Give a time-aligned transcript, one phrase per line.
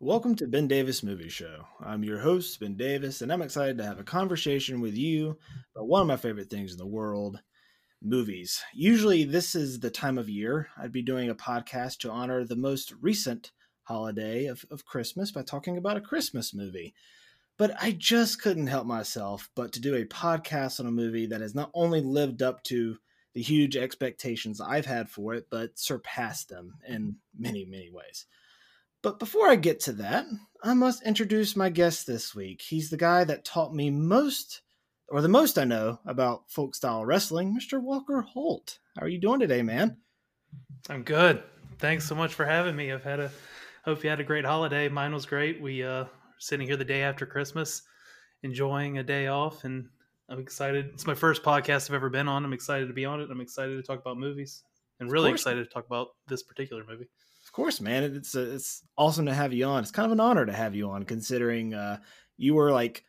[0.00, 1.66] Welcome to Ben Davis Movie Show.
[1.80, 5.38] I'm your host, Ben Davis, and I'm excited to have a conversation with you
[5.76, 7.40] about one of my favorite things in the world
[8.02, 8.60] movies.
[8.74, 12.56] Usually, this is the time of year I'd be doing a podcast to honor the
[12.56, 13.52] most recent
[13.84, 16.92] holiday of, of Christmas by talking about a Christmas movie.
[17.58, 21.40] But I just couldn't help myself but to do a podcast on a movie that
[21.40, 22.96] has not only lived up to
[23.34, 28.26] the huge expectations I've had for it, but surpassed them in many, many ways.
[29.02, 30.26] But before I get to that,
[30.62, 32.62] I must introduce my guest this week.
[32.62, 34.62] He's the guy that taught me most,
[35.08, 37.80] or the most I know, about folk style wrestling, Mr.
[37.80, 38.78] Walker Holt.
[38.96, 39.98] How are you doing today, man?
[40.88, 41.42] I'm good.
[41.78, 42.92] Thanks so much for having me.
[42.92, 43.30] I've had a
[43.84, 44.88] hope you had a great holiday.
[44.88, 45.60] Mine was great.
[45.60, 46.06] We uh
[46.38, 47.82] sitting here the day after Christmas,
[48.42, 49.88] enjoying a day off, and
[50.28, 50.90] I'm excited.
[50.92, 52.44] It's my first podcast I've ever been on.
[52.44, 53.30] I'm excited to be on it.
[53.30, 54.62] I'm excited to talk about movies,
[55.00, 57.08] and really excited to talk about this particular movie.
[57.44, 58.02] Of course, man.
[58.02, 59.82] It's a, it's awesome to have you on.
[59.82, 61.98] It's kind of an honor to have you on, considering uh,
[62.36, 63.04] you were like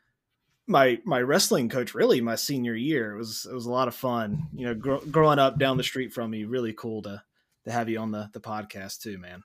[0.65, 3.13] my my wrestling coach really my senior year.
[3.13, 4.47] It was it was a lot of fun.
[4.53, 7.21] You know, gr- growing up down the street from me, really cool to
[7.65, 9.43] to have you on the the podcast too, man.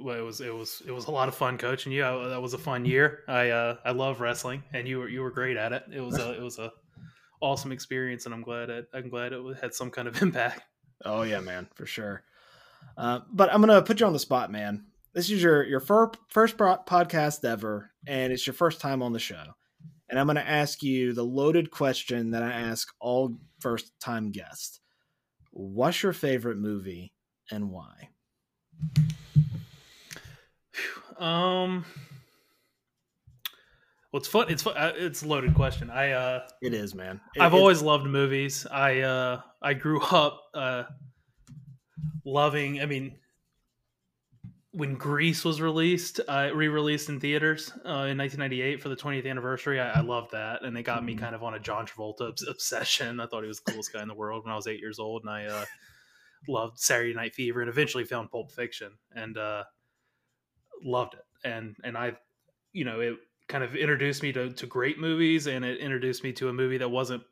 [0.00, 2.04] Well, it was it was it was a lot of fun coaching you.
[2.04, 3.20] I, that was a fun year.
[3.28, 5.84] I uh, I love wrestling, and you were you were great at it.
[5.92, 6.72] It was a it was a
[7.40, 10.62] awesome experience, and I'm glad it, I'm glad it had some kind of impact.
[11.04, 12.22] Oh yeah, man, for sure.
[12.96, 14.86] Uh, but I'm gonna put you on the spot, man.
[15.12, 19.18] This is your your fir- first podcast ever, and it's your first time on the
[19.18, 19.44] show.
[20.08, 24.80] And I'm gonna ask you the loaded question that I ask all first time guests:
[25.50, 27.12] What's your favorite movie
[27.50, 28.08] and why?
[31.20, 31.84] Um.
[34.12, 34.46] Well, it's fun.
[34.48, 34.76] It's fun.
[34.76, 35.88] Uh, it's a loaded question.
[35.90, 37.20] I uh, it is, man.
[37.34, 38.66] It, I've always loved movies.
[38.70, 40.84] I uh, I grew up uh,
[42.24, 42.80] loving.
[42.80, 43.18] I mean,
[44.72, 49.80] when Grease was released, uh, re-released in theaters uh, in 1998 for the 20th anniversary,
[49.80, 51.22] I, I loved that, and it got me mm-hmm.
[51.22, 53.20] kind of on a John Travolta obsession.
[53.20, 54.98] I thought he was the coolest guy in the world when I was eight years
[54.98, 55.64] old, and I uh,
[56.48, 59.64] loved Saturday Night Fever, and eventually found Pulp Fiction, and uh,
[60.84, 61.24] loved it.
[61.44, 62.12] And and I,
[62.72, 63.16] you know, it
[63.48, 66.78] kind of introduced me to to great movies, and it introduced me to a movie
[66.78, 67.22] that wasn't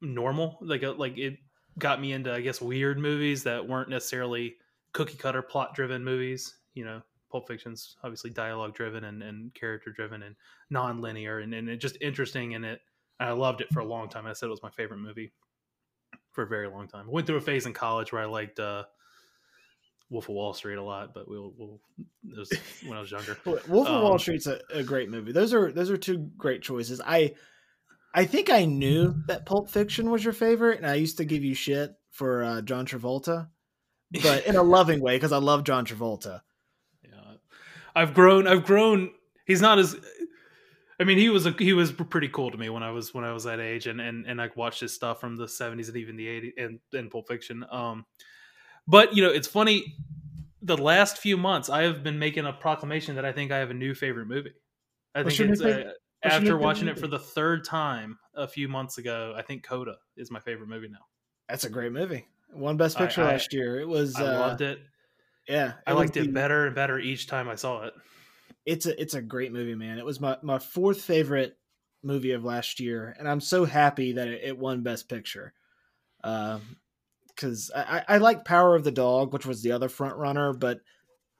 [0.00, 1.38] normal, like a, like it
[1.78, 4.56] got me into I guess weird movies that weren't necessarily
[4.92, 6.56] cookie cutter plot driven movies.
[6.74, 10.36] You know, Pulp Fiction's obviously dialogue driven and, and character driven and
[10.70, 12.80] non linear and, and just interesting and it
[13.20, 14.26] I loved it for a long time.
[14.26, 15.32] I said it was my favorite movie
[16.32, 17.06] for a very long time.
[17.08, 18.84] I went through a phase in college where I liked uh,
[20.10, 21.80] Wolf of Wall Street a lot, but we'll, we'll
[22.24, 22.52] it was
[22.86, 23.36] when I was younger.
[23.44, 25.32] Wolf of um, Wall Street's a, a, great movie.
[25.32, 27.00] Those are those are two great choices.
[27.04, 27.34] I
[28.14, 31.42] I think I knew that Pulp Fiction was your favorite, and I used to give
[31.42, 33.48] you shit for uh, John Travolta,
[34.22, 36.42] but in a loving way because I love John Travolta.
[37.02, 37.34] Yeah,
[37.96, 38.46] I've grown.
[38.46, 39.10] I've grown.
[39.46, 39.96] He's not as.
[41.00, 43.24] I mean, he was a, he was pretty cool to me when I was when
[43.24, 45.96] I was that age, and and and I watched his stuff from the seventies and
[45.96, 47.64] even the eighties and and Pulp Fiction.
[47.72, 48.04] Um,
[48.86, 49.96] but you know, it's funny.
[50.62, 53.70] The last few months, I have been making a proclamation that I think I have
[53.70, 54.54] a new favorite movie.
[55.14, 59.34] I think it's uh, after watching it for the third time a few months ago,
[59.36, 61.06] I think Coda is my favorite movie now.
[61.48, 62.26] That's a great movie.
[62.52, 63.78] Won Best Picture I, I, last year.
[63.80, 64.16] It was.
[64.16, 64.78] I uh, loved it.
[65.48, 67.94] Yeah, it I liked the, it better and better each time I saw it.
[68.64, 69.98] It's a it's a great movie, man.
[69.98, 71.58] It was my my fourth favorite
[72.02, 75.52] movie of last year, and I'm so happy that it, it won Best Picture.
[77.34, 80.80] Because I, I like Power of the Dog, which was the other front runner, but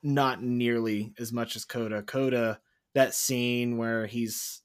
[0.02, 2.02] not nearly as much as Coda.
[2.02, 2.60] Coda,
[2.94, 4.62] that scene where he's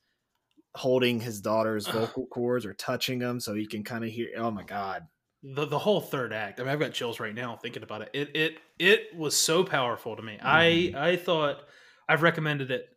[0.76, 4.30] holding his daughter's vocal cords or touching them so he can kind of hear.
[4.38, 5.08] Oh my god,
[5.42, 6.60] the the whole third act.
[6.60, 8.10] I mean, I've got chills right now thinking about it.
[8.14, 10.38] It it it was so powerful to me.
[10.42, 10.96] Mm-hmm.
[10.96, 11.62] I I thought
[12.08, 12.90] I've recommended it.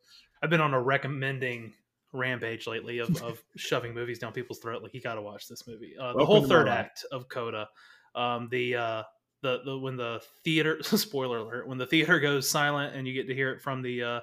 [0.43, 1.73] I've been on a recommending
[2.13, 4.83] rampage lately of, of shoving movies down people's throat.
[4.83, 5.95] Like you got to watch this movie.
[5.99, 7.69] Uh, the whole third act of Coda.
[8.15, 9.03] Um, the uh,
[9.43, 13.27] the the when the theater spoiler alert when the theater goes silent and you get
[13.29, 14.21] to hear it from the uh,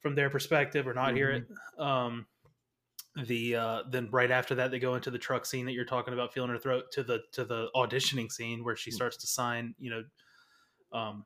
[0.00, 1.16] from their perspective or not mm-hmm.
[1.16, 1.80] hear it.
[1.80, 2.26] Um,
[3.26, 6.12] the uh then right after that they go into the truck scene that you're talking
[6.12, 8.94] about feeling her throat to the to the auditioning scene where she mm.
[8.94, 10.02] starts to sign you know
[10.98, 11.24] um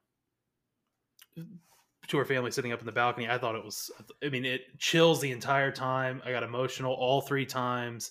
[2.06, 3.90] to her family sitting up in the balcony i thought it was
[4.22, 8.10] i mean it chills the entire time i got emotional all three times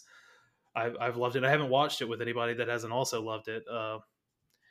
[0.78, 3.64] i've, I've loved it i haven't watched it with anybody that hasn't also loved it
[3.68, 4.00] uh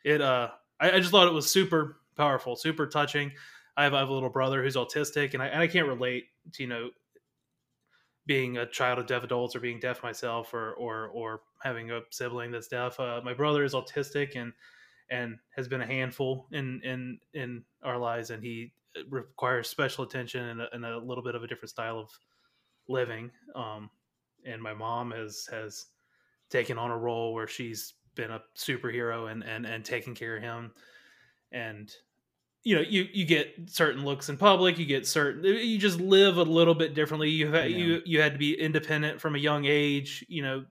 [0.05, 0.51] it uh
[0.81, 3.33] i, I just thought it was super powerful super touching
[3.79, 6.29] I have, I have a little brother who's autistic and I, and I can't relate
[6.55, 6.91] to you know
[8.27, 12.01] being a child of deaf adults or being deaf myself or or or having a
[12.11, 12.99] sibling that's deaf.
[12.99, 14.53] Uh, my brother is autistic and
[15.11, 18.73] and has been a handful in in in our lives, and he
[19.11, 22.11] requires special attention and a, and a little bit of a different style of
[22.89, 23.31] living.
[23.55, 23.91] Um,
[24.45, 25.87] and my mom has has
[26.51, 30.43] taken on a role where she's been a superhero and and and taking care of
[30.43, 30.73] him
[31.53, 31.95] and
[32.65, 36.37] you know you you get certain looks in public you get certain you just live
[36.37, 37.77] a little bit differently you had yeah.
[37.77, 40.65] you you had to be independent from a young age you know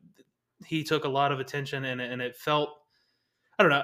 [0.66, 2.70] he took a lot of attention and and it felt
[3.58, 3.84] i don't know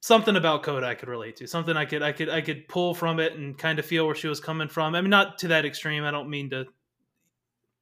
[0.00, 2.94] something about coda i could relate to something i could i could i could pull
[2.94, 5.48] from it and kind of feel where she was coming from i mean not to
[5.48, 6.66] that extreme i don't mean to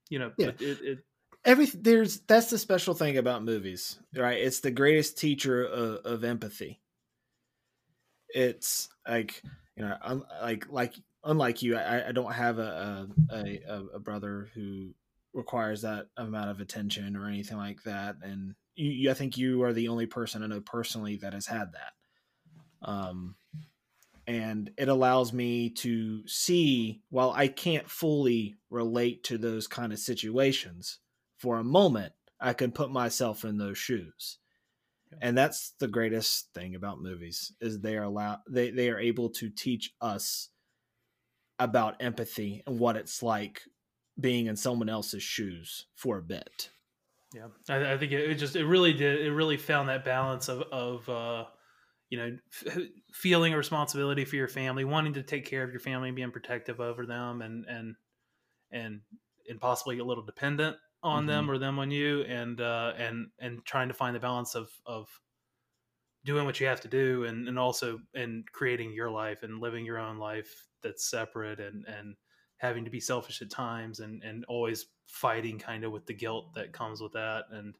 [0.08, 0.48] you know yeah.
[0.48, 0.98] it, it,
[1.46, 4.38] every there's that's the special thing about movies right?
[4.38, 6.80] It's the greatest teacher of, of empathy.
[8.28, 9.42] It's like
[9.76, 10.94] you know un, like like
[11.24, 14.90] unlike you I, I don't have a, a a brother who
[15.32, 18.16] requires that amount of attention or anything like that.
[18.22, 21.46] And you, you, i think you are the only person i know personally that has
[21.46, 21.92] had that.
[22.82, 23.36] Um
[24.28, 29.98] and it allows me to see while i can't fully relate to those kind of
[29.98, 30.98] situations
[31.36, 34.38] for a moment i can put myself in those shoes.
[35.20, 39.30] And that's the greatest thing about movies is they are allow they, they are able
[39.30, 40.50] to teach us
[41.58, 43.62] about empathy and what it's like
[44.18, 46.70] being in someone else's shoes for a bit.
[47.34, 50.48] Yeah i, I think it, it, just it really did it really found that balance
[50.48, 51.44] of of uh
[52.08, 52.36] you know
[52.66, 52.78] f-
[53.12, 56.80] feeling a responsibility for your family wanting to take care of your family being protective
[56.80, 57.96] over them and and
[58.70, 59.00] and
[59.48, 61.28] and possibly a little dependent on mm-hmm.
[61.28, 64.70] them or them on you and uh and and trying to find the balance of
[64.86, 65.08] of
[66.24, 69.84] doing what you have to do and and also and creating your life and living
[69.84, 72.16] your own life that's separate and and
[72.58, 76.52] having to be selfish at times and and always fighting kind of with the guilt
[76.54, 77.76] that comes with that and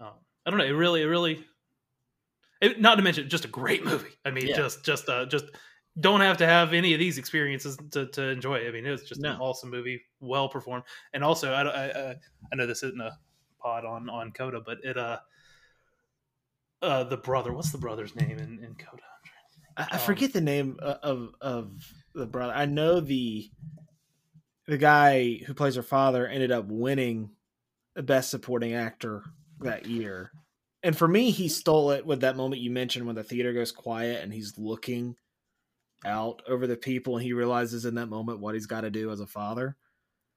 [0.00, 0.12] um,
[0.46, 1.44] i don't know it really it really
[2.60, 4.56] it, not to mention just a great movie i mean yeah.
[4.56, 5.46] just just uh just
[6.00, 8.68] don't have to have any of these experiences to, to enjoy it.
[8.68, 9.32] I mean, it was just no.
[9.32, 12.10] an awesome movie, well performed, and also I, I
[12.52, 13.18] I know this isn't a
[13.60, 15.18] pod on on Coda, but it uh
[16.80, 19.02] uh the brother, what's the brother's name in in Coda?
[19.76, 21.72] I, I um, forget the name of of
[22.14, 22.52] the brother.
[22.54, 23.50] I know the
[24.66, 27.30] the guy who plays her father ended up winning
[27.94, 29.22] the best supporting actor
[29.60, 30.32] that year.
[30.82, 33.70] And for me, he stole it with that moment you mentioned when the theater goes
[33.70, 35.16] quiet and he's looking
[36.04, 39.10] out over the people and he realizes in that moment what he's got to do
[39.10, 39.76] as a father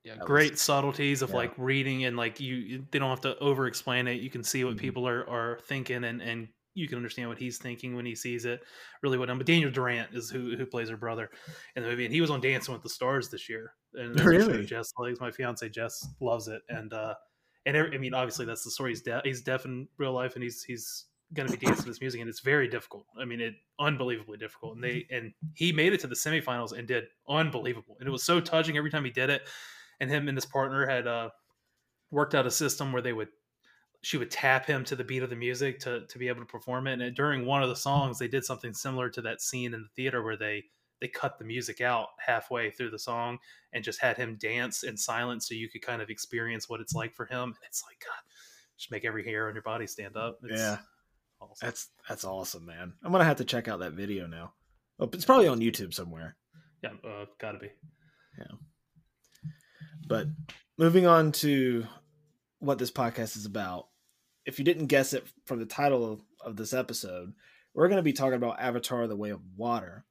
[0.04, 1.36] yeah that great was, subtleties of yeah.
[1.36, 4.64] like reading and like you they don't have to over explain it you can see
[4.64, 4.82] what mm-hmm.
[4.82, 8.46] people are are thinking and and you can understand what he's thinking when he sees
[8.46, 8.62] it
[9.02, 11.30] really what but daniel durant is who who plays her brother
[11.76, 14.66] in the movie and he was on dancing with the stars this year and really
[14.66, 17.14] jess likes my fiance jess loves it and uh
[17.66, 20.44] and i mean obviously that's the story he's deaf he's deaf in real life and
[20.44, 23.06] he's he's going to be dancing this music and it's very difficult.
[23.20, 24.76] I mean it unbelievably difficult.
[24.76, 27.98] And they and he made it to the semifinals and did unbelievable.
[28.00, 29.48] And it was so touching every time he did it.
[30.00, 31.30] And him and his partner had uh
[32.12, 33.30] worked out a system where they would
[34.02, 36.46] she would tap him to the beat of the music to to be able to
[36.46, 37.02] perform it.
[37.02, 39.90] And during one of the songs they did something similar to that scene in the
[39.96, 40.64] theater where they
[41.02, 43.38] they cut the music out halfway through the song
[43.74, 46.94] and just had him dance in silence so you could kind of experience what it's
[46.94, 47.44] like for him.
[47.44, 48.32] And it's like god
[48.78, 50.40] just make every hair on your body stand up.
[50.44, 50.78] It's, yeah
[51.62, 52.94] That's that's awesome, man.
[53.04, 54.54] I'm gonna have to check out that video now.
[55.00, 56.36] Oh, it's probably on YouTube somewhere.
[56.84, 57.70] Yeah, uh, gotta be.
[58.38, 58.56] Yeah.
[60.08, 60.28] But
[60.78, 61.86] moving on to
[62.60, 63.88] what this podcast is about.
[64.46, 67.34] If you didn't guess it from the title of, of this episode,
[67.74, 70.06] we're going to be talking about Avatar: The Way of Water.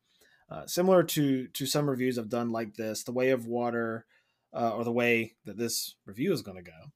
[0.51, 4.07] Uh, similar to to some reviews I've done like this, The Way of Water,
[4.53, 6.93] uh, or the way that this review is going to go,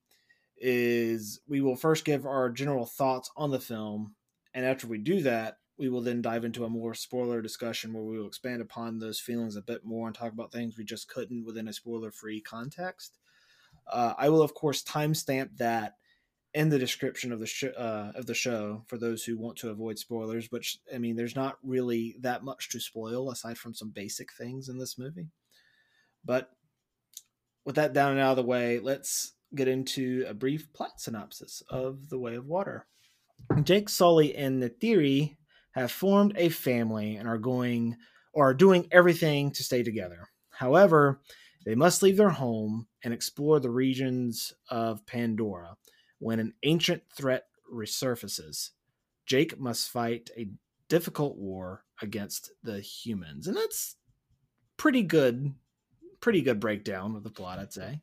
[0.57, 4.14] is we will first give our general thoughts on the film
[4.55, 8.02] and after we do that, we will then dive into a more spoiler discussion where
[8.02, 11.09] we will expand upon those feelings a bit more and talk about things we just
[11.09, 13.19] couldn't within a spoiler free context.
[13.90, 15.95] Uh, I will, of course, timestamp that
[16.55, 19.71] in the description of the sh- uh, of the show for those who want to
[19.71, 20.49] avoid spoilers.
[20.49, 24.69] But I mean, there's not really that much to spoil aside from some basic things
[24.69, 25.28] in this movie.
[26.25, 26.50] But
[27.64, 31.62] with that down and out of the way, let's get into a brief plot synopsis
[31.71, 32.87] of The Way of Water.
[33.62, 35.37] Jake Sully and Neytiri
[35.73, 37.97] have formed a family and are going
[38.33, 40.28] or are doing everything to stay together.
[40.50, 41.21] However,
[41.64, 45.76] they must leave their home and explore the regions of Pandora
[46.18, 48.71] when an ancient threat resurfaces.
[49.26, 50.49] Jake must fight a
[50.88, 53.47] difficult war against the humans.
[53.47, 53.97] And that's
[54.76, 55.54] pretty good
[56.21, 58.00] pretty good breakdown of the plot, I'd say.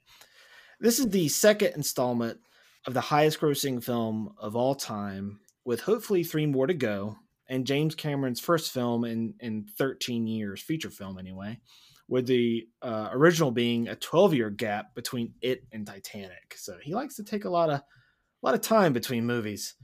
[0.79, 2.39] This is the second installment
[2.87, 7.65] of the highest grossing film of all time, with hopefully three more to go, and
[7.65, 11.59] James Cameron's first film in, in 13 years, feature film anyway,
[12.07, 16.55] with the uh, original being a 12 year gap between it and Titanic.
[16.55, 19.75] So he likes to take a lot of a lot of time between movies.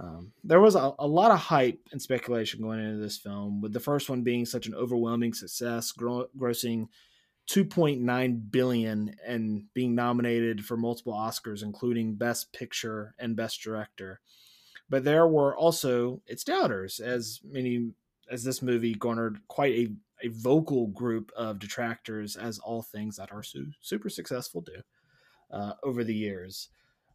[0.00, 3.72] Um, there was a, a, lot of hype and speculation going into this film, with
[3.72, 6.88] the first one being such an overwhelming success, gro- grossing
[7.50, 14.20] 2.9 billion and being nominated for multiple Oscars, including Best Picture and Best Director.
[14.88, 17.90] But there were also its doubters, as many
[18.30, 19.88] as this movie garnered quite a,
[20.22, 24.82] a vocal group of detractors, as all things that are su- super successful do
[25.50, 26.68] uh, over the years.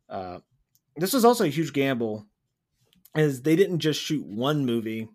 [0.10, 0.40] Uh,
[0.98, 2.26] this was also a huge gamble
[3.16, 5.08] is they didn't just shoot one movie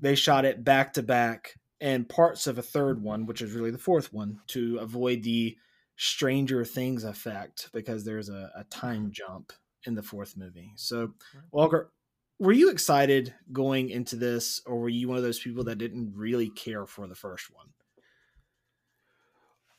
[0.00, 3.70] they shot it back to back and parts of a third one which is really
[3.70, 5.56] the fourth one to avoid the
[5.96, 9.52] stranger things effect because there's a, a time jump
[9.86, 10.72] in the fourth movie.
[10.76, 11.12] So
[11.50, 11.90] walker
[12.38, 16.12] were you excited going into this or were you one of those people that didn't
[16.14, 17.66] really care for the first one?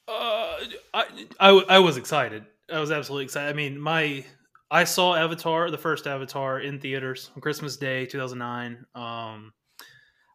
[0.08, 0.58] Uh,
[0.94, 1.06] I,
[1.39, 2.46] I, I was excited.
[2.72, 3.50] I was absolutely excited.
[3.50, 4.25] I mean my
[4.70, 8.86] I saw Avatar, the first Avatar, in theaters on Christmas Day, 2009.
[8.96, 9.54] Um,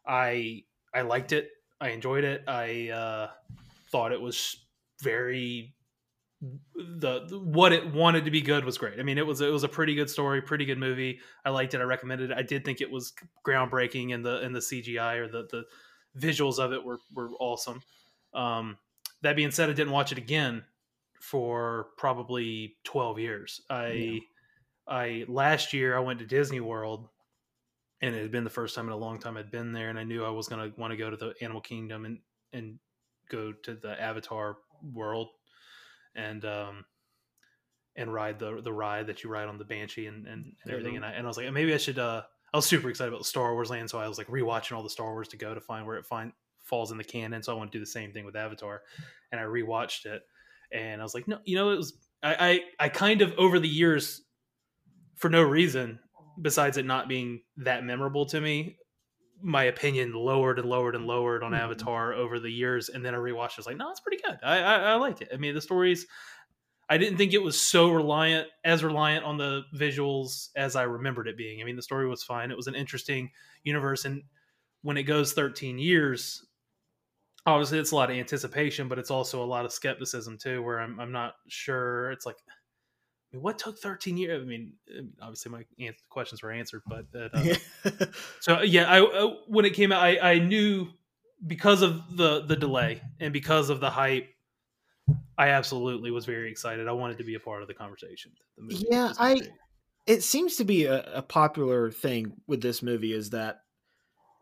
[0.07, 1.49] I I liked it.
[1.81, 2.43] I enjoyed it.
[2.47, 3.29] I uh,
[3.91, 4.57] thought it was
[5.01, 5.73] very
[6.75, 8.99] the, the, what it wanted to be good was great.
[8.99, 11.19] I mean, it was it was a pretty good story, pretty good movie.
[11.45, 11.81] I liked it.
[11.81, 12.37] I recommended it.
[12.37, 13.13] I did think it was
[13.45, 15.63] groundbreaking, and the and the CGI or the the
[16.19, 17.81] visuals of it were were awesome.
[18.33, 18.77] Um,
[19.21, 20.63] that being said, I didn't watch it again
[21.21, 23.61] for probably 12 years.
[23.69, 24.19] I yeah.
[24.87, 27.07] I last year I went to Disney World
[28.03, 29.97] and it had been the first time in a long time I'd been there and
[29.97, 32.19] I knew I was going to want to go to the Animal Kingdom and
[32.51, 32.77] and
[33.29, 34.57] go to the Avatar
[34.93, 35.29] world
[36.15, 36.85] and um
[37.95, 40.97] and ride the the ride that you ride on the Banshee and and, and everything
[40.97, 42.21] and I and I was like maybe I should uh
[42.53, 44.89] I was super excited about Star Wars land so I was like rewatching all the
[44.89, 47.57] Star Wars to go to find where it find falls in the canon so I
[47.57, 48.81] want to do the same thing with Avatar
[49.31, 50.23] and I rewatched it
[50.73, 53.59] and I was like, no, you know, it was I, I I kind of over
[53.59, 54.21] the years,
[55.15, 55.99] for no reason
[56.41, 58.77] besides it not being that memorable to me,
[59.41, 61.61] my opinion lowered and lowered and lowered on mm-hmm.
[61.61, 63.51] Avatar over the years, and then I rewatched.
[63.51, 63.57] it.
[63.57, 64.39] I was like, no, it's pretty good.
[64.43, 65.29] I, I I liked it.
[65.33, 66.07] I mean, the stories.
[66.89, 71.27] I didn't think it was so reliant as reliant on the visuals as I remembered
[71.27, 71.61] it being.
[71.61, 72.51] I mean, the story was fine.
[72.51, 73.31] It was an interesting
[73.63, 74.23] universe, and
[74.81, 76.45] when it goes 13 years,
[77.45, 80.79] obviously it's a lot of anticipation, but it's also a lot of skepticism too, where
[80.79, 82.11] I'm I'm not sure.
[82.11, 82.37] It's like,
[83.33, 84.41] mean, what took 13 years?
[84.41, 84.73] I mean,
[85.21, 85.63] obviously my
[86.09, 87.55] questions were answered, but uh,
[88.39, 90.89] so yeah, I, uh, when it came out, I, I knew
[91.45, 94.29] because of the the delay and because of the hype.
[95.37, 96.87] I absolutely was very excited.
[96.87, 98.31] I wanted to be a part of the conversation.
[98.57, 99.41] The yeah, I.
[100.05, 103.61] It seems to be a, a popular thing with this movie is that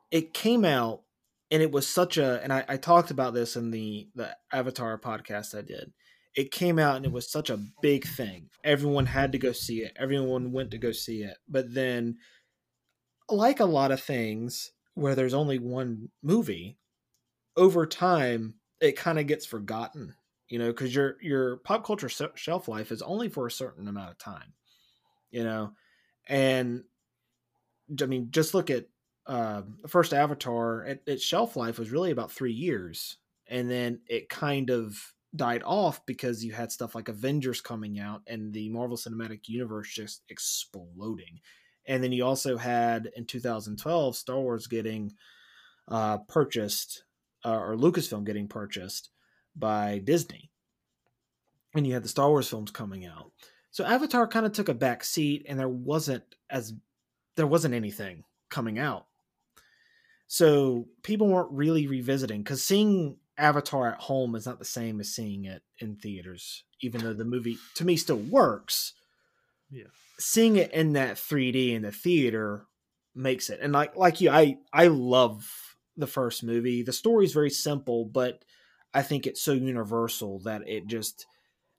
[0.09, 1.03] it came out
[1.51, 4.97] and it was such a and I, I talked about this in the the avatar
[4.97, 5.93] podcast i did
[6.35, 8.49] it came out and it was such a big thing.
[8.63, 9.93] Everyone had to go see it.
[9.97, 11.37] Everyone went to go see it.
[11.47, 12.17] But then
[13.29, 16.77] like a lot of things where there's only one movie
[17.55, 20.13] over time it kind of gets forgotten
[20.49, 24.11] you know because your your pop culture shelf life is only for a certain amount
[24.11, 24.53] of time
[25.29, 25.71] you know?
[26.27, 26.83] And
[28.01, 28.85] i mean just look at
[29.27, 33.99] uh, the first Avatar, it, its shelf life was really about three years, and then
[34.07, 38.69] it kind of died off because you had stuff like Avengers coming out and the
[38.69, 41.39] Marvel Cinematic Universe just exploding,
[41.85, 45.11] and then you also had in 2012 Star Wars getting
[45.87, 47.03] uh, purchased,
[47.45, 49.09] uh, or Lucasfilm getting purchased
[49.55, 50.51] by Disney,
[51.75, 53.31] and you had the Star Wars films coming out.
[53.71, 56.73] So Avatar kind of took a back seat, and there wasn't as
[57.37, 59.07] there wasn't anything coming out.
[60.27, 65.13] So people weren't really revisiting because seeing Avatar at home is not the same as
[65.13, 68.93] seeing it in theaters, even though the movie to me still works.
[69.69, 69.85] Yeah.
[70.19, 72.67] Seeing it in that 3D in the theater
[73.15, 73.59] makes it.
[73.61, 75.49] And like like you, I I love
[75.97, 76.83] the first movie.
[76.83, 78.43] The story is very simple, but
[78.93, 81.25] I think it's so universal that it just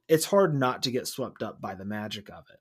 [0.08, 2.60] it's hard not to get swept up by the magic of it.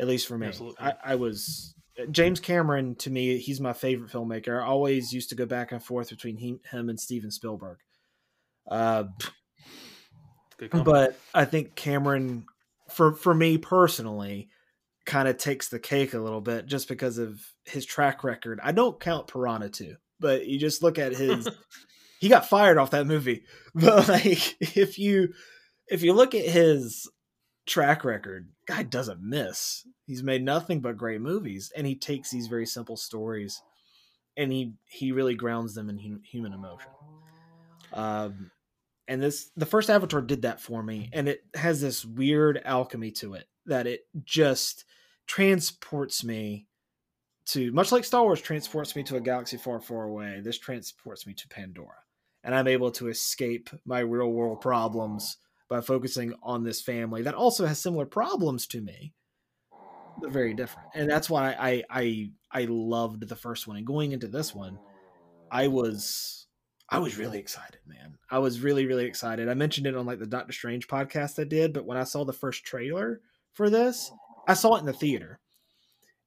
[0.00, 0.50] At least for me.
[0.78, 4.62] I, I was uh, James Cameron to me, he's my favorite filmmaker.
[4.62, 7.78] I always used to go back and forth between him, him and Steven Spielberg.
[8.68, 9.04] Uh,
[10.70, 12.44] but I think Cameron,
[12.88, 14.48] for for me personally,
[15.06, 18.60] kind of takes the cake a little bit just because of his track record.
[18.62, 21.48] I don't count Piranha 2, but you just look at his.
[22.20, 25.32] he got fired off that movie, but like if you
[25.88, 27.08] if you look at his
[27.66, 29.86] track record, guy doesn't miss.
[30.06, 33.62] He's made nothing but great movies, and he takes these very simple stories,
[34.36, 36.90] and he he really grounds them in hum, human emotion.
[37.92, 38.50] Um,
[39.08, 43.10] and this the first Avatar did that for me, and it has this weird alchemy
[43.12, 44.84] to it that it just
[45.26, 46.66] transports me
[47.46, 50.40] to much like Star Wars transports me to a galaxy far, far away.
[50.42, 51.96] This transports me to Pandora,
[52.44, 55.36] and I'm able to escape my real world problems
[55.68, 59.12] by focusing on this family that also has similar problems to me.
[60.20, 63.76] They're very different, and that's why I I I loved the first one.
[63.76, 64.78] And going into this one,
[65.50, 66.46] I was
[66.90, 68.18] I was really excited, man.
[68.30, 69.48] I was really really excited.
[69.48, 72.24] I mentioned it on like the Doctor Strange podcast I did, but when I saw
[72.24, 73.20] the first trailer
[73.52, 74.10] for this,
[74.48, 75.40] I saw it in the theater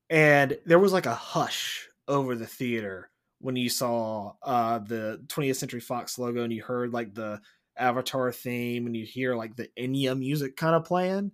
[0.09, 5.55] and there was like a hush over the theater when you saw uh, the 20th
[5.55, 7.41] Century Fox logo and you heard like the
[7.77, 11.31] Avatar theme and you hear like the Enya music kind of playing.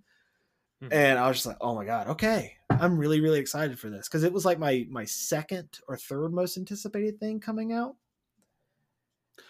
[0.81, 0.93] Mm-hmm.
[0.93, 4.07] And I was just like, oh my god, okay, I'm really really excited for this
[4.07, 7.95] because it was like my my second or third most anticipated thing coming out,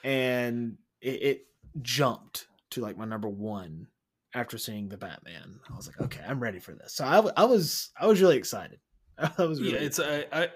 [0.03, 1.45] and it, it
[1.81, 3.87] jumped to like my number one
[4.33, 5.59] after seeing the Batman.
[5.71, 6.93] I was like, okay, I'm ready for this.
[6.93, 8.79] So I, I was I was really excited.
[9.17, 10.49] I was really yeah, it's I, I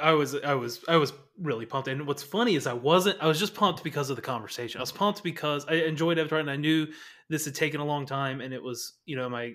[0.00, 1.88] I was I was I was really pumped.
[1.88, 4.78] And what's funny is I wasn't I was just pumped because of the conversation.
[4.78, 6.86] I was pumped because I enjoyed Avatar and I knew
[7.28, 9.54] this had taken a long time and it was, you know, my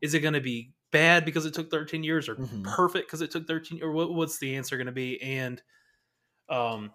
[0.00, 2.62] is it gonna be bad because it took 13 years or mm-hmm.
[2.62, 5.20] perfect because it took 13 or what, what's the answer gonna be?
[5.20, 5.60] And
[6.48, 6.90] um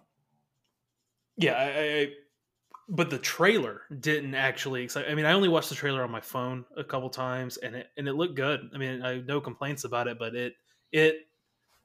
[1.36, 2.08] yeah, I, I
[2.88, 5.06] but the trailer didn't actually excite.
[5.08, 7.88] I mean, I only watched the trailer on my phone a couple times, and it
[7.96, 8.68] and it looked good.
[8.74, 10.54] I mean, I have no complaints about it, but it
[10.92, 11.16] it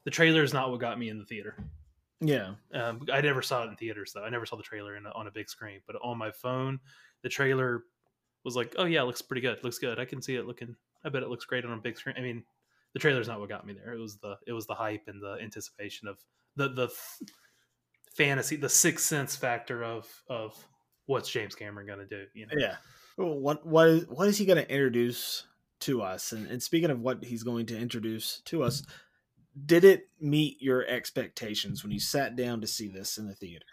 [0.06, 1.56] the trailer is not what got me in the theater.
[2.22, 4.24] Yeah, um, I never saw it in theaters though.
[4.24, 6.80] I never saw the trailer in a, on a big screen, but on my phone,
[7.24, 7.84] the trailer
[8.44, 9.64] was like, "Oh yeah, it looks pretty good.
[9.64, 10.00] looks good.
[10.00, 10.76] I can see it looking.
[11.06, 12.44] I bet it looks great on a big screen." I mean,
[12.94, 13.94] the trailer's not what got me there.
[13.94, 16.18] It was the it was the hype and the anticipation of
[16.58, 16.90] the the
[18.20, 20.54] fantasy, the sixth sense factor of of
[21.06, 22.26] what's James Cameron going to do?
[22.34, 22.54] You know?
[22.58, 22.76] Yeah.
[23.16, 25.46] what what is what is he going to introduce
[25.82, 26.34] to us?
[26.34, 28.84] And, and speaking of what he's going to introduce to us,
[29.66, 33.66] did it meet your expectations when you sat down to see this in the theater?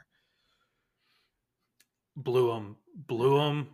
[2.14, 3.68] Blew him, blew him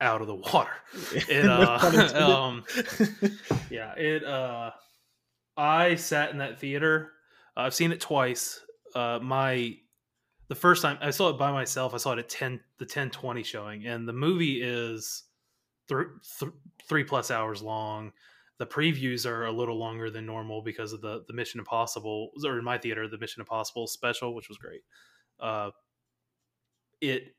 [0.00, 0.70] out of the water.
[1.28, 2.64] It, uh, um,
[3.70, 4.24] yeah, it.
[4.24, 4.72] Uh,
[5.56, 7.12] I sat in that theater.
[7.56, 8.60] I've seen it twice.
[8.94, 9.76] Uh, my
[10.48, 13.42] the first time I saw it by myself, I saw it at 10 the 1020
[13.42, 15.24] showing and the movie is
[15.88, 16.06] th-
[16.40, 16.52] th-
[16.88, 18.12] 3 plus hours long.
[18.58, 22.58] The previews are a little longer than normal because of the the Mission Impossible or
[22.58, 24.82] in my theater the Mission Impossible special which was great.
[25.40, 25.70] Uh
[27.00, 27.34] it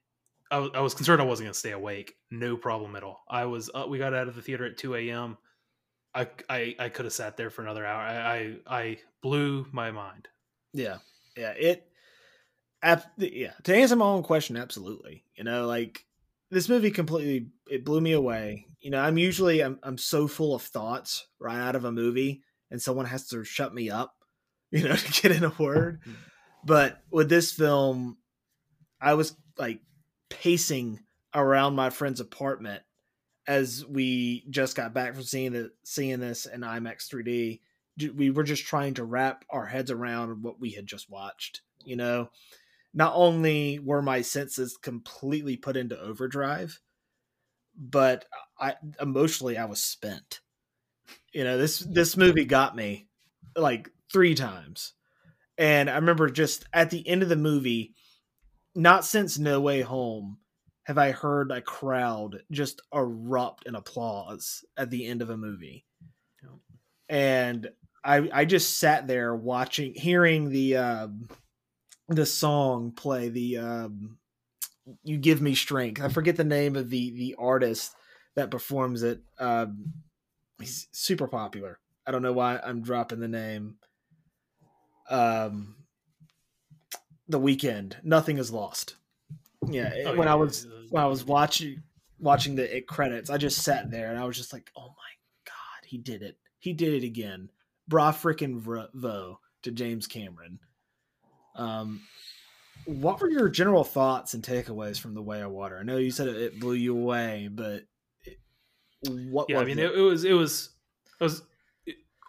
[0.51, 2.15] I, w- I was concerned I wasn't going to stay awake.
[2.31, 3.23] No problem at all.
[3.29, 5.37] I was uh, we got out of the theater at 2 a.m.
[6.15, 8.01] I, I, I could have sat there for another hour.
[8.01, 8.35] I,
[8.67, 10.27] I, I blew my mind.
[10.73, 10.97] Yeah.
[11.37, 11.51] Yeah.
[11.51, 11.88] It,
[13.17, 15.23] yeah, to answer my own question, absolutely.
[15.35, 16.05] You know, like
[16.49, 18.67] this movie completely it blew me away.
[18.79, 22.43] You know, I'm usually I'm I'm so full of thoughts right out of a movie,
[22.71, 24.15] and someone has to shut me up,
[24.71, 26.01] you know, to get in a word.
[26.61, 28.17] But with this film,
[28.99, 29.79] I was like
[30.27, 30.99] pacing
[31.33, 32.83] around my friend's apartment
[33.47, 37.61] as we just got back from seeing the seeing this in IMAX 3D.
[38.13, 41.95] We were just trying to wrap our heads around what we had just watched, you
[41.95, 42.29] know
[42.93, 46.79] not only were my senses completely put into overdrive,
[47.77, 48.25] but
[48.59, 50.41] I emotionally I was spent.
[51.33, 53.07] You know, this this movie got me
[53.55, 54.93] like 3 times.
[55.57, 57.93] And I remember just at the end of the movie,
[58.75, 60.39] not since No Way Home
[60.83, 65.85] have I heard a crowd just erupt in applause at the end of a movie.
[67.07, 67.69] And
[68.03, 71.27] I I just sat there watching hearing the um
[72.09, 74.17] the song play the um
[75.03, 76.01] you give me strength.
[76.01, 77.93] I forget the name of the the artist
[78.35, 79.21] that performs it.
[79.39, 79.93] Um
[80.59, 81.79] he's super popular.
[82.05, 83.75] I don't know why i'm dropping the name.
[85.09, 85.75] Um
[87.27, 88.95] the Weeknd nothing is lost.
[89.69, 90.87] Yeah oh, when yeah, i was yeah.
[90.89, 91.83] when i was watching
[92.17, 95.13] watching the it credits i just sat there and i was just like oh my
[95.45, 96.37] god he did it.
[96.57, 97.49] He did it again.
[97.87, 100.59] Bra frickin' vo to james cameron
[101.59, 102.01] um,
[102.85, 105.77] what were your general thoughts and takeaways from The Way of Water?
[105.77, 107.83] I know you said it, blew you away, but
[108.25, 108.37] it,
[109.29, 109.47] what?
[109.49, 109.91] Yeah, I mean, it?
[109.91, 110.69] It, was it was
[111.19, 111.43] it was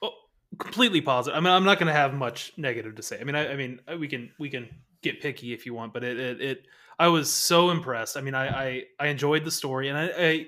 [0.03, 0.11] oh,
[0.59, 1.37] completely positive.
[1.37, 3.21] I mean, I'm not going to have much negative to say.
[3.21, 4.69] I mean, I, I, mean, we can we can
[5.03, 6.67] get picky if you want, but it, it, it
[6.99, 8.17] I was so impressed.
[8.17, 10.47] I mean, I, I I enjoyed the story, and I, I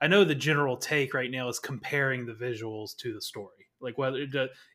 [0.00, 3.59] I know the general take right now is comparing the visuals to the story.
[3.80, 4.26] Like whether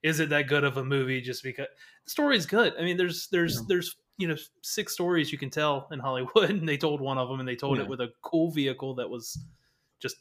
[0.03, 1.67] is it that good of a movie just because
[2.05, 2.73] the story is good.
[2.79, 3.65] I mean, there's there's yeah.
[3.67, 7.29] there's you know six stories you can tell in Hollywood, and they told one of
[7.29, 7.83] them, and they told yeah.
[7.83, 9.37] it with a cool vehicle that was
[9.99, 10.17] just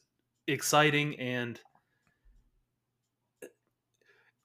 [0.47, 1.61] exciting and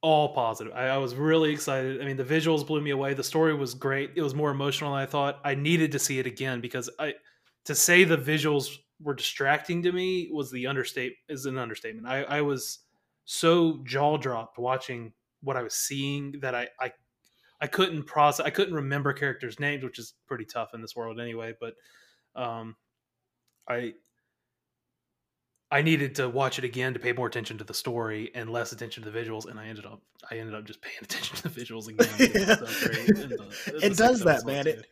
[0.02, 0.74] all positive.
[0.74, 2.02] I, I, was really excited.
[2.02, 3.14] I mean, the visuals blew me away.
[3.14, 4.12] The story was great.
[4.16, 5.42] It was more emotional than I thought.
[5.44, 7.16] I needed to see it again because I
[7.66, 12.08] to say the visuals were distracting to me was the understate is an understatement.
[12.08, 12.80] I, I was
[13.32, 16.92] so jaw dropped watching what I was seeing that I, I
[17.62, 21.20] I couldn't process I couldn't remember characters' names, which is pretty tough in this world
[21.20, 21.76] anyway, but
[22.36, 22.76] um
[23.70, 23.94] I
[25.70, 28.72] I needed to watch it again to pay more attention to the story and less
[28.72, 31.44] attention to the visuals, and I ended up I ended up just paying attention to
[31.44, 32.08] the visuals again.
[32.18, 34.66] the, it does that, man.
[34.66, 34.88] It,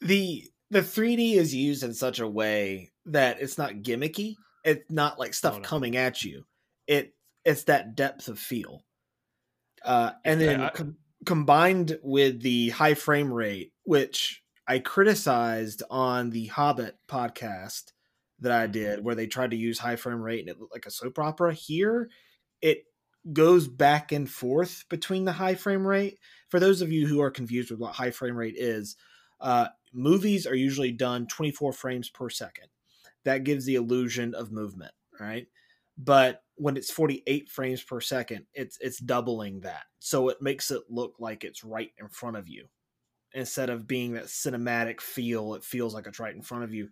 [0.00, 4.34] the the 3D is used in such a way that it's not gimmicky.
[4.64, 5.62] It's not like stuff oh, no.
[5.62, 6.44] coming at you.
[6.88, 7.15] It
[7.46, 8.84] it's that depth of feel.
[9.82, 16.30] Uh, and then I, com- combined with the high frame rate, which I criticized on
[16.30, 17.92] the Hobbit podcast
[18.40, 20.86] that I did, where they tried to use high frame rate and it looked like
[20.86, 21.54] a soap opera.
[21.54, 22.10] Here,
[22.60, 22.82] it
[23.32, 26.18] goes back and forth between the high frame rate.
[26.48, 28.96] For those of you who are confused with what high frame rate is,
[29.40, 32.66] uh, movies are usually done 24 frames per second.
[33.24, 35.46] That gives the illusion of movement, right?
[35.96, 39.84] But when it's 48 frames per second, it's it's doubling that.
[39.98, 42.66] So it makes it look like it's right in front of you.
[43.32, 46.88] Instead of being that cinematic feel, it feels like it's right in front of you.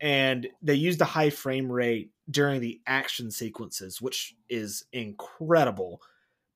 [0.00, 6.00] And they use the high frame rate during the action sequences, which is incredible.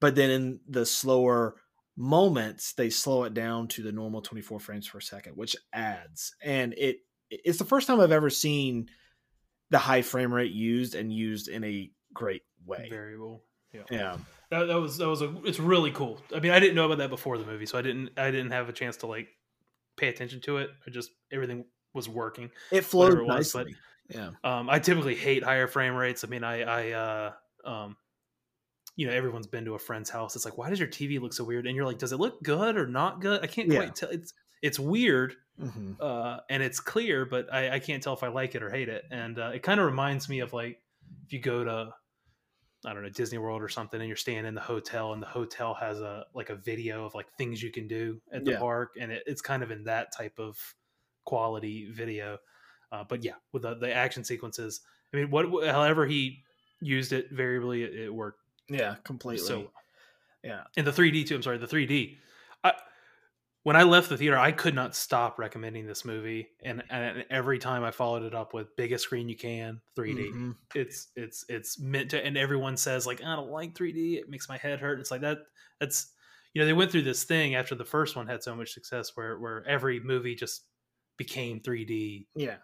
[0.00, 1.56] But then in the slower
[1.96, 6.34] moments, they slow it down to the normal 24 frames per second, which adds.
[6.42, 6.98] And it
[7.30, 8.88] it's the first time I've ever seen
[9.70, 12.88] the high frame rate used and used in a great way.
[12.90, 13.42] Variable.
[13.72, 13.82] Yeah.
[13.90, 14.16] Yeah.
[14.50, 16.20] That, that was that was a it's really cool.
[16.34, 18.50] I mean, I didn't know about that before the movie, so I didn't I didn't
[18.50, 19.28] have a chance to like
[19.96, 20.70] pay attention to it.
[20.86, 22.50] I just everything was working.
[22.70, 23.64] It flowed it nicely.
[23.64, 23.74] Was,
[24.08, 24.30] but, yeah.
[24.44, 26.24] Um, I typically hate higher frame rates.
[26.24, 27.32] I mean, I I uh
[27.64, 27.96] um
[28.94, 30.36] you know everyone's been to a friend's house.
[30.36, 31.66] It's like, why does your TV look so weird?
[31.66, 33.42] And you're like, does it look good or not good?
[33.42, 33.78] I can't yeah.
[33.78, 34.10] quite tell.
[34.10, 35.92] It's it's weird mm-hmm.
[36.00, 38.88] uh, and it's clear, but I, I, can't tell if I like it or hate
[38.88, 39.04] it.
[39.10, 40.78] And uh, it kind of reminds me of like
[41.24, 41.94] if you go to
[42.84, 45.26] I don't know Disney World or something, and you're staying in the hotel, and the
[45.26, 48.58] hotel has a like a video of like things you can do at the yeah.
[48.58, 50.58] park, and it, it's kind of in that type of
[51.24, 52.38] quality video.
[52.90, 54.80] Uh, but yeah, with the, the action sequences,
[55.12, 56.42] I mean, what however he
[56.80, 58.40] used it variably, it, it worked.
[58.68, 59.46] Yeah, completely.
[59.46, 59.70] So
[60.42, 61.36] yeah, in the 3D too.
[61.36, 62.16] I'm sorry, the 3D.
[62.64, 62.72] I
[63.64, 67.58] when I left the theater, I could not stop recommending this movie, and, and every
[67.58, 70.16] time I followed it up with biggest screen you can, 3D.
[70.16, 70.50] Mm-hmm.
[70.74, 74.14] It's it's it's meant to, and everyone says like I don't like 3D.
[74.14, 74.98] It makes my head hurt.
[74.98, 75.38] It's like that.
[75.78, 76.12] That's
[76.54, 79.12] you know they went through this thing after the first one had so much success,
[79.14, 80.62] where where every movie just
[81.16, 82.26] became 3D.
[82.34, 82.56] Yeah,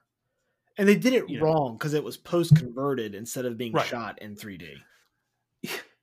[0.78, 3.86] and they did it wrong because it was post converted instead of being right.
[3.86, 4.74] shot in 3D.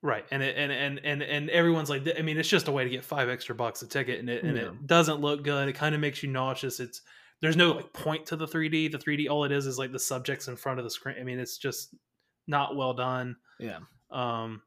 [0.06, 2.84] Right, and it, and and and and everyone's like, I mean, it's just a way
[2.84, 4.65] to get five extra bucks a ticket, and it and yeah.
[4.65, 5.68] it doesn't look good.
[5.68, 6.80] It kind of makes you nauseous.
[6.80, 7.02] It's
[7.41, 8.91] there's no like point to the 3D.
[8.91, 11.15] The 3D, all it is is like the subjects in front of the screen.
[11.20, 11.96] I mean, it's just
[12.46, 13.36] not well done.
[13.60, 13.80] Yeah.
[14.12, 14.62] Um,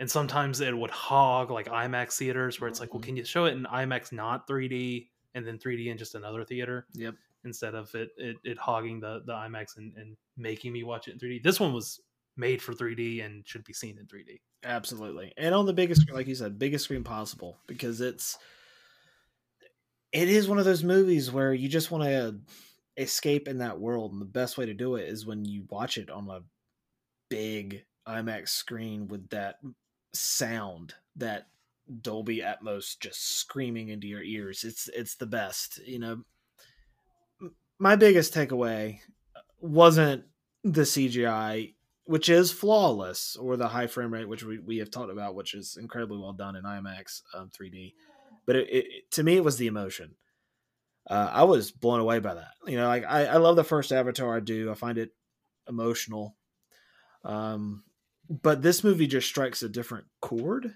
[0.00, 3.06] and sometimes it would hog like IMAX theaters where it's like, well, mm-hmm.
[3.06, 6.86] can you show it in IMAX not 3D and then 3D in just another theater?
[6.92, 7.14] Yep.
[7.46, 11.12] Instead of it it, it hogging the the IMAX and, and making me watch it
[11.12, 11.42] in 3D.
[11.42, 12.02] This one was
[12.36, 14.40] made for 3D and should be seen in 3D.
[14.64, 15.32] Absolutely.
[15.36, 18.38] And on the biggest screen, like you said, biggest screen possible because it's
[20.12, 22.38] it is one of those movies where you just want to
[22.96, 25.98] escape in that world and the best way to do it is when you watch
[25.98, 26.40] it on a
[27.28, 29.56] big IMAX screen with that
[30.12, 31.48] sound that
[32.00, 34.64] Dolby Atmos just screaming into your ears.
[34.64, 36.22] It's it's the best, you know.
[37.78, 39.00] My biggest takeaway
[39.36, 40.24] uh, wasn't
[40.62, 45.10] the CGI which is flawless, or the high frame rate, which we, we have talked
[45.10, 47.94] about, which is incredibly well done in IMAX um, 3D.
[48.46, 50.16] But it, it, to me, it was the emotion.
[51.08, 52.52] Uh, I was blown away by that.
[52.66, 54.36] You know, like I, I love the first Avatar.
[54.36, 54.70] I do.
[54.70, 55.10] I find it
[55.68, 56.36] emotional.
[57.24, 57.84] Um,
[58.28, 60.74] but this movie just strikes a different chord,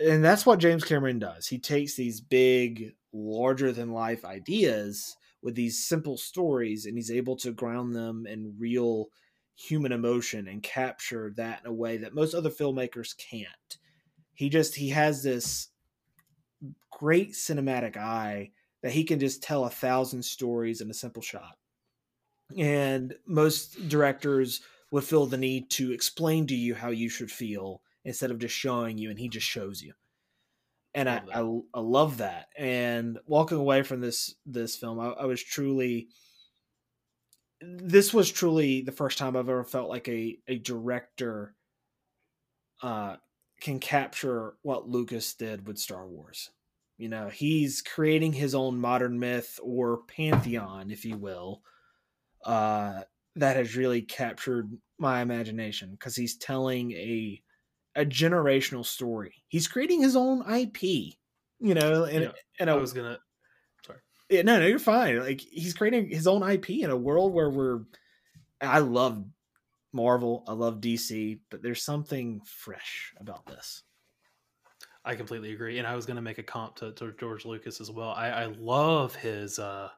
[0.00, 1.46] and that's what James Cameron does.
[1.46, 7.36] He takes these big, larger than life ideas with these simple stories, and he's able
[7.36, 9.08] to ground them in real
[9.56, 13.78] human emotion and capture that in a way that most other filmmakers can't.
[14.34, 15.68] He just he has this
[16.90, 18.50] great cinematic eye
[18.82, 21.56] that he can just tell a thousand stories in a simple shot.
[22.56, 27.80] And most directors would feel the need to explain to you how you should feel
[28.04, 29.94] instead of just showing you, and he just shows you.
[30.94, 31.40] And I, I,
[31.72, 32.46] I, love that.
[32.56, 36.08] And walking away from this this film, I, I was truly
[37.64, 41.54] this was truly the first time I've ever felt like a a director
[42.82, 43.16] uh,
[43.60, 46.50] can capture what Lucas did with Star Wars.
[46.98, 51.62] You know, he's creating his own modern myth or pantheon, if you will,
[52.44, 53.02] uh,
[53.36, 57.40] that has really captured my imagination because he's telling a
[57.96, 59.44] a generational story.
[59.48, 60.82] He's creating his own IP,
[61.60, 63.18] you know, and yeah, and I was gonna
[64.34, 65.18] yeah, no, no, you're fine.
[65.20, 67.82] Like he's creating his own IP in a world where we're.
[68.60, 69.24] I love
[69.92, 70.44] Marvel.
[70.48, 73.82] I love DC, but there's something fresh about this.
[75.04, 77.80] I completely agree, and I was going to make a comp to, to, George Lucas
[77.80, 78.10] as well.
[78.10, 79.90] I, I love his uh,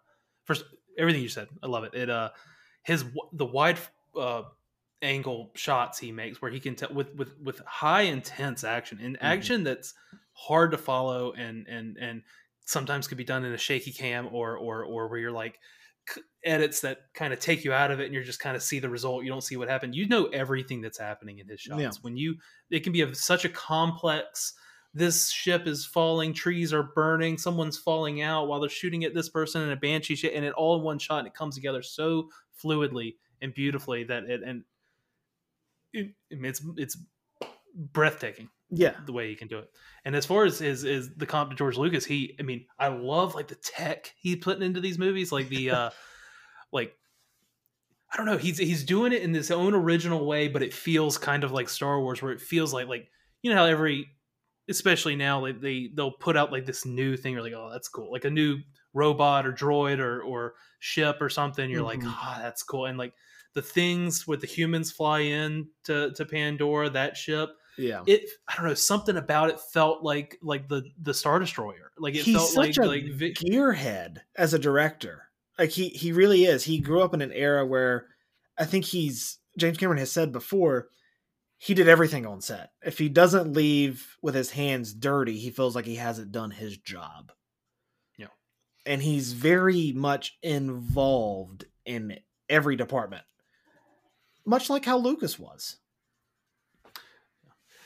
[0.44, 0.64] first
[0.98, 1.48] everything you said.
[1.62, 1.94] I love it.
[1.94, 2.30] It uh,
[2.82, 3.78] his the wide
[4.18, 4.42] uh,
[5.02, 9.16] angle shots he makes where he can tell with with with high intense action and
[9.16, 9.26] mm-hmm.
[9.26, 9.94] action that's
[10.32, 12.22] hard to follow and and and
[12.66, 15.58] sometimes could be done in a shaky cam or or or where you're like
[16.44, 18.78] edits that kind of take you out of it and you're just kind of see
[18.78, 19.94] the result you don't see what happened.
[19.94, 21.80] You know everything that's happening in his shots.
[21.80, 21.90] Yeah.
[22.02, 22.36] when you
[22.70, 24.54] it can be a, such a complex
[24.94, 29.28] this ship is falling trees are burning someone's falling out while they're shooting at this
[29.28, 31.82] person in a banshee shit and it all in one shot and it comes together
[31.82, 32.28] so
[32.62, 34.64] fluidly and beautifully that it and
[35.92, 36.96] it, it's it's
[37.74, 39.70] breathtaking yeah, the way he can do it.
[40.04, 42.88] And as far as is is the comp to George Lucas, he I mean, I
[42.88, 45.90] love like the tech he's putting into these movies, like the uh
[46.72, 46.94] like
[48.12, 51.18] I don't know, he's he's doing it in his own original way, but it feels
[51.18, 53.08] kind of like Star Wars, where it feels like like
[53.42, 54.08] you know how every
[54.68, 57.88] especially now like they they'll put out like this new thing, you're like, oh that's
[57.88, 58.10] cool.
[58.10, 58.58] Like a new
[58.94, 62.06] robot or droid or or ship or something, you're mm-hmm.
[62.06, 62.86] like, ah, oh, that's cool.
[62.86, 63.12] And like
[63.54, 68.02] the things with the humans fly in to, to Pandora, that ship yeah.
[68.06, 71.92] it i don't know something about it felt like like the the star destroyer.
[71.98, 75.24] Like it He's felt such like a like gearhead as a director.
[75.58, 76.64] Like he he really is.
[76.64, 78.06] He grew up in an era where
[78.58, 80.88] i think he's james cameron has said before
[81.58, 82.70] he did everything on set.
[82.84, 86.76] If he doesn't leave with his hands dirty he feels like he hasn't done his
[86.76, 87.32] job.
[88.18, 88.26] Yeah.
[88.84, 93.24] And he's very much involved in every department
[94.46, 95.76] much like how lucas was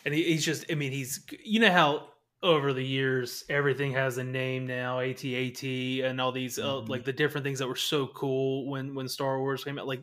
[0.05, 2.07] and he, he's just i mean he's you know how
[2.43, 6.91] over the years everything has a name now AT-AT and all these uh, mm-hmm.
[6.91, 10.03] like the different things that were so cool when when Star Wars came out like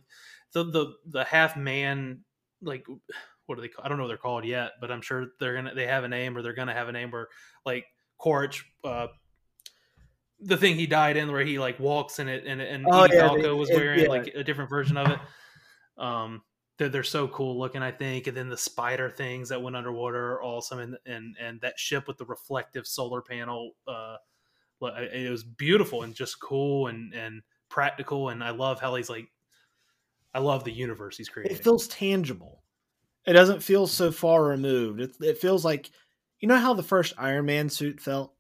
[0.54, 2.20] the the the half man
[2.62, 2.86] like
[3.48, 5.56] what do they call I don't know what they're called yet but I'm sure they're
[5.56, 7.28] gonna they have a name or they're gonna have a name where
[7.66, 7.86] like
[8.18, 9.08] Quaritch uh
[10.40, 13.28] the thing he died in where he like walks in it and and oh, yeah,
[13.28, 14.10] Falco was wearing yeah.
[14.10, 15.20] like a different version of it
[15.98, 16.44] um
[16.78, 20.34] they're, they're so cool looking i think and then the spider things that went underwater
[20.34, 24.16] are awesome and and and that ship with the reflective solar panel uh
[24.82, 29.28] it was beautiful and just cool and and practical and i love how he's like
[30.34, 32.64] i love the universe he's creating it feels tangible
[33.26, 35.90] it doesn't feel so far removed it, it feels like
[36.40, 38.34] you know how the first iron man suit felt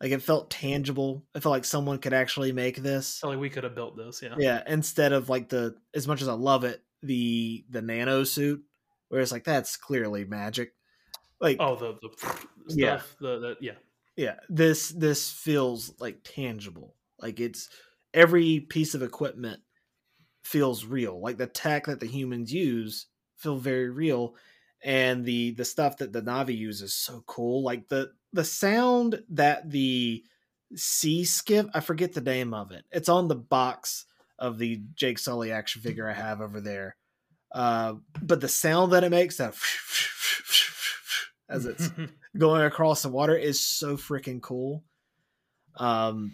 [0.00, 1.24] like it felt tangible.
[1.34, 3.22] I felt like someone could actually make this.
[3.24, 4.34] like we could have built this, yeah.
[4.38, 8.62] Yeah, instead of like the as much as I love it, the the nano suit
[9.08, 10.72] where it's like that's clearly magic.
[11.40, 13.72] Like oh the, the stuff yeah the, the yeah.
[14.18, 14.34] Yeah.
[14.48, 16.96] This this feels like tangible.
[17.20, 17.68] Like it's
[18.12, 19.60] every piece of equipment
[20.42, 21.20] feels real.
[21.20, 23.06] Like the tech that the humans use
[23.36, 24.34] feel very real.
[24.82, 27.62] And the the stuff that the Na'vi uses so cool.
[27.62, 30.24] Like the the sound that the
[30.74, 32.84] sea skiff i forget the name of it.
[32.90, 34.04] It's on the box
[34.38, 36.96] of the Jake Sully action figure I have over there.
[37.52, 39.54] Uh, but the sound that it makes, that
[41.48, 41.90] as it's
[42.38, 44.84] going across the water, is so freaking cool.
[45.76, 46.32] Um,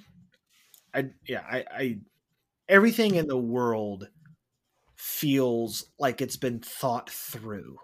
[0.93, 1.99] I yeah, I, I
[2.69, 4.09] everything in the world
[4.97, 7.79] feels like it's been thought through,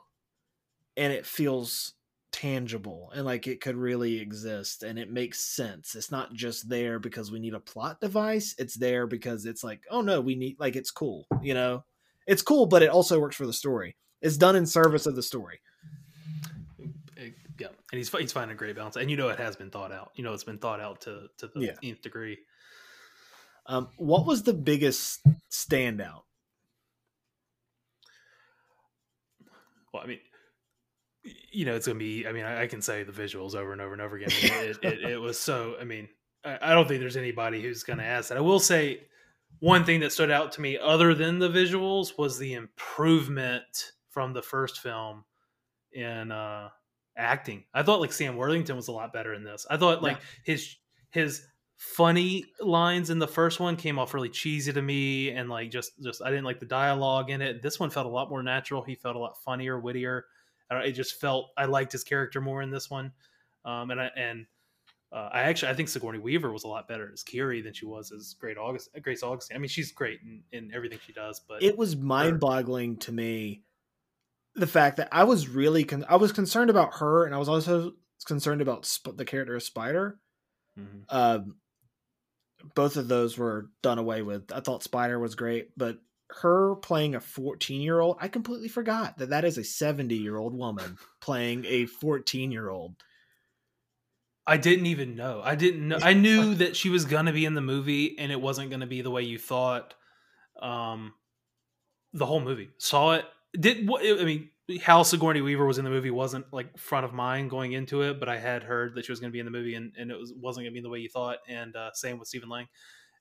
[0.96, 1.94] and it feels
[2.33, 5.95] tangible and like it could really exist and it makes sense.
[5.95, 8.55] It's not just there because we need a plot device.
[8.59, 11.85] It's there because it's like, oh no, we need like it's cool, you know?
[12.27, 13.97] It's cool, but it also works for the story.
[14.21, 15.61] It's done in service of the story.
[17.59, 19.93] Yeah, and he's he's finding a great balance, and you know it has been thought
[19.93, 20.12] out.
[20.14, 21.90] You know it's been thought out to to the yeah.
[21.90, 22.38] nth degree.
[23.66, 26.23] Um, what was the biggest standout?
[29.93, 30.21] Well, I mean,
[31.22, 32.26] you know, it's gonna be.
[32.26, 34.30] I mean, I, I, can say the visuals over and over and over again.
[34.30, 35.74] It, it, it, was so.
[35.80, 36.09] I mean,
[36.44, 38.38] I, I, don't think there's anybody who's gonna ask that.
[38.38, 39.02] I will say,
[39.59, 44.33] one thing that stood out to me, other than the visuals, was the improvement from
[44.33, 45.24] the first film
[45.92, 46.68] in uh,
[47.16, 47.64] acting.
[47.74, 49.66] I thought like Sam Worthington was a lot better in this.
[49.70, 50.52] I thought like yeah.
[50.52, 50.76] his
[51.11, 55.70] his funny lines in the first one came off really cheesy to me and like
[55.70, 57.62] just just I didn't like the dialogue in it.
[57.62, 58.83] This one felt a lot more natural.
[58.83, 60.24] He felt a lot funnier, wittier.
[60.70, 63.12] It just felt I liked his character more in this one.
[63.64, 64.46] Um, and I and
[65.12, 67.87] uh, I actually I think Sigourney Weaver was a lot better as Kiri than she
[67.87, 69.56] was as Great August Grace Augustine.
[69.56, 73.12] I mean, she's great in, in everything she does, but it was mind boggling to
[73.12, 73.62] me
[74.54, 77.48] the fact that I was really con- I was concerned about her, and I was
[77.48, 77.92] also
[78.26, 80.18] concerned about sp- the character of Spider.
[80.78, 80.98] Mm-hmm.
[81.09, 81.56] Um,
[82.74, 84.52] both of those were done away with.
[84.52, 85.98] I thought Spider was great, but
[86.40, 90.37] her playing a 14 year old, I completely forgot that that is a 70 year
[90.37, 92.95] old woman playing a 14 year old.
[94.47, 95.43] I didn't even know.
[95.45, 95.99] I didn't know.
[96.03, 99.03] I knew that she was gonna be in the movie, and it wasn't gonna be
[99.03, 99.95] the way you thought.
[100.61, 101.14] Um,
[102.12, 103.25] the whole movie saw it.
[103.59, 104.03] Did what?
[104.05, 107.73] I mean, how Sigourney Weaver was in the movie wasn't like front of mind going
[107.73, 109.75] into it, but I had heard that she was going to be in the movie
[109.75, 111.38] and, and it was wasn't going to be the way you thought.
[111.49, 112.69] And uh, same with Stephen Lang.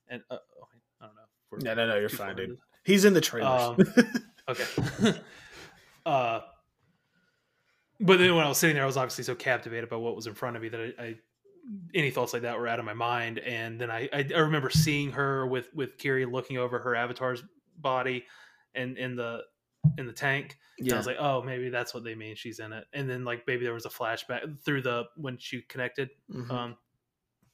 [0.08, 0.66] And uh, oh,
[1.00, 1.74] I don't know.
[1.74, 2.58] No, no, no, you're fine, dude.
[2.84, 3.48] He's in the trailer.
[3.48, 3.76] Um,
[4.48, 5.14] okay.
[6.06, 6.40] uh,
[8.00, 10.26] but then when I was sitting there, I was obviously so captivated by what was
[10.26, 11.14] in front of me that I, I
[11.94, 13.38] any thoughts like that were out of my mind.
[13.38, 17.42] And then I, I, I remember seeing her with with Kiri looking over her avatar's
[17.78, 18.24] body
[18.74, 19.42] and in the
[19.98, 20.56] in the tank.
[20.78, 20.94] Yeah.
[20.94, 22.36] I was like, oh, maybe that's what they mean.
[22.36, 22.84] She's in it.
[22.92, 26.10] And then like maybe there was a flashback through the when she connected.
[26.32, 26.50] Mm-hmm.
[26.50, 26.76] Um,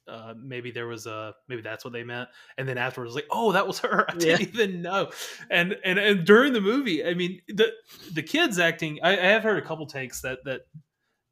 [0.07, 2.29] uh, maybe there was a maybe that's what they meant.
[2.57, 4.05] And then afterwards, like, oh, that was her.
[4.09, 4.47] I didn't yeah.
[4.63, 5.11] even know.
[5.49, 7.73] And and and during the movie, I mean, the
[8.13, 8.99] the kids acting.
[9.03, 10.61] I, I have heard a couple takes that that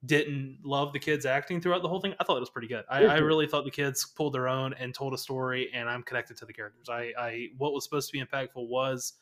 [0.06, 2.14] didn't love the kids acting throughout the whole thing.
[2.20, 2.84] I thought it was pretty good.
[2.90, 6.04] I, I, really thought the kids pulled their own and told a story, and I'm
[6.04, 6.90] connected to the characters.
[6.90, 9.14] I, I what was supposed to be impactful was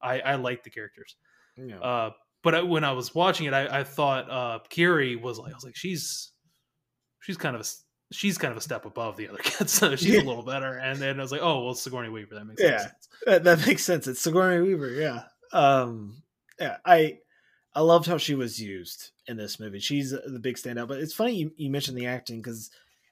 [0.00, 1.16] I, I like the characters.
[1.56, 1.78] Yeah.
[1.78, 2.10] Uh,
[2.42, 5.56] but I, when I was watching it, I, I thought uh, Kiri was like, I
[5.56, 6.32] was like, she's
[7.20, 7.64] she's kind of a
[8.12, 10.20] she's kind of a step above the other kids, so she's yeah.
[10.20, 10.78] a little better.
[10.78, 12.34] And then I was like, oh well, Sigourney Weaver.
[12.34, 13.08] That makes yeah, sense.
[13.26, 14.06] That, that makes sense.
[14.06, 14.90] It's Sigourney Weaver.
[14.90, 15.22] Yeah.
[15.52, 16.22] Um,
[16.58, 16.78] yeah.
[16.84, 17.18] I
[17.74, 19.80] I loved how she was used in this movie.
[19.80, 20.88] She's the big standout.
[20.88, 22.70] But it's funny you, you mentioned the acting because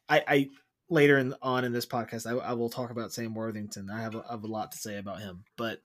[0.09, 0.51] I, I
[0.89, 3.91] later in, on in this podcast I, I will talk about Sam Worthington.
[3.91, 5.81] I have, a, I have a lot to say about him, but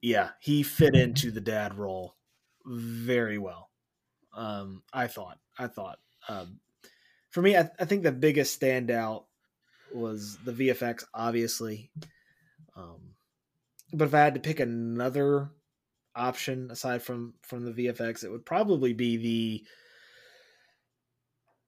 [0.00, 2.14] yeah, he fit into the dad role
[2.64, 3.70] very well.
[4.32, 5.38] Um, I thought.
[5.58, 5.98] I thought.
[6.28, 6.60] Um,
[7.30, 9.24] for me, I, I, think the biggest standout
[9.92, 11.90] was the VFX, obviously.
[12.76, 13.14] Um,
[13.92, 15.50] but if I had to pick another
[16.14, 19.64] option aside from from the VFX, it would probably be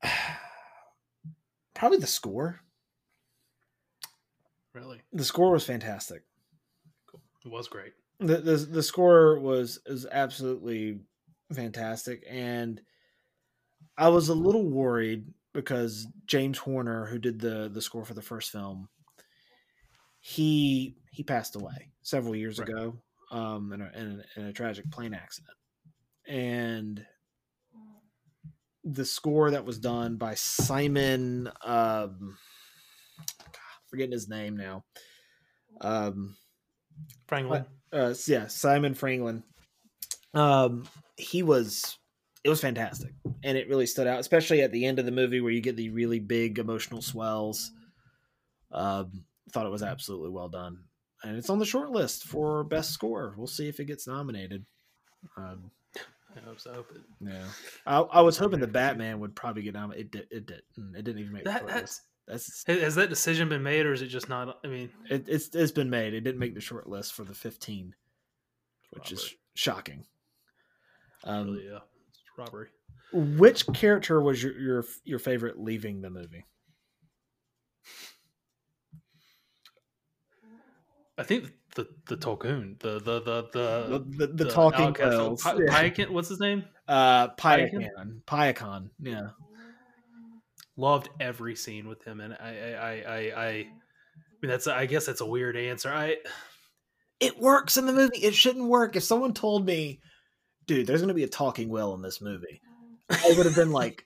[0.03, 0.09] the
[1.75, 2.61] probably the score.
[4.75, 6.23] Really, the score was fantastic.
[7.11, 7.20] Cool.
[7.44, 11.01] It was great the the the score was is absolutely
[11.53, 12.81] fantastic, and
[13.96, 18.23] I was a little worried because James Horner, who did the the score for the
[18.23, 18.89] first film,
[20.21, 22.69] he he passed away several years right.
[22.69, 25.57] ago um, in, a, in, a, in a tragic plane accident,
[26.27, 27.05] and
[28.85, 32.37] the score that was done by Simon, um,
[33.89, 34.85] forgetting his name now,
[35.81, 36.37] um,
[37.29, 39.43] Franglen uh, yeah, Simon Franglen.
[40.35, 41.99] Um, he was
[42.42, 45.40] it was fantastic, and it really stood out, especially at the end of the movie
[45.40, 47.72] where you get the really big emotional swells.
[48.72, 50.85] Um, thought it was absolutely well done,
[51.22, 53.35] and it's on the short list for best score.
[53.37, 54.64] We'll see if it gets nominated.
[55.37, 55.70] Um,
[56.37, 56.85] I hope so.
[56.88, 57.03] But...
[57.20, 57.44] Yeah,
[57.87, 60.07] I, I was hoping the Batman would probably get nominated.
[60.07, 60.26] It did.
[60.31, 60.62] It did.
[60.96, 61.66] It didn't even make that.
[61.66, 64.59] That's that's has that decision been made, or is it just not?
[64.64, 66.14] I mean, it, it's it's been made.
[66.14, 67.94] It didn't make the short list for the fifteen,
[68.90, 69.16] which robbery.
[69.16, 70.05] is shocking.
[71.24, 71.81] Um, really, yeah,
[72.40, 72.68] robbery.
[73.12, 76.46] Which character was your your your favorite leaving the movie?
[81.18, 85.42] I think the the Tulkun, the the the the the, the, the talking whales.
[85.42, 86.65] P- what's his name?
[86.88, 88.23] Uh, Payakan.
[88.27, 88.90] Payakan.
[89.00, 89.29] Yeah
[90.81, 93.67] loved every scene with him, and I, I, I, I, I
[94.42, 95.90] mean, that's, I guess that's a weird answer.
[95.90, 96.17] I,
[97.21, 98.19] it works in the movie.
[98.19, 98.96] It shouldn't work.
[98.96, 100.00] If someone told me,
[100.67, 102.61] dude, there's going to be a talking whale in this movie,
[103.11, 104.04] I would have been like,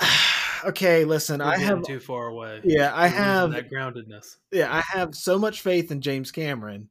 [0.64, 2.60] okay, listen, We're I have too far away.
[2.64, 4.36] Yeah, I have that groundedness.
[4.52, 6.88] Yeah, I have so much faith in James Cameron,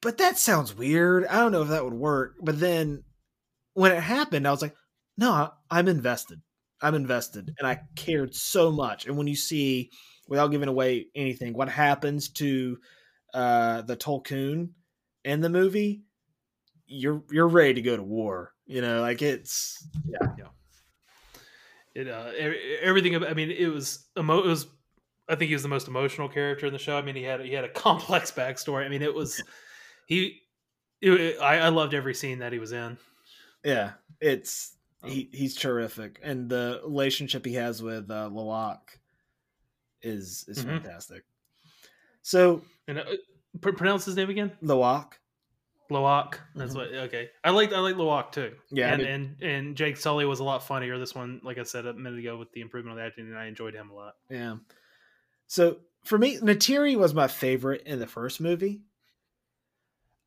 [0.00, 1.26] but that sounds weird.
[1.26, 2.34] I don't know if that would work.
[2.42, 3.04] But then
[3.74, 4.74] when it happened, I was like,
[5.16, 6.40] no, I'm invested.
[6.80, 9.06] I'm invested and I cared so much.
[9.06, 9.90] And when you see,
[10.28, 12.78] without giving away anything, what happens to
[13.32, 14.70] uh, the Tulkun
[15.24, 16.02] in the movie,
[16.86, 18.52] you're you're ready to go to war.
[18.66, 20.44] You know, like it's yeah, yeah.
[21.94, 22.30] It uh,
[22.82, 23.22] everything.
[23.24, 24.66] I mean, it was emo- it was.
[25.28, 26.98] I think he was the most emotional character in the show.
[26.98, 28.84] I mean, he had he had a complex backstory.
[28.84, 29.42] I mean, it was
[30.06, 30.40] he.
[31.00, 32.96] It, I, I loved every scene that he was in.
[33.64, 38.98] Yeah, it's um, he he's terrific, and the relationship he has with uh, Loak
[40.02, 40.70] is is mm-hmm.
[40.70, 41.24] fantastic.
[42.22, 43.04] So, and uh,
[43.60, 44.52] pr- pronounce his name again.
[44.62, 45.18] Loak.
[45.94, 46.40] Loak.
[46.54, 46.94] That's mm-hmm.
[46.94, 47.04] what.
[47.06, 48.52] Okay, I like I like Loak too.
[48.70, 50.98] Yeah, and, and and Jake Sully was a lot funnier.
[50.98, 53.38] This one, like I said a minute ago, with the improvement of the acting, and
[53.38, 54.14] I enjoyed him a lot.
[54.30, 54.56] Yeah.
[55.46, 58.82] So for me, Neytiri was my favorite in the first movie.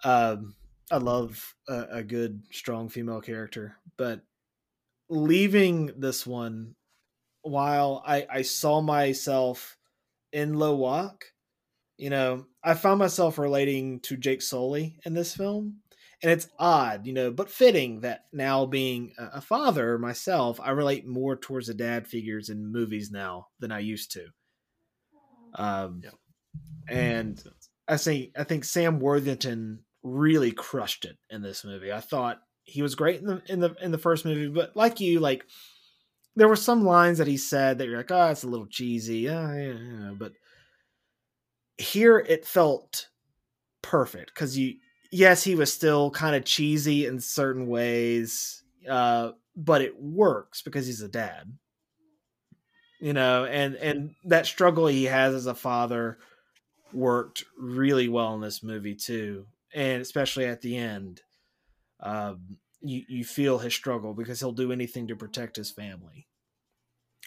[0.03, 0.55] Um,
[0.91, 4.21] I love a, a good, strong female character, but
[5.09, 6.75] leaving this one,
[7.41, 9.77] while I I saw myself
[10.31, 11.25] in Loak,
[11.97, 15.77] you know, I found myself relating to Jake Sully in this film.
[16.21, 21.07] And it's odd, you know, but fitting that now being a father myself, I relate
[21.07, 24.25] more towards the dad figures in movies now than I used to.
[25.55, 26.09] Um, yeah.
[26.89, 27.41] and
[27.87, 31.93] I think I think Sam Worthington really crushed it in this movie.
[31.93, 34.99] I thought he was great in the in the in the first movie, but like
[34.99, 35.45] you, like
[36.35, 39.19] there were some lines that he said that you're like, oh, it's a little cheesy,
[39.19, 40.11] yeah, yeah, yeah.
[40.17, 40.33] but
[41.77, 43.09] here it felt
[43.81, 44.75] perfect because you,
[45.11, 50.85] yes, he was still kind of cheesy in certain ways, uh, but it works because
[50.85, 51.51] he's a dad,
[52.99, 56.17] you know, and and that struggle he has as a father
[56.93, 61.21] worked really well in this movie too and especially at the end,
[61.99, 66.27] um, you you feel his struggle because he'll do anything to protect his family.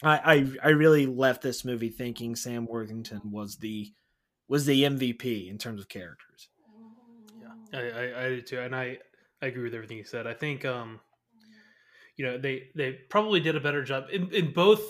[0.02, 0.18] I,
[0.62, 3.92] I I really left this movie thinking Sam Worthington was the
[4.50, 6.48] was the MVP in terms of characters.
[7.40, 8.98] Yeah, I, I, I did too, and I
[9.40, 10.26] I agree with everything you said.
[10.26, 11.00] I think um,
[12.16, 14.82] you know, they they probably did a better job in in both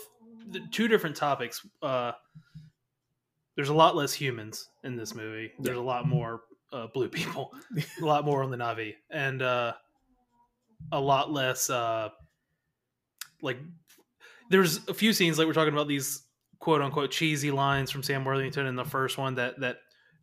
[0.51, 1.65] the two different topics.
[1.83, 2.13] Uh,
[3.55, 5.53] there's a lot less humans in this movie.
[5.59, 6.41] There's a lot more
[6.73, 7.53] uh, blue people,
[8.01, 9.75] a lot more on the Na'vi, and uh,
[10.91, 12.09] a lot less uh,
[13.43, 13.59] like.
[14.49, 16.23] There's a few scenes like we're talking about these
[16.61, 19.79] quote unquote cheesy lines from Sam Worthington in the first one that that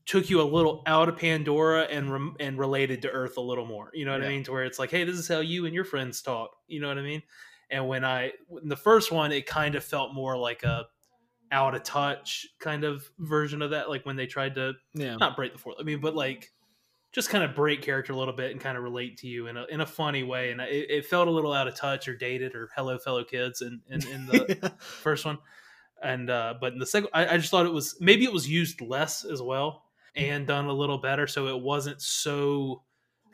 [0.06, 3.66] took you a little out of Pandora and re- and related to Earth a little
[3.66, 3.92] more.
[3.94, 4.28] You know what yeah.
[4.28, 4.44] I mean?
[4.44, 6.52] To where it's like, hey, this is how you and your friends talk.
[6.68, 7.22] You know what I mean?
[7.70, 8.32] And when I
[8.62, 10.86] in the first one, it kind of felt more like a
[11.52, 15.16] out of touch kind of version of that like when they tried to yeah.
[15.16, 16.52] not break the fourth i mean but like
[17.14, 19.56] just kind of break character a little bit and kind of relate to you in
[19.56, 22.16] a in a funny way and it, it felt a little out of touch or
[22.16, 25.38] dated or hello fellow kids in in, in the first one
[26.04, 28.48] and uh but in the second I, I just thought it was maybe it was
[28.48, 29.84] used less as well
[30.16, 32.84] and done a little better so it wasn't so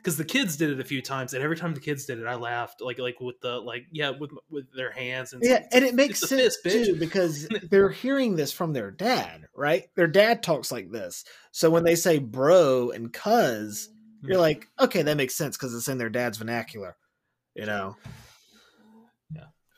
[0.04, 2.26] because the kids did it a few times, and every time the kids did it,
[2.26, 5.82] I laughed like like with the like yeah with with their hands and yeah, and
[5.82, 9.84] it makes sense fist, too because they're hearing this from their dad, right?
[9.96, 13.88] Their dad talks like this, so when they say bro and cuz,
[14.22, 16.96] you're like, okay, that makes sense because it's in their dad's vernacular,
[17.54, 17.96] you know.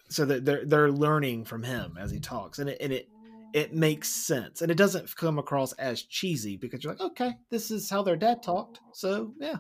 [0.08, 3.08] So that they're they're learning from him as he talks, and it and it
[3.52, 7.70] it makes sense, and it doesn't come across as cheesy because you're like, okay, this
[7.70, 9.56] is how their dad talked, so yeah.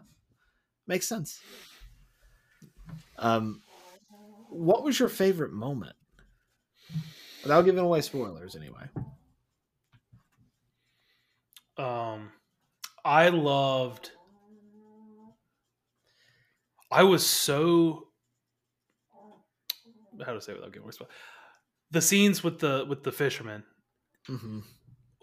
[0.86, 1.40] Makes sense.
[3.18, 3.62] Um,
[4.50, 5.96] what was your favorite moment?
[7.42, 8.88] Without giving away spoilers, anyway.
[11.76, 12.30] Um,
[13.04, 14.10] I loved.
[16.90, 18.05] I was so.
[20.24, 21.12] How to say it without giving away spoilers?
[21.90, 23.64] The scenes with the with the fishermen.
[24.28, 24.60] Mm-hmm.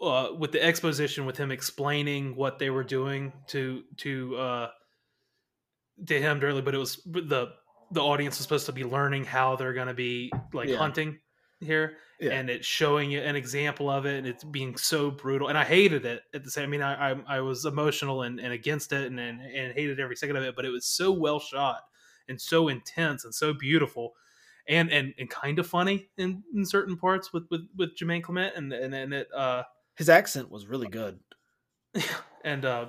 [0.00, 4.68] Uh, with the exposition, with him explaining what they were doing to to uh,
[6.06, 7.52] to him directly, but it was the
[7.90, 10.76] the audience was supposed to be learning how they're going to be like yeah.
[10.76, 11.18] hunting
[11.60, 12.32] here yeah.
[12.32, 15.64] and it's showing you an example of it and it's being so brutal and i
[15.64, 18.92] hated it at the same i mean i i, I was emotional and, and against
[18.92, 21.80] it and, and, and hated every second of it but it was so well shot
[22.28, 24.12] and so intense and so beautiful
[24.68, 28.54] and and, and kind of funny in, in certain parts with with with Jermaine Clement
[28.56, 29.64] and and, and it uh
[29.96, 31.20] his accent was really good
[32.44, 32.86] and uh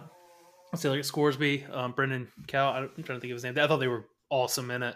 [0.75, 2.71] say like Scoresby, um, Brendan Cow.
[2.71, 3.57] I'm trying to think of his name.
[3.57, 4.95] I thought they were awesome in it,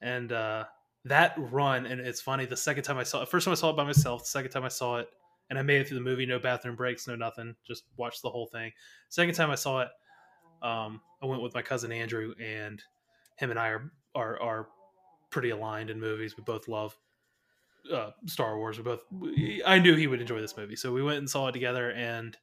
[0.00, 0.64] and uh,
[1.04, 1.86] that run.
[1.86, 2.46] And it's funny.
[2.46, 4.22] The second time I saw it, first time I saw it by myself.
[4.22, 5.08] The second time I saw it,
[5.50, 8.30] and I made it through the movie, no bathroom breaks, no nothing, just watched the
[8.30, 8.72] whole thing.
[9.08, 9.88] Second time I saw it,
[10.62, 12.82] um, I went with my cousin Andrew, and
[13.36, 14.68] him and I are are are
[15.32, 16.36] pretty aligned in movies.
[16.36, 16.96] We both love
[17.92, 18.78] uh, Star Wars.
[18.78, 19.00] We both.
[19.66, 22.36] I knew he would enjoy this movie, so we went and saw it together, and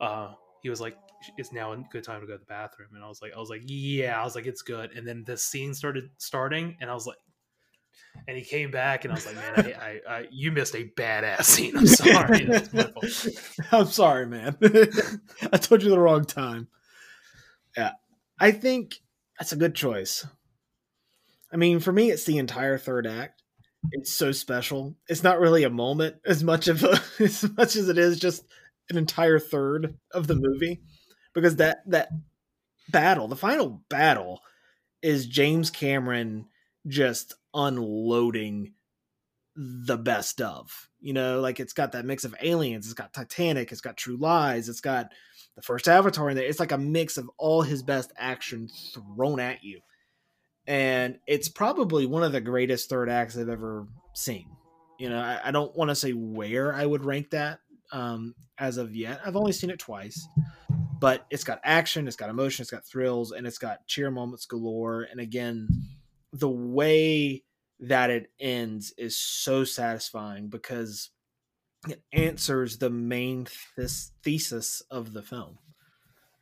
[0.00, 0.32] uh,
[0.62, 0.96] he was like,
[1.36, 3.38] "It's now a good time to go to the bathroom," and I was like, "I
[3.38, 6.90] was like, yeah," I was like, "It's good." And then the scene started starting, and
[6.90, 7.18] I was like,
[8.26, 10.84] and he came back, and I was like, "Man, I, I, I you missed a
[10.96, 11.76] badass scene.
[11.76, 12.48] I'm sorry.
[13.72, 14.56] I'm sorry, man.
[15.52, 16.68] I told you the wrong time."
[17.76, 17.92] Yeah,
[18.40, 19.00] I think
[19.38, 20.26] that's a good choice.
[21.52, 23.42] I mean, for me, it's the entire third act.
[23.92, 24.96] It's so special.
[25.08, 28.44] It's not really a moment as much of a, as much as it is just
[28.90, 30.82] an entire third of the movie,
[31.34, 32.08] because that that
[32.90, 34.40] battle, the final battle,
[35.02, 36.46] is James Cameron
[36.86, 38.72] just unloading
[39.56, 40.88] the best of.
[41.00, 44.16] You know, like it's got that mix of aliens, it's got Titanic, it's got True
[44.16, 45.12] Lies, it's got
[45.54, 46.46] the first Avatar in there.
[46.46, 49.80] It's like a mix of all his best action thrown at you
[50.68, 54.46] and it's probably one of the greatest third acts I've ever seen.
[54.98, 57.60] You know, I, I don't want to say where I would rank that
[57.90, 59.20] um, as of yet.
[59.24, 60.28] I've only seen it twice,
[61.00, 64.44] but it's got action, it's got emotion, it's got thrills, and it's got cheer moments
[64.44, 65.08] galore.
[65.10, 65.68] And again,
[66.34, 67.44] the way
[67.80, 71.08] that it ends is so satisfying because
[71.88, 73.46] it answers the main
[73.76, 73.90] th-
[74.22, 75.58] thesis of the film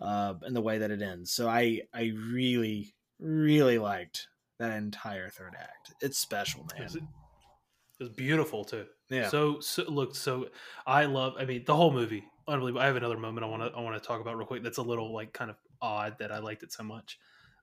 [0.00, 1.30] uh, and the way that it ends.
[1.30, 5.94] So I I really really liked that entire third act.
[6.00, 6.88] It's special, man.
[6.88, 8.86] It was beautiful too.
[9.08, 9.28] Yeah.
[9.28, 10.48] So, so look, so
[10.86, 11.34] I love.
[11.38, 12.82] I mean, the whole movie, unbelievable.
[12.82, 14.62] I have another moment I want to I want to talk about real quick.
[14.62, 17.18] That's a little like kind of odd that I liked it so much.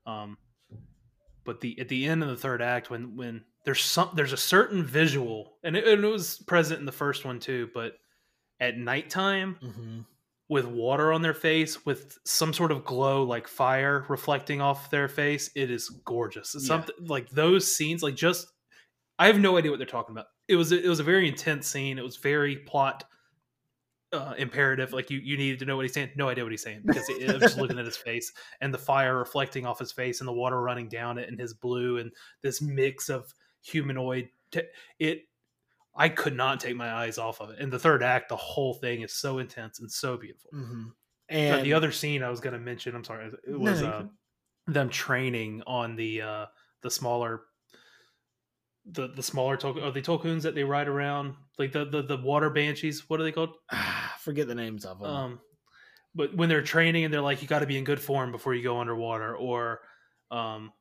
[0.06, 0.36] Um,
[1.44, 4.38] but the at the end of the third act, when when there's some there's a
[4.38, 7.94] certain visual, and it, and it was present in the first one too, but
[8.60, 9.56] at nighttime.
[9.62, 10.00] Mm-hmm
[10.48, 15.08] with water on their face with some sort of glow like fire reflecting off their
[15.08, 16.54] face it is gorgeous.
[16.54, 16.68] It's yeah.
[16.68, 18.46] something like those scenes like just
[19.18, 20.26] i have no idea what they're talking about.
[20.48, 21.98] It was it was a very intense scene.
[21.98, 23.04] It was very plot
[24.14, 24.92] uh, imperative.
[24.92, 26.10] Like you you needed to know what he's saying.
[26.16, 28.78] No idea what he's saying because it, i'm just looking at his face and the
[28.78, 32.12] fire reflecting off his face and the water running down it and his blue and
[32.42, 33.32] this mix of
[33.62, 34.62] humanoid t-
[34.98, 35.22] it
[35.96, 37.58] I could not take my eyes off of it.
[37.60, 40.50] In the third act, the whole thing is so intense and so beautiful.
[40.52, 40.84] Mm-hmm.
[41.28, 44.04] And the other scene I was going to mention, I'm sorry, it was no, uh,
[44.66, 46.46] them training on the uh,
[46.82, 47.42] the smaller
[48.86, 52.16] the the smaller to- are the Tulkuns that they ride around like the, the the
[52.18, 53.08] water banshees.
[53.08, 53.54] What are they called?
[54.18, 55.10] Forget the names of them.
[55.10, 55.40] Um,
[56.14, 58.54] but when they're training and they're like, you got to be in good form before
[58.54, 59.80] you go underwater, or
[60.30, 60.72] um,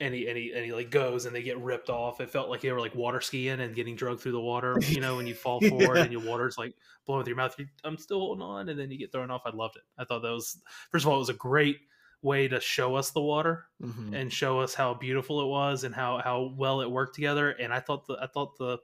[0.00, 2.20] and he and he and he like goes and they get ripped off.
[2.20, 4.76] It felt like they were like water skiing and getting drugged through the water.
[4.88, 6.02] You know, when you fall forward yeah.
[6.02, 6.74] and your water's like
[7.06, 7.54] blowing through your mouth.
[7.58, 9.42] You, I'm still holding on, and then you get thrown off.
[9.44, 9.82] I loved it.
[9.98, 11.78] I thought that was first of all, it was a great
[12.22, 14.14] way to show us the water mm-hmm.
[14.14, 17.50] and show us how beautiful it was and how how well it worked together.
[17.50, 18.78] And I thought the I thought the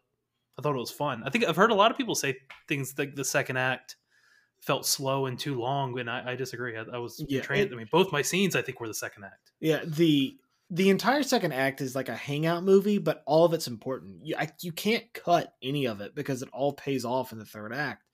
[0.58, 1.22] I thought it was fun.
[1.24, 2.36] I think I've heard a lot of people say
[2.68, 3.96] things like the second act
[4.60, 6.76] felt slow and too long, and I, I disagree.
[6.76, 7.70] I, I was yeah, trained.
[7.70, 9.52] It, I mean, both my scenes I think were the second act.
[9.58, 10.36] Yeah, the
[10.70, 14.24] the entire second act is like a hangout movie, but all of it's important.
[14.24, 17.44] You I, you can't cut any of it because it all pays off in the
[17.44, 18.04] third act.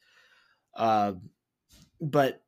[0.74, 1.14] Uh,
[2.00, 2.42] but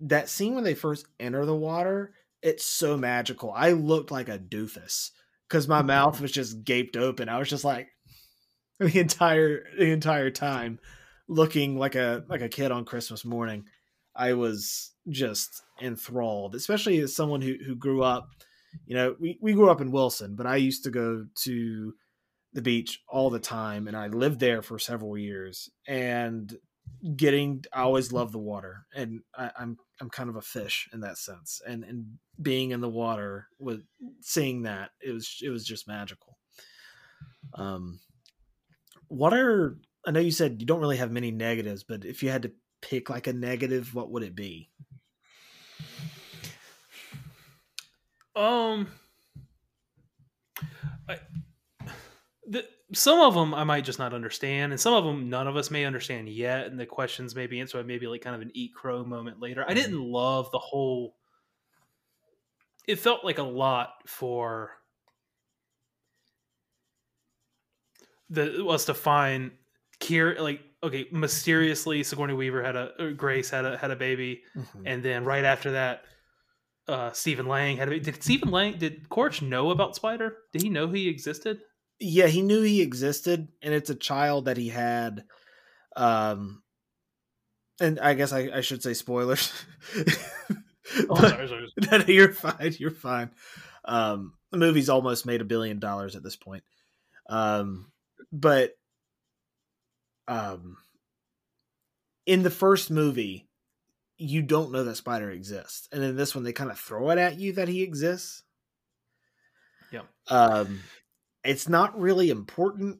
[0.00, 3.52] that scene when they first enter the water, it's so magical.
[3.54, 5.10] I looked like a doofus
[5.48, 7.28] because my mouth was just gaped open.
[7.28, 7.88] I was just like
[8.80, 10.80] the entire the entire time
[11.28, 13.66] looking like a like a kid on Christmas morning.
[14.16, 18.30] I was just enthralled, especially as someone who who grew up
[18.84, 21.94] you know, we, we grew up in Wilson, but I used to go to
[22.52, 26.56] the beach all the time and I lived there for several years and
[27.16, 31.00] getting I always love the water and I, I'm I'm kind of a fish in
[31.00, 31.60] that sense.
[31.66, 33.82] And and being in the water with
[34.20, 36.38] seeing that it was it was just magical.
[37.54, 38.00] Um
[39.08, 42.30] what are I know you said you don't really have many negatives, but if you
[42.30, 44.70] had to pick like a negative, what would it be?
[48.36, 48.88] Um,
[51.08, 51.18] I,
[52.46, 55.56] the, some of them I might just not understand, and some of them none of
[55.56, 58.50] us may understand yet, and the questions may be answered maybe like kind of an
[58.54, 59.64] eat crow moment later.
[59.66, 60.12] I didn't mm-hmm.
[60.12, 61.16] love the whole.
[62.86, 64.70] It felt like a lot for
[68.30, 69.50] the was to find
[69.98, 74.82] Kiri like okay mysteriously Sigourney Weaver had a Grace had a had a baby, mm-hmm.
[74.86, 76.04] and then right after that
[76.88, 77.88] uh, Stephen Lang had.
[77.92, 78.78] A, did Stephen Lang?
[78.78, 80.36] Did Quaritch know about Spider?
[80.52, 81.60] Did he know he existed?
[81.98, 85.24] Yeah, he knew he existed, and it's a child that he had.
[85.96, 86.62] Um,
[87.80, 89.52] and I guess I, I should say spoilers.
[91.08, 91.66] oh, sorry, sorry.
[91.90, 92.74] No, you're fine.
[92.78, 93.30] You're fine.
[93.84, 96.64] Um, the movie's almost made a billion dollars at this point.
[97.28, 97.90] Um,
[98.32, 98.72] but
[100.28, 100.76] um,
[102.26, 103.45] in the first movie,
[104.18, 107.18] you don't know that Spider exists, and in this one they kind of throw it
[107.18, 108.42] at you that he exists.
[109.92, 110.02] Yeah.
[110.28, 110.80] Um,
[111.44, 112.98] it's not really important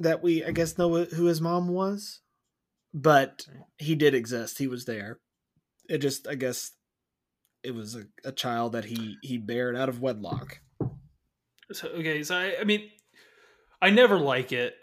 [0.00, 2.20] that we, I guess, know who his mom was,
[2.92, 3.46] but
[3.78, 4.58] he did exist.
[4.58, 5.20] He was there.
[5.88, 6.72] It just, I guess,
[7.62, 10.60] it was a, a child that he he bared out of wedlock.
[11.72, 12.90] So okay, so I, I mean,
[13.80, 14.74] I never like it,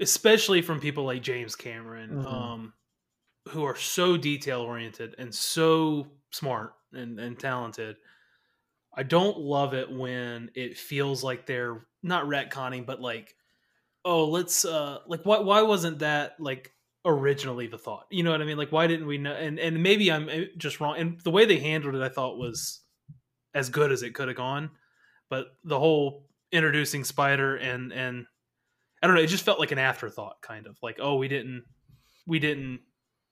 [0.00, 2.26] especially from people like James Cameron, Mhm.
[2.26, 2.74] um,
[3.48, 7.96] who are so detail oriented and so smart and, and talented.
[8.94, 13.34] I don't love it when it feels like they're not retconning, but like,
[14.04, 16.72] oh, let's uh, like why why wasn't that like
[17.04, 18.06] originally the thought?
[18.10, 18.56] You know what I mean?
[18.56, 19.34] Like, why didn't we know?
[19.34, 20.96] And and maybe I'm uh, just wrong.
[20.98, 22.80] And the way they handled it, I thought was
[23.54, 24.70] as good as it could have gone.
[25.28, 28.26] But the whole introducing Spider and and
[29.02, 31.64] I don't know, it just felt like an afterthought, kind of like, oh, we didn't
[32.26, 32.80] we didn't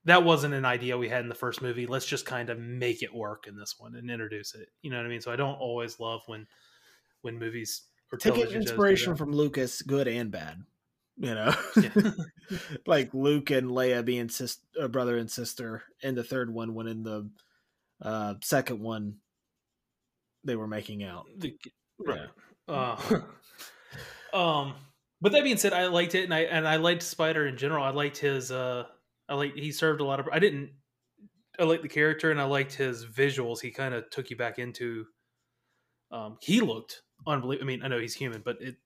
[0.04, 1.86] that wasn't an idea we had in the first movie.
[1.86, 4.68] Let's just kind of make it work in this one and introduce it.
[4.82, 5.22] You know what I mean?
[5.22, 6.46] So I don't always love when
[7.22, 10.62] when movies or Taking television shows do inspiration from Lucas, good and bad.
[11.16, 12.10] You know, Yeah.
[12.86, 16.86] like Luke and Leia being sis- uh, brother and sister in the third one, when
[16.86, 17.30] in the
[18.02, 19.16] uh, second one
[20.44, 21.24] they were making out.
[21.38, 21.56] The-
[22.06, 22.26] Yeah.
[22.68, 23.20] Uh,
[24.36, 24.74] um,
[25.20, 27.84] but that being said, I liked it, and I and I liked Spider in general.
[27.84, 28.50] I liked his.
[28.50, 28.84] Uh,
[29.28, 30.28] I like he served a lot of.
[30.32, 30.70] I didn't.
[31.58, 33.60] I liked the character, and I liked his visuals.
[33.60, 35.06] He kind of took you back into.
[36.10, 37.64] Um, he looked unbelievable.
[37.64, 38.76] I mean, I know he's human, but it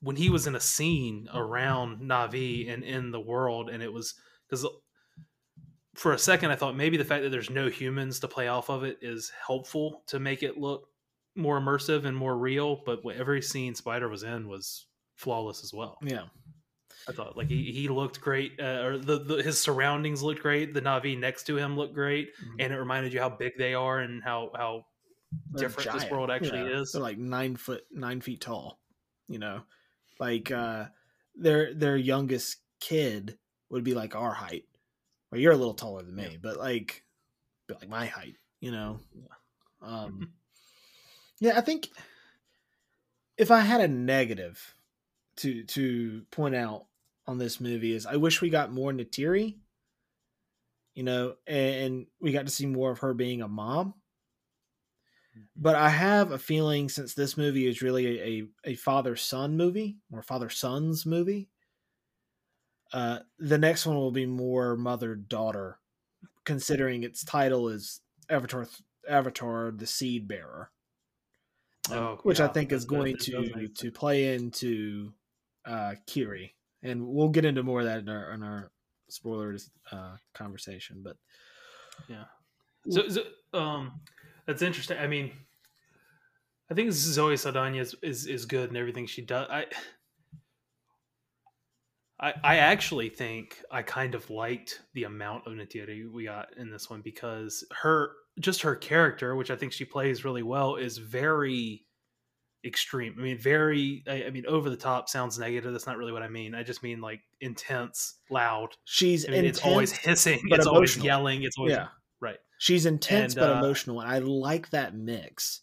[0.00, 4.14] when he was in a scene around Na'vi and in the world, and it was
[4.48, 4.66] because
[5.94, 8.68] for a second I thought maybe the fact that there's no humans to play off
[8.68, 10.88] of it is helpful to make it look
[11.36, 12.82] more immersive and more real.
[12.84, 14.86] But every scene Spider was in was
[15.16, 15.98] flawless as well.
[16.02, 16.24] Yeah.
[17.06, 20.72] I thought like he, he looked great, uh, or the, the his surroundings looked great.
[20.72, 23.98] The Na'vi next to him looked great, and it reminded you how big they are
[23.98, 24.86] and how how
[25.50, 26.80] They're different this world actually Yeah.
[26.80, 26.92] is.
[26.92, 28.80] They're like nine foot, nine feet tall.
[29.28, 29.62] You know,
[30.18, 30.86] like uh,
[31.34, 33.38] their their youngest kid
[33.68, 34.64] would be like our height.
[35.30, 36.38] Well, you're a little taller than me, Yeah.
[36.42, 37.04] but like,
[37.68, 38.36] but like my height.
[38.60, 39.00] You know.
[39.82, 40.32] Um,
[41.40, 41.88] yeah, I think
[43.36, 44.73] if I had a negative
[45.36, 46.86] to to point out
[47.26, 49.56] on this movie is I wish we got more Neytiri.
[50.94, 53.94] You know, and we got to see more of her being a mom.
[55.56, 59.96] But I have a feeling since this movie is really a, a, father son movie
[60.12, 61.48] or father sons movie,
[62.92, 65.78] uh, the next one will be more mother daughter,
[66.44, 68.68] considering its title is Avatar
[69.08, 70.70] Avatar the Seed Bearer,
[71.90, 75.12] Oh, which I think is going to to play into
[75.66, 78.70] uh, Kiri, and we'll get into more of that in our in our
[79.08, 81.02] spoilers uh, conversation.
[81.02, 81.16] But
[82.08, 82.24] yeah,
[82.90, 84.00] So, so um,
[84.46, 84.98] that's interesting.
[84.98, 85.32] I mean,
[86.70, 89.46] I think Zoe Saldana is, is is good in everything she does.
[89.50, 89.66] I,
[92.20, 96.70] I, I actually think I kind of liked the amount of Neytiri we got in
[96.70, 100.98] this one because her just her character, which I think she plays really well, is
[100.98, 101.84] very
[102.64, 103.14] extreme.
[103.18, 104.02] I mean, very.
[104.08, 105.72] I, I mean, over the top sounds negative.
[105.72, 106.54] That's not really what I mean.
[106.54, 108.70] I just mean like intense, loud.
[108.84, 110.40] she's I mean, it's always hissing.
[110.48, 111.42] but It's always yelling.
[111.42, 111.88] It's always yeah.
[112.20, 112.38] right.
[112.58, 115.60] She's intense And, but uh, emotional, and I like that mix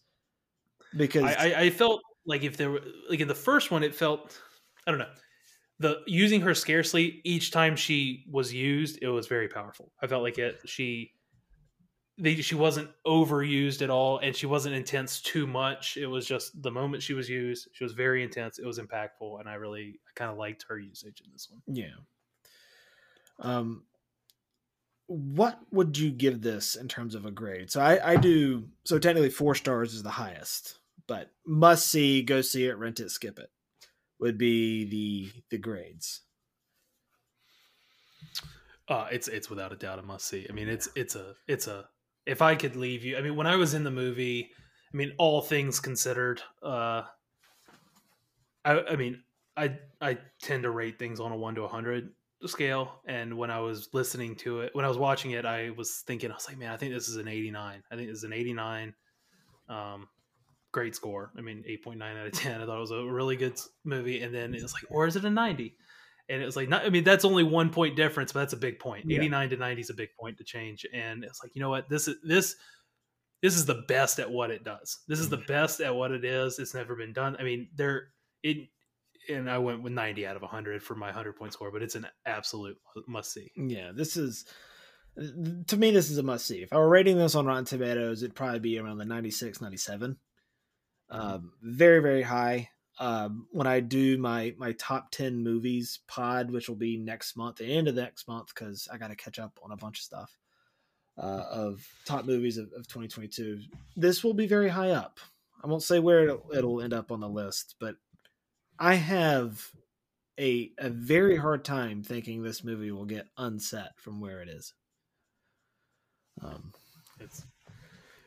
[0.96, 3.96] because I, I, I felt like if there were like in the first one, it
[3.96, 4.40] felt
[4.86, 5.08] I don't know
[5.82, 9.92] the using her scarcely each time she was used, it was very powerful.
[10.02, 11.12] I felt like it she
[12.22, 15.98] they, she wasn't overused at all, and she wasn't intense too much.
[15.98, 18.60] It was just the moment she was used, she was very intense.
[18.60, 21.62] It was impactful, and I really I kind of liked her usage in this one.
[21.68, 21.96] yeah.
[23.40, 23.84] Um,
[25.08, 27.72] what would you give this in terms of a grade?
[27.72, 32.42] So I I do so technically four stars is the highest, but must see, go
[32.42, 33.50] see it, rent it, skip it
[34.22, 36.22] would be the the grades.
[38.88, 40.46] Uh, it's it's without a doubt a must see.
[40.50, 41.86] I mean, it's it's a it's a.
[42.26, 44.52] If I could leave you, I mean, when I was in the movie,
[44.94, 47.04] I mean, all things considered, uh,
[48.64, 49.24] I I mean,
[49.58, 52.12] I I tend to rate things on a one to a hundred
[52.46, 56.04] scale, and when I was listening to it, when I was watching it, I was
[56.06, 57.84] thinking, I was like, man, I think this is an eighty nine.
[57.92, 58.94] I think this is an eighty nine.
[59.70, 60.08] Um,
[60.72, 61.32] great score.
[61.38, 62.62] I mean, eight point nine out of ten.
[62.62, 65.16] I thought it was a really good movie, and then it was like, or is
[65.16, 65.76] it a ninety?
[66.30, 68.58] And it was like not, i mean that's only one point difference but that's a
[68.58, 69.18] big point Yeah.
[69.18, 71.90] 89 to 90 is a big point to change and it's like you know what
[71.90, 72.56] this is this
[73.42, 76.24] this is the best at what it does this is the best at what it
[76.26, 78.10] is it's never been done i mean there
[78.44, 78.68] it
[79.30, 81.96] and I went with 90 out of 100 for my 100 point score, but it's
[81.96, 83.52] an absolute must see.
[83.56, 84.46] Yeah, this is
[85.68, 86.62] to me this is a must see.
[86.62, 90.18] If I were rating this on Rotten Tomatoes, it'd probably be around the 96, 97.
[91.12, 91.22] Mm-hmm.
[91.22, 92.70] Um, very very high.
[93.02, 97.56] Um, when I do my my top 10 movies pod, which will be next month,
[97.56, 100.04] the end of next month, because I got to catch up on a bunch of
[100.04, 100.38] stuff
[101.18, 103.62] uh, of top movies of, of 2022.
[103.96, 105.20] This will be very high up.
[105.64, 107.96] I won't say where it'll, it'll end up on the list, but
[108.78, 109.72] I have
[110.40, 114.74] a a very hard time thinking this movie will get unset from where it is.
[116.44, 116.72] Um,
[117.20, 117.44] it's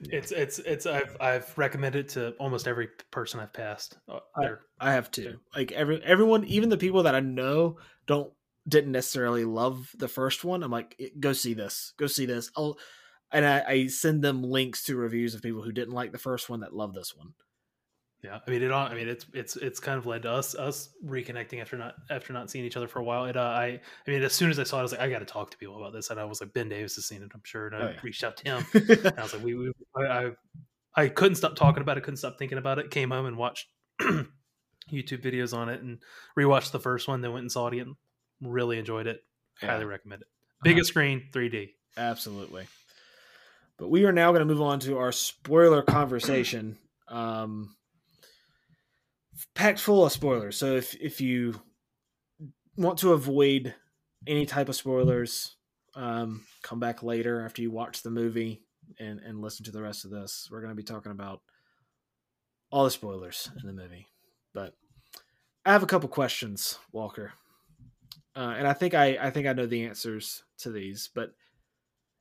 [0.00, 3.98] it's it's it's I've I've recommended it to almost every person I've passed.
[4.08, 5.38] Uh, I, I have too.
[5.54, 8.32] Like every everyone, even the people that I know don't
[8.68, 10.62] didn't necessarily love the first one.
[10.62, 12.50] I'm like, go see this, go see this.
[12.56, 12.78] I'll
[13.32, 16.48] and I, I send them links to reviews of people who didn't like the first
[16.48, 17.34] one that love this one.
[18.24, 18.72] Yeah, I mean it.
[18.72, 21.94] All I mean it's it's it's kind of led to us us reconnecting after not
[22.08, 23.26] after not seeing each other for a while.
[23.26, 25.10] It uh, I I mean as soon as I saw it, I was like I
[25.10, 27.22] got to talk to people about this, and I was like Ben Davis has seen
[27.22, 28.00] it, I'm sure, and I oh, yeah.
[28.02, 28.66] reached out to him.
[28.72, 30.30] and I was like we, we I, I,
[30.96, 32.90] I couldn't stop talking about it, couldn't stop thinking about it.
[32.90, 33.68] Came home and watched
[34.00, 35.98] YouTube videos on it and
[36.38, 37.94] rewatched the first one, then went and saw it again.
[38.40, 39.22] Really enjoyed it.
[39.62, 39.72] Yeah.
[39.72, 40.28] Highly recommend it.
[40.62, 41.72] Biggest uh, screen, 3D.
[41.98, 42.66] Absolutely.
[43.76, 46.78] But we are now going to move on to our spoiler conversation.
[47.08, 47.76] Um,
[49.54, 50.56] packed full of spoilers.
[50.56, 51.60] So if if you
[52.76, 53.74] want to avoid
[54.26, 55.56] any type of spoilers,
[55.94, 58.62] um, come back later after you watch the movie
[58.98, 60.48] and and listen to the rest of this.
[60.50, 61.40] We're going to be talking about
[62.70, 64.06] all the spoilers in the movie.
[64.52, 64.74] But
[65.64, 67.32] I have a couple questions, Walker,
[68.36, 71.10] uh, and I think I I think I know the answers to these.
[71.14, 71.32] But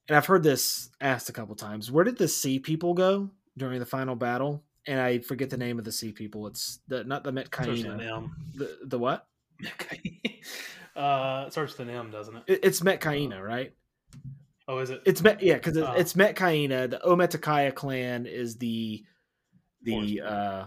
[0.07, 1.91] and I've heard this asked a couple times.
[1.91, 4.63] Where did the sea people go during the final battle?
[4.87, 6.47] And I forget the name of the sea people.
[6.47, 8.29] It's the not the Metkayina.
[8.55, 9.27] The the what?
[10.95, 12.43] uh, it starts with an M, doesn't it?
[12.47, 13.73] it it's Metkayina, uh, right?
[14.67, 15.01] Oh, is it?
[15.05, 16.89] It's Met, yeah, because it, uh, it's Metkayina.
[16.89, 19.03] The Omaticaya clan is the
[19.81, 20.65] the uh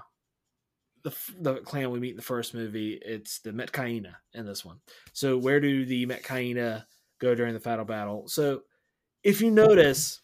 [1.02, 2.98] the the clan we meet in the first movie.
[3.02, 4.78] It's the Metkayina in this one.
[5.12, 6.84] So where do the Metkayina
[7.20, 8.28] go during the final battle?
[8.28, 8.62] So
[9.22, 10.20] if you notice,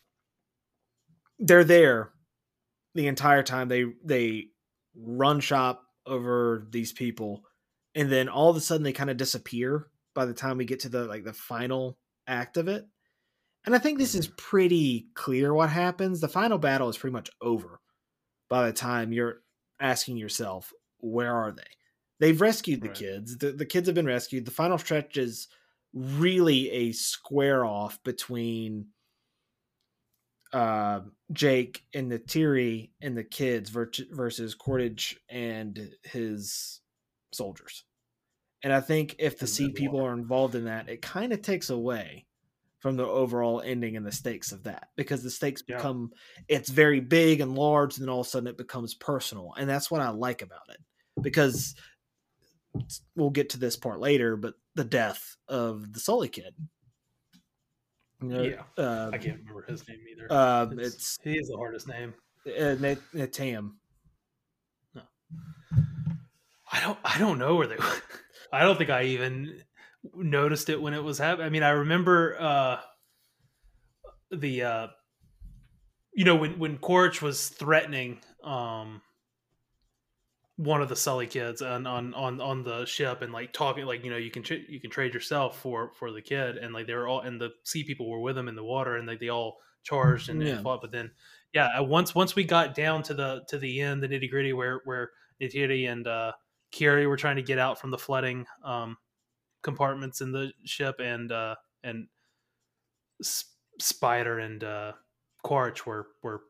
[1.39, 2.12] they're there
[2.95, 4.49] the entire time they they
[4.95, 7.45] run shop over these people
[7.95, 10.81] and then all of a sudden they kind of disappear by the time we get
[10.81, 12.87] to the like the final act of it.
[13.65, 16.21] And i think this is pretty clear what happens.
[16.21, 17.81] The final battle is pretty much over
[18.49, 19.43] by the time you're
[19.81, 21.63] asking yourself where are they?
[22.21, 22.97] They've rescued the right.
[22.97, 23.39] kids.
[23.39, 24.45] The, the kids have been rescued.
[24.45, 25.49] The final stretch is
[25.93, 28.87] really a square off between
[30.53, 31.01] uh,
[31.33, 36.81] Jake and Neytiri and the kids versus Quaritch and his
[37.33, 37.85] soldiers.
[38.63, 41.71] And I think if the sea people are involved in that, it kind of takes
[41.71, 42.27] away
[42.83, 45.77] from the overall ending and the stakes of that because the stakes yeah.
[45.77, 46.11] become
[46.49, 49.71] it's very big and large and then all of a sudden it becomes personal and
[49.71, 50.79] that's what i like about it
[51.23, 51.77] because
[53.15, 56.55] we'll get to this part later but the death of the sully kid
[58.23, 60.27] yeah, uh, I can't remember his name either.
[60.31, 62.15] Uh, it's, it's, he is the hardest name.
[62.47, 62.77] Uh,
[63.15, 63.73] Neteyam.
[64.95, 65.03] No,
[66.73, 66.99] I don't.
[67.05, 67.77] I don't know where they.
[68.53, 69.63] I don't think I even
[70.15, 71.47] noticed it when it was happening.
[71.47, 72.77] I mean, I remember uh,
[74.31, 74.87] the uh,
[76.15, 79.03] you know when when Quaritch was threatening um
[80.63, 84.05] one of the Sully kids on on on on the ship and like talking like
[84.05, 86.87] you know you can tra- you can trade yourself for for the kid and like
[86.87, 89.19] they were all and the sea people were with him in the water and like
[89.19, 90.51] they all charged and, yeah.
[90.51, 91.11] and fought but then
[91.53, 94.83] yeah once once we got down to the to the end the nitty gritty where
[94.85, 95.11] where
[95.41, 96.33] Neytiri and uh
[96.71, 98.97] Kiri were trying to get out from the flooding um
[99.63, 102.07] compartments in the ship and uh and
[103.21, 103.47] S-
[103.81, 104.93] Spider and uh
[105.43, 106.43] Quaritch were were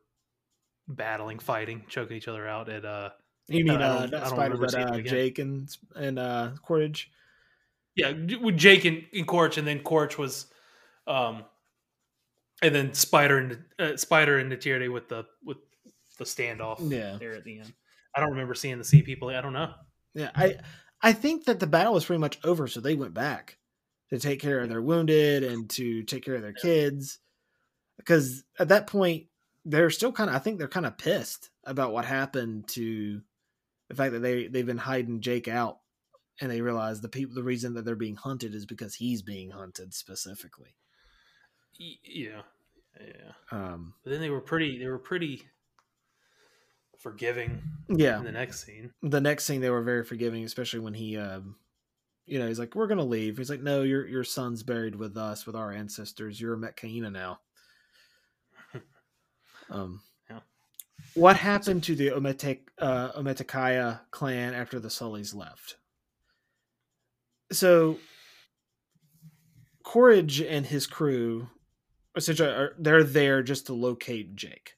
[0.87, 3.09] battling fighting choking each other out at uh
[3.47, 7.11] you mean uh, not Spider, but uh, Jake and and uh, Quaritch?
[7.95, 10.47] Yeah, with Jake and, and Quaritch, and then Quaritch was,
[11.05, 11.43] um,
[12.61, 15.57] and then Spider and uh, Spider and Neytiri with the with
[16.17, 16.79] the standoff.
[16.79, 17.73] Yeah, there at the end.
[18.15, 19.29] I don't remember seeing the sea people.
[19.29, 19.73] I don't know.
[20.15, 20.57] Yeah, I
[21.01, 23.57] I think that the battle was pretty much over, so they went back
[24.09, 27.19] to take care of their wounded and to take care of their kids,
[27.97, 29.25] because at that point
[29.65, 30.35] they're still kind of.
[30.35, 33.21] I think they're kind of pissed about what happened to
[33.95, 35.79] the fact that they they've been hiding Jake out,
[36.41, 39.51] and they realize the people the reason that they're being hunted is because he's being
[39.51, 40.75] hunted specifically.
[41.77, 42.41] Yeah,
[42.99, 43.31] yeah.
[43.51, 44.77] Um, but then they were pretty.
[44.79, 45.43] They were pretty
[46.99, 48.91] forgiving Yeah, in the next scene.
[49.01, 51.57] the next scene they were very forgiving, especially when he, um,
[52.25, 55.17] you know, he's like, "We're gonna leave." He's like, "No, your your son's buried with
[55.17, 56.39] us, with our ancestors.
[56.39, 57.41] You're a Metkayina now."
[59.69, 60.01] um.
[61.15, 65.77] What happened to the Ometek uh, clan after the Sullys left?
[67.51, 67.99] So,
[69.83, 71.49] Quaritch and his crew,
[72.15, 74.73] essentially, are they're there just to locate Jake,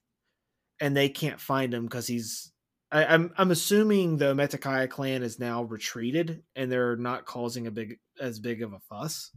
[0.82, 2.52] and they can't find him because he's
[2.92, 7.72] I, I'm I'm assuming the Metakaya clan is now retreated and they're not causing a
[7.72, 9.32] big as big of a fuss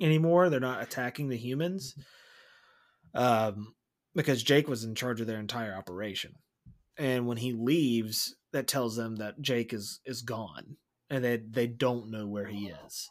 [0.00, 0.50] anymore.
[0.50, 1.94] They're not attacking the humans.
[3.14, 3.74] Um
[4.14, 6.34] because Jake was in charge of their entire operation.
[6.96, 10.76] And when he leaves, that tells them that Jake is is gone
[11.10, 13.10] and they they don't know where he is.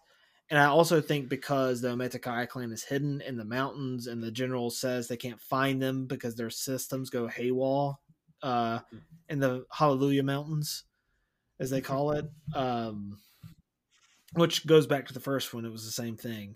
[0.50, 4.32] And I also think because the Metakai clan is hidden in the mountains and the
[4.32, 8.02] general says they can't find them because their systems go haywall
[8.44, 8.80] uh,
[9.30, 10.84] in the Hallelujah Mountains,
[11.60, 13.20] as they call it, um,
[14.34, 15.66] which goes back to the first one.
[15.66, 16.56] It was the same thing.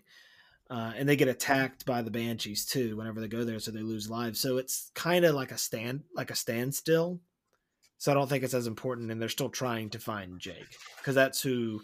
[0.70, 3.82] Uh, and they get attacked by the banshees too whenever they go there, so they
[3.82, 4.39] lose lives.
[4.39, 7.22] So it's kind of like a stand, like a standstill.
[7.97, 11.15] So I don't think it's as important, and they're still trying to find Jake because
[11.15, 11.82] that's who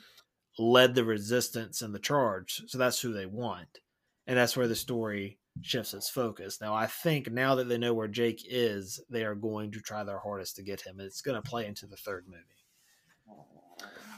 [0.59, 2.61] led the resistance and the charge.
[2.67, 3.79] So that's who they want,
[4.27, 6.59] and that's where the story shifts its focus.
[6.59, 10.03] Now I think now that they know where Jake is, they are going to try
[10.03, 10.99] their hardest to get him.
[10.99, 12.43] It's going to play into the third movie.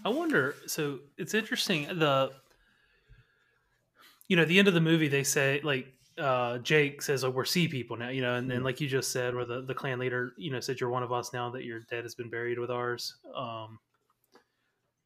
[0.04, 0.56] I wonder.
[0.68, 1.88] So it's interesting.
[2.00, 2.32] The
[4.28, 7.30] you know, at the end of the movie, they say like uh, Jake says, "Oh,
[7.30, 9.74] we're sea people now," you know, and, and like you just said, where the, the
[9.74, 12.30] clan leader, you know, said, "You're one of us now that your dead has been
[12.30, 13.80] buried with ours." Um,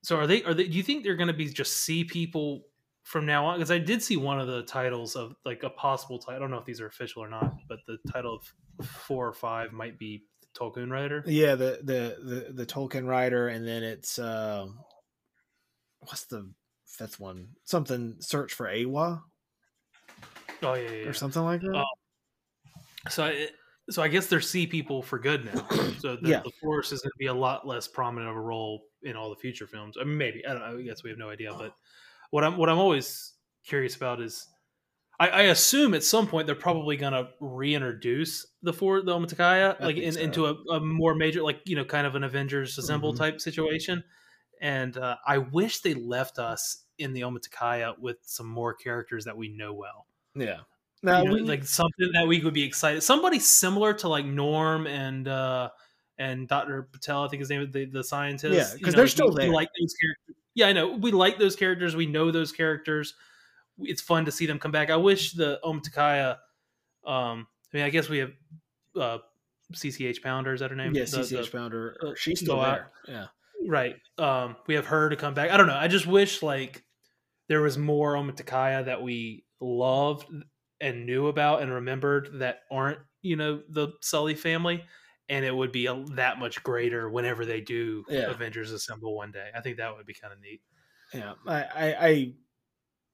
[0.04, 0.44] so are they?
[0.44, 0.68] Are they?
[0.68, 2.64] Do you think they're going to be just sea people
[3.04, 3.58] from now on?
[3.58, 6.36] Because I did see one of the titles of like a possible title.
[6.36, 9.34] I don't know if these are official or not, but the title of four or
[9.34, 10.24] five might be
[10.58, 11.24] Tulkun writer.
[11.26, 14.68] Yeah, the the the, the Tulkun writer, and then it's uh,
[16.02, 16.52] what's the
[16.90, 17.50] fifth one?
[17.64, 19.22] Something search for Eywa
[20.62, 21.76] Oh yeah, yeah, or something like that.
[21.76, 23.10] Oh.
[23.10, 23.48] So I,
[23.90, 25.66] so I guess they're sea people for good now.
[26.00, 26.42] So the, Yeah.
[26.44, 29.30] the force is going to be a lot less prominent of a role in all
[29.30, 29.98] the future films.
[30.00, 30.80] I mean, maybe I don't know.
[30.80, 31.52] I guess we have no idea.
[31.58, 31.74] But
[32.32, 33.34] what I'm what I'm always
[33.66, 34.48] curious about is,
[35.20, 39.80] I, I assume at some point they're probably going to reintroduce the four the Omaticaya
[39.82, 40.20] like in, so.
[40.22, 43.18] into a, a more major like you know kind of an Avengers assemble Mhm.
[43.18, 44.04] type situation.
[44.60, 49.38] And uh, I wish they left us in the Omaticaya with some more characters that
[49.38, 50.06] we know well
[50.36, 50.60] yeah.
[51.02, 53.02] Now, you know, we, like something that we would be excited.
[53.02, 55.70] Somebody similar to like Norm and uh
[56.18, 56.84] and Dr.
[56.92, 58.54] Patel, I think his name is the, the scientist.
[58.54, 59.50] Yeah, you 'cause know, they're still we there.
[59.50, 60.36] like those characters.
[60.56, 60.92] Yeah, I know.
[60.98, 61.96] We like those characters.
[61.96, 63.14] We know those characters.
[63.80, 64.90] It's fun to see them come back.
[64.90, 66.38] I wish the Omaticaya
[67.06, 68.32] um I mean I guess we have
[68.96, 69.18] uh
[69.74, 70.94] CCH Pounder, is that her name?
[70.94, 72.82] yeah, The- CCH the- founder, uh, she's still go out.
[73.08, 73.28] Yeah,
[73.68, 73.96] Right.
[74.18, 75.52] Um, we have her to come back.
[75.52, 75.76] I don't know.
[75.78, 76.84] I just wish like
[77.48, 80.26] there was more Omaticaya that we loved
[80.82, 84.84] and knew about and remembered that aren't, you know, the Sully family.
[85.28, 88.32] And it would be a, that much greater whenever they do Yeah.
[88.32, 89.50] Avengers Assemble one day.
[89.56, 90.62] I think that would be kind of neat.
[91.14, 91.34] yeah.
[91.46, 92.34] I, I, I,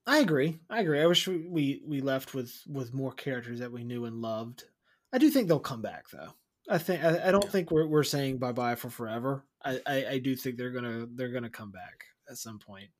[0.06, 0.58] I agree.
[0.70, 1.00] I agree.
[1.02, 4.64] I wish we, we left with with more characters that we knew and loved.
[5.12, 6.32] I do think they'll come back though.
[6.68, 9.44] I think I, I don't think we're we're saying bye bye for forever.
[9.66, 12.90] I, I I do think they're gonna they're gonna come back at some point.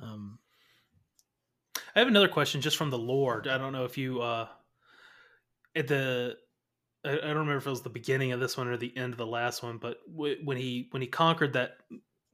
[0.00, 0.38] Um.
[1.96, 3.46] I have another question just from the Lord.
[3.46, 4.48] I don't know if you uh
[5.76, 6.36] at the
[7.04, 9.12] I I don't remember if it was the beginning of this one or the end
[9.12, 11.78] of the last one, but w- when he when he conquered that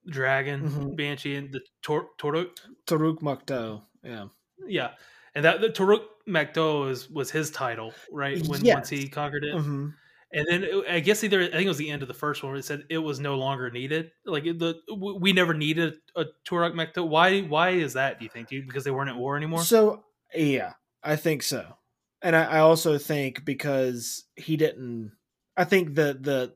[0.07, 0.96] dragon Mhm.
[0.96, 3.82] banshee and the Tor- Toruk, Taruk Makto.
[4.03, 4.28] Yeah.
[4.66, 4.94] yeah,
[5.34, 8.40] and that the Toruk Makto was was his title, right?
[8.46, 8.74] When Yes.
[8.74, 9.88] once he conquered it, hmm
[10.33, 12.43] and then it- I guess either I think it was the end of the first
[12.43, 14.12] one where it said it was no longer needed.
[14.24, 17.07] Like the we never needed a Toruk Makto.
[17.07, 18.18] Why why is that?
[18.18, 18.51] Do you think?
[18.51, 19.61] You, because they weren't at war anymore?
[19.62, 20.05] So
[20.35, 21.76] yeah, I think so,
[22.22, 25.12] and I, I also think because he didn't.
[25.57, 26.55] I think the the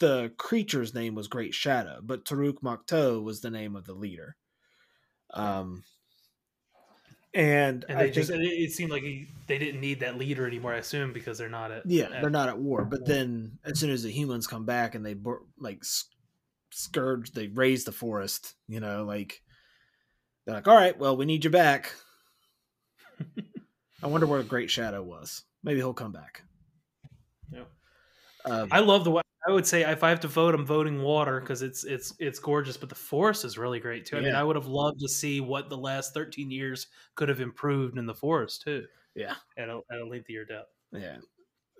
[0.00, 4.36] the creature's name was Great Shadow, but Toruk Makto was the name of the leader.
[5.34, 5.84] Um,
[7.38, 10.74] and, And they just think it, seemed like he, they didn't need that leader anymore.
[10.74, 12.84] I assume because they're not at yeah, at- they're not at war.
[12.84, 15.14] But then as soon as the humans come back and they
[15.58, 15.82] like
[16.70, 18.54] scourge, they raise the forest.
[18.66, 19.40] You know, like
[20.44, 21.94] they're like, all right, well, we need you back.
[24.02, 25.44] I wonder where Great Shadow was.
[25.62, 26.42] Maybe he'll come back.
[27.52, 27.64] Yeah.
[28.44, 29.10] Um, I love the.
[29.12, 32.14] wa- I would say if I have to vote, I'm voting water because it's it's
[32.18, 32.76] it's gorgeous.
[32.76, 34.18] But the forest is really great too.
[34.18, 37.40] I mean, I would have loved to see what the last 13 years could have
[37.40, 38.84] improved in the forest too.
[39.14, 39.34] Yeah.
[39.56, 40.70] at a, at a lengthier depth.
[40.92, 41.16] yeah.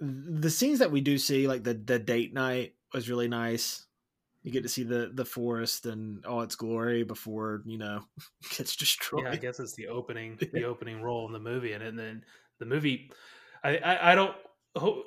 [0.01, 3.85] the scenes that we do see, like the the date night, was really nice.
[4.43, 8.03] You get to see the the forest and all its glory before you know
[8.57, 9.25] gets destroyed.
[9.25, 12.25] Yeah, I guess it's the opening the opening role in the movie, and, and then
[12.61, 13.11] the movie.
[13.63, 14.35] I, I I don't.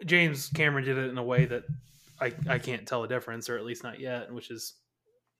[0.06, 1.64] James Cameron did it in a way that
[2.22, 4.76] I I can't tell a difference, or at least not yet, which is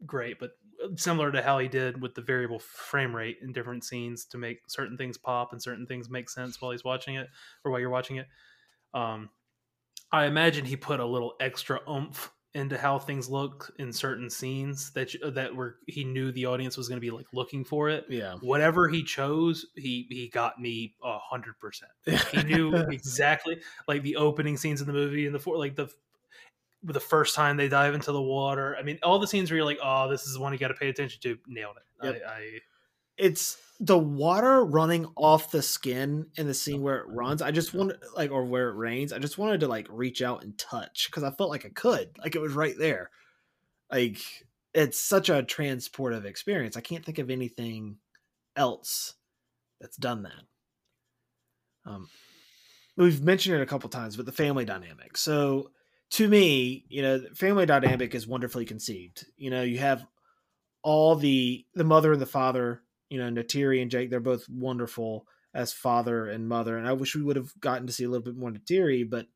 [0.06, 0.40] great.
[0.40, 0.52] But
[0.84, 4.38] uh, similar to how he did with the variable frame rate in different scenes to
[4.38, 7.28] make certain things pop and certain things make sense while he's watching it
[7.64, 8.28] or while you're watching it.
[8.94, 9.30] Um,
[10.12, 14.92] I imagine he put a little extra oomph into how things look in certain scenes
[14.92, 18.06] that that were he knew the audience was going to be like looking for it.
[18.10, 21.92] Yeah, whatever he chose, he he got me a hundred percent.
[22.32, 25.88] He knew exactly like the opening scenes in the movie and the four like the
[26.84, 28.76] the first time they dive into the water.
[28.78, 30.70] I mean, all the scenes where you're like, oh, this is the one you got
[30.70, 31.38] to pay attention to.
[31.48, 32.06] Nailed it.
[32.06, 32.24] Yep.
[32.28, 32.60] I, I
[33.18, 37.42] it's the water running off the skin in the scene where it runs.
[37.42, 39.14] I just wanted like or where it rains.
[39.14, 42.10] I just wanted to like reach out and touch because I felt like I could,
[42.20, 43.12] like it was right there.
[43.92, 44.18] Like
[44.74, 46.78] it's such a transportive experience.
[46.78, 47.98] I can't think of anything
[48.56, 49.16] else
[49.80, 51.92] that's done that.
[51.92, 52.10] Um,
[52.96, 55.18] we've mentioned it a couple times, but the family dynamic.
[55.18, 55.72] So
[56.12, 59.26] to me, you know, family dynamic is wonderfully conceived.
[59.38, 60.06] You know, you have
[60.84, 62.82] all the the mother and the father
[63.12, 66.78] you know, Neytiri and Jake, they're both wonderful as father and mother.
[66.78, 69.28] And I wish we would have gotten to see a little bit more Neytiri, but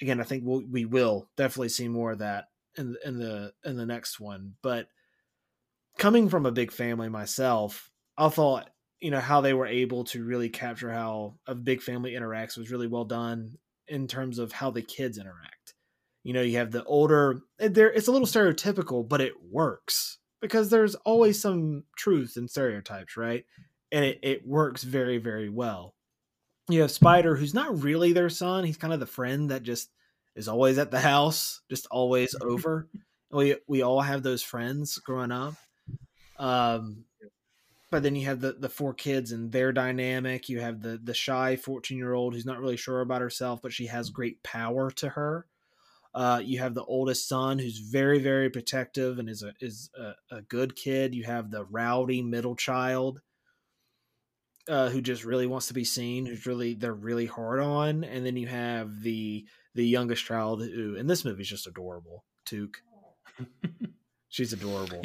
[0.00, 2.46] again, I think we'll, we will definitely see more of that
[2.78, 4.54] in in the in the next one.
[4.62, 4.88] But
[5.98, 10.24] coming from a big family myself, I thought you know how they were able to
[10.24, 14.70] really capture how a big family interacts was really well done in terms of how
[14.70, 15.59] the kids interact.
[16.22, 20.70] You know, you have the older there it's a little stereotypical, but it works because
[20.70, 23.44] there's always some truth in stereotypes, right?
[23.92, 25.94] And it, it works very, very well.
[26.68, 28.64] You have Spider, who's not really their son.
[28.64, 29.90] He's kind of the friend that just
[30.36, 32.88] is always at the house, just always over.
[33.30, 35.54] We we all have those friends growing up.
[36.38, 37.04] Um,
[37.90, 40.48] but then you have the the four kids and their dynamic.
[40.48, 43.72] You have the the shy fourteen year old who's not really sure about herself, but
[43.72, 45.46] she has great power to her.
[46.12, 50.36] Uh, you have the oldest son who's very, very protective and is a is a,
[50.36, 51.14] a good kid.
[51.14, 53.20] You have the rowdy middle child
[54.68, 58.26] uh, who just really wants to be seen, who's really they're really hard on, and
[58.26, 62.24] then you have the the youngest child who in this movie is just adorable.
[62.44, 62.82] Took,
[64.28, 65.02] she's adorable.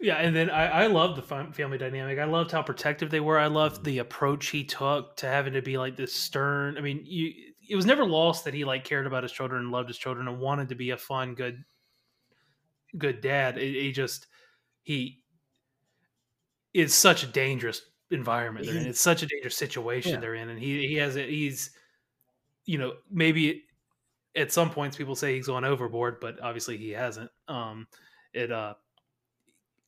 [0.00, 2.20] Yeah, and then I, I loved the family dynamic.
[2.20, 3.38] I loved how protective they were.
[3.38, 6.78] I loved the approach he took to having to be like this stern.
[6.78, 7.32] I mean, you
[7.68, 10.26] it was never lost that he like cared about his children and loved his children
[10.26, 11.64] and wanted to be a fun, good,
[12.96, 13.58] good dad.
[13.58, 14.26] He just
[14.82, 15.20] he
[16.72, 18.86] is such a dangerous environment they're in.
[18.86, 20.20] It's such a dangerous situation yeah.
[20.20, 21.28] they're in, and he he has it.
[21.28, 21.70] He's
[22.64, 23.64] you know maybe
[24.34, 27.30] at some points people say he's gone overboard, but obviously he hasn't.
[27.48, 27.86] Um,
[28.32, 28.74] it uh,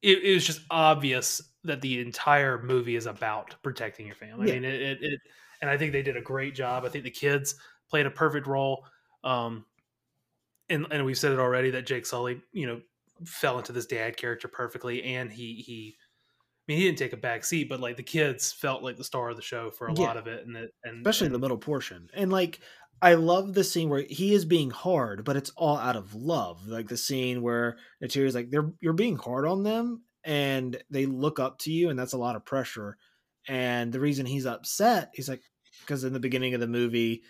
[0.02, 4.48] it, it was just obvious that the entire movie is about protecting your family.
[4.48, 4.54] Yeah.
[4.54, 5.20] I mean, it, it, it
[5.60, 6.84] and I think they did a great job.
[6.84, 7.54] I think the kids
[7.90, 8.84] played a perfect role.
[9.24, 9.66] Um,
[10.68, 12.80] and and we've said it already that Jake Sully, you know,
[13.24, 15.96] fell into this dad character perfectly, and he he.
[15.98, 19.02] I mean, he didn't take a back seat, but like the kids felt like the
[19.02, 20.06] star of the show for a yeah.
[20.06, 22.08] lot of it, and it, and especially and, the middle portion.
[22.14, 22.60] And like,
[23.02, 26.68] I love the scene where he is being hard, but it's all out of love.
[26.68, 31.06] Like the scene where where is like, "They're you're being hard on them, and they
[31.06, 32.96] look up to you, and that's a lot of pressure."
[33.48, 35.42] And the reason he's upset, he's like,
[35.80, 37.22] because in the beginning of the movie,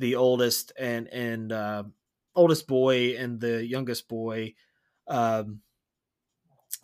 [0.00, 1.84] the oldest and and uh,
[2.34, 4.54] oldest boy and the youngest boy,
[5.06, 5.60] um,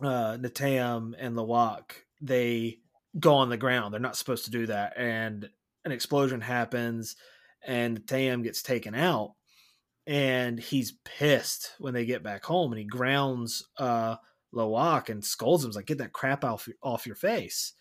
[0.01, 1.91] uh, Neteyam and Lo'ak,
[2.21, 2.77] they
[3.19, 3.93] go on the ground.
[3.93, 5.49] They're not supposed to do that, and
[5.83, 7.15] an explosion happens,
[7.65, 9.33] and Neteyam gets taken out,
[10.05, 14.17] and he's pissed when they get back home, and he grounds uh,
[14.53, 17.73] Lo'ak and scolds him, like, "Get that crap off off your face."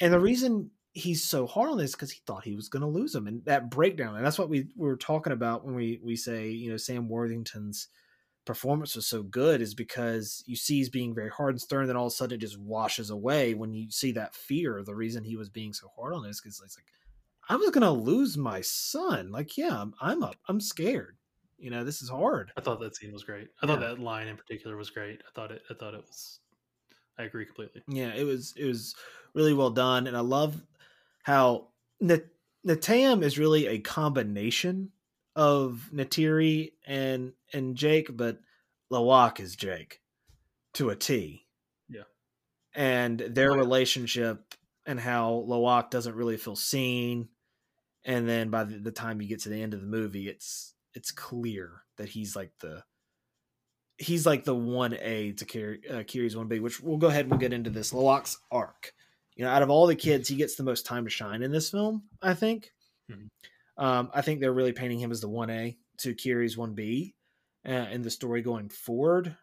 [0.00, 2.86] And the reason he's so hard on this because he thought he was going to
[2.88, 6.00] lose him, and that breakdown, and that's what we, we were talking about when we
[6.02, 7.88] we say you know Sam Worthington's
[8.44, 11.96] performance was so good is because you see he's being very hard and stern, then
[11.96, 14.82] all of a sudden it just washes away when you see that fear.
[14.82, 16.86] The reason he was being so hard on this because it's like
[17.48, 19.30] I was going to lose my son.
[19.30, 20.36] Like, yeah, I'm, I'm up.
[20.48, 21.16] I'm scared.
[21.58, 22.52] You know, this is hard.
[22.56, 23.48] I thought that scene was great.
[23.62, 23.74] I yeah.
[23.74, 25.20] thought that line in particular was great.
[25.26, 25.62] I thought it.
[25.70, 26.40] I thought it was.
[27.18, 27.82] I agree completely.
[27.88, 28.54] Yeah, it was.
[28.56, 28.94] It was
[29.34, 30.60] really well done, and I love
[31.24, 31.68] how
[32.02, 34.90] Neteyam is really a combination
[35.36, 38.38] of Neytiri and and Jake, but
[38.92, 40.00] Lo'ak is Jake
[40.74, 41.46] to a T.
[41.88, 42.02] Yeah.
[42.74, 44.54] And their relationship
[44.86, 47.28] and how Lo'ak doesn't really feel seen
[48.04, 50.74] and then by the, the time you get to the end of the movie, it's
[50.94, 52.82] it's clear that he's like the
[53.96, 57.22] he's like the one A to carry uh, Kiri's one B, which we'll go ahead
[57.22, 58.92] and we'll get into this Lo'ak's arc.
[59.36, 61.50] You know, out of all the kids, he gets the most time to shine in
[61.52, 62.04] this film.
[62.22, 62.72] I think.
[63.10, 63.28] Mhm.
[63.76, 67.14] Um, I think they're really painting him as the one A to Kiri's one B,
[67.66, 69.36] uh, in the story going forward.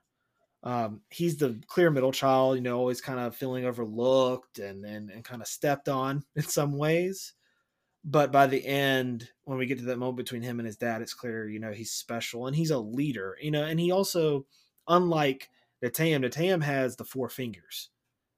[0.63, 5.09] Um, he's the clear middle child, you know, always kind of feeling overlooked and and,
[5.09, 7.33] and kind of stepped on in some ways.
[8.03, 11.01] But by the end, when we get to that moment between him and his dad,
[11.01, 14.47] it's clear, you know, he's special and he's a leader, you know, and he also,
[14.87, 15.49] unlike
[15.83, 17.89] Neteyam, Neteyam has the four fingers,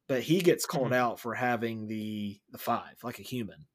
[0.07, 0.95] but he gets called Mhm.
[0.95, 3.65] out for having the the five, like a human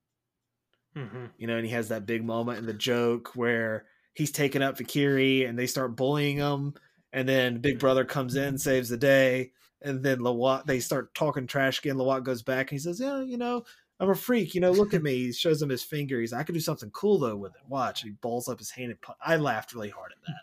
[0.94, 4.62] hmm you know, and he has that big moment in the joke where he's taken
[4.62, 6.74] up for Kiri and they start bullying him,
[7.12, 9.52] and then Big Brother comes in, saves the day,
[9.82, 11.96] and then Lo'ak they start talking trash again.
[11.96, 13.64] Lo'ak goes back and he says, "Yeah, you know,
[14.00, 14.54] I'm a freak.
[14.54, 16.20] You know, look at me." He shows him his finger.
[16.20, 17.62] He's, "I could do something cool though with it.
[17.68, 20.42] Watch." And he balls up his hand and pu- I laughed really hard at that.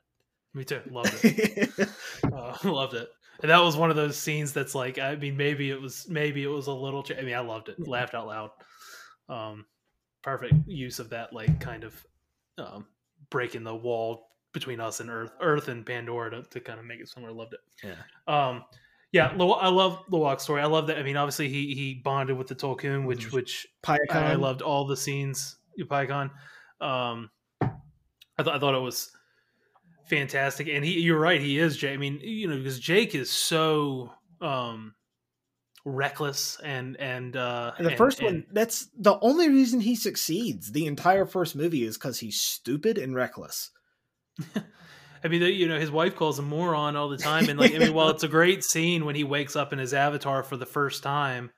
[0.53, 0.81] Me too.
[0.89, 1.89] Loved it.
[2.33, 3.09] uh, loved it.
[3.41, 6.43] And that was one of those scenes that's like, I mean, maybe it was, maybe
[6.43, 7.03] it was a little.
[7.03, 7.79] Ch- I mean, I loved it.
[7.87, 8.49] Laughed out loud.
[9.29, 9.65] Um,
[10.21, 12.05] perfect use of that, like, kind of
[12.57, 12.85] um,
[13.29, 16.99] breaking the wall between us and Earth, Earth and Pandora to, to kind of make
[17.01, 17.31] it similar.
[17.33, 17.59] Loved it.
[17.83, 17.95] yeah,
[18.49, 18.63] Um,
[19.11, 20.61] yeah, I love Lo'ak's story.
[20.61, 20.97] I love that.
[20.97, 23.33] I mean, obviously he he bonded with the Tulkun, which Mhm.
[23.33, 23.97] which Payakan.
[24.15, 25.57] I, I loved all the scenes.
[25.79, 26.31] Payakan.
[26.81, 27.29] Um,
[27.61, 29.11] I thought I thought it was
[30.07, 31.41] fantastic, and he you're right.
[31.41, 31.93] He is Jake.
[31.93, 34.93] I mean, you know, because Jake is so um
[35.85, 39.95] reckless and and uh And the and- first and- one, that's the only reason he
[39.95, 40.71] succeeds.
[40.71, 43.71] The entire first movie is because he's stupid and reckless.
[45.23, 47.79] I mean, you know, his wife calls him moron all the time, and like, I
[47.79, 50.67] mean, while it's a great scene when he wakes up in his avatar for the
[50.67, 51.49] first time,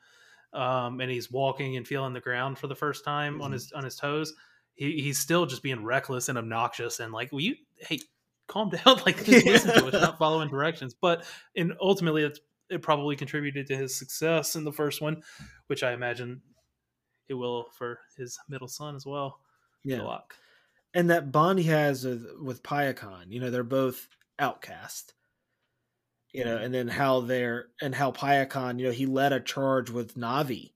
[0.53, 3.83] um, and he's walking and feeling the ground for the first time on his on
[3.83, 4.33] his toes,
[4.75, 7.99] he, he's still just being reckless and obnoxious, and like, will you, hey,
[8.47, 10.95] calm down, like, just listen to us, not following directions.
[10.99, 11.25] But
[11.55, 12.39] and ultimately, it's
[12.69, 15.23] it probably contributed to his success in the first one,
[15.67, 16.41] which I imagine
[17.29, 19.39] it will for his middle son as well.
[19.83, 20.17] Yeah.
[20.93, 24.07] And that bond he has with with Payakan, you know, they're both
[24.39, 25.13] outcast.
[26.33, 29.89] You know, and then how they're and how Payakan, you know, he led a charge
[29.89, 30.73] with Na'vi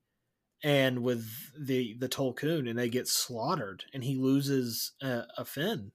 [0.64, 1.28] and with
[1.60, 5.92] the the Tulkun, and they get slaughtered, and he loses a, a fin.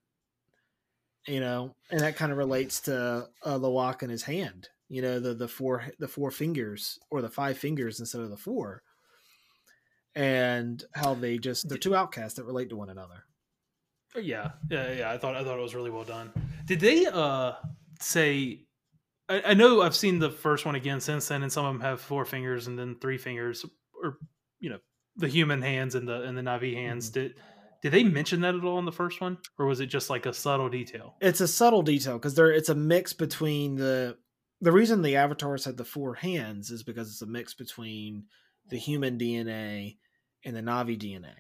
[1.27, 4.69] You know, and that kind of relates to uh, Lo'ak and his hand.
[4.89, 8.37] You know, the the four the four fingers or the five fingers instead of the
[8.37, 8.83] four,
[10.15, 13.25] and how they just they're two outcasts that relate to one another.
[14.15, 15.11] Yeah, yeah, yeah.
[15.11, 16.33] I thought I thought it was really well done.
[16.65, 17.55] Did they uh
[18.01, 18.61] say?
[19.29, 21.83] I, I know I've seen the first one again since then, and some of them
[21.83, 23.67] have four fingers and then three fingers,
[24.01, 24.19] or
[24.61, 24.79] you know,
[25.17, 27.11] the human hands and the and the Na'vi hands.
[27.11, 27.35] Did
[27.83, 30.27] did they mention that at all in the first one, or was it just like
[30.27, 31.17] a subtle detail?
[31.21, 34.17] it's a subtle detail because there it's a mix between the
[34.61, 38.25] the reason the avatars had the four hands is because it's a mix between
[38.71, 39.99] the human DNA
[40.45, 41.35] and the Na'vi DNA,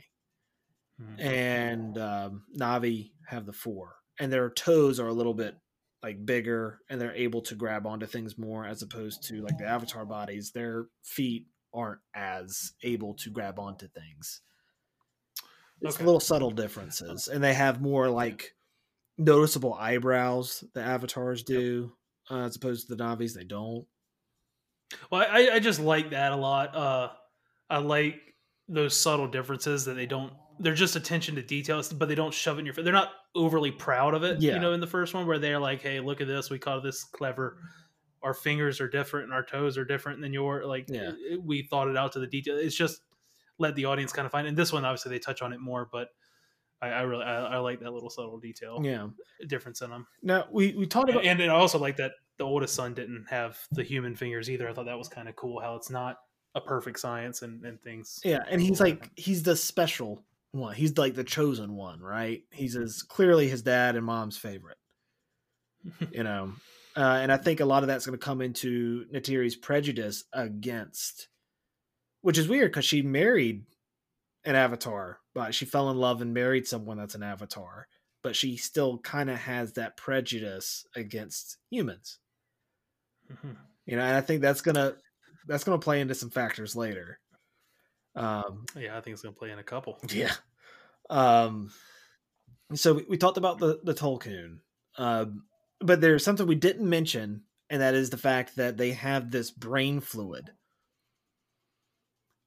[1.01, 1.20] Hmm.
[1.20, 5.57] and um, Na'vi have the four, and their toes are a little bit
[6.03, 9.66] like bigger, and they're able to grab onto things more as opposed to like the
[9.66, 10.53] avatar bodies.
[10.53, 14.41] Their feet aren't as able to grab onto things.
[15.83, 16.05] It's Okay.
[16.05, 18.55] little subtle differences, and they have more like
[19.18, 20.64] noticeable eyebrows.
[20.74, 21.93] The avatars do,
[22.31, 23.35] uh, as opposed to the Na'vis.
[23.35, 23.87] They don't.
[25.11, 26.74] Well, I, I just like that a lot.
[26.77, 27.11] Uh,
[27.69, 28.20] I like
[28.69, 30.32] those subtle differences that they don't.
[30.59, 32.85] They're just attention to details, but they don't shove it in your face.
[32.85, 34.40] They're not overly proud of it.
[34.40, 34.55] Yeah.
[34.55, 36.48] You know, in the first one where they're like, "Hey, look at this.
[36.48, 37.59] We caught this clever.
[38.23, 40.65] Our fingers are different, and our toes are different than your.
[40.65, 41.12] Like, Yeah.
[41.39, 42.57] we thought it out to the detail.
[42.57, 43.03] It's just
[43.59, 44.47] let the audience kind of find.
[44.47, 46.09] And this one, obviously, they touch on it more, but
[46.83, 49.09] I, I really I, I like that little subtle detail Yeah.
[49.49, 50.07] difference in them.
[50.23, 53.27] Now we we talked about And, and I also like that the oldest son didn't
[53.31, 54.69] have the human fingers either.
[54.69, 56.19] I thought that was kind of cool how it's not
[56.55, 58.20] a perfect science and, and things.
[58.24, 60.23] yeah, and he's like he's the special
[60.53, 60.74] one.
[60.74, 62.43] He's like the chosen one, right?
[62.51, 64.78] He's as clearly his dad and mom's favorite.
[66.12, 66.53] You know,
[66.97, 71.28] uh, and I think a lot of that's going to come into Neytiri's prejudice against,
[72.27, 73.65] which is weird because she married
[74.44, 77.86] an avatar, but she fell in love and married someone that's an avatar,
[78.24, 82.19] but she still kind of has that prejudice against humans.
[83.31, 83.57] Mhm.
[83.85, 84.97] You know, and I think that's gonna
[85.47, 87.20] that's gonna play into some factors later.
[88.16, 89.97] Um, yeah, I think it's gonna play in a couple.
[90.11, 90.35] yeah.
[91.09, 91.70] Um,
[92.74, 94.59] so we, we talked about the the Tulkun,
[94.98, 95.44] um,
[95.78, 99.53] but there's something we didn't mention, and that is the fact that they have this
[99.53, 100.51] brain fluid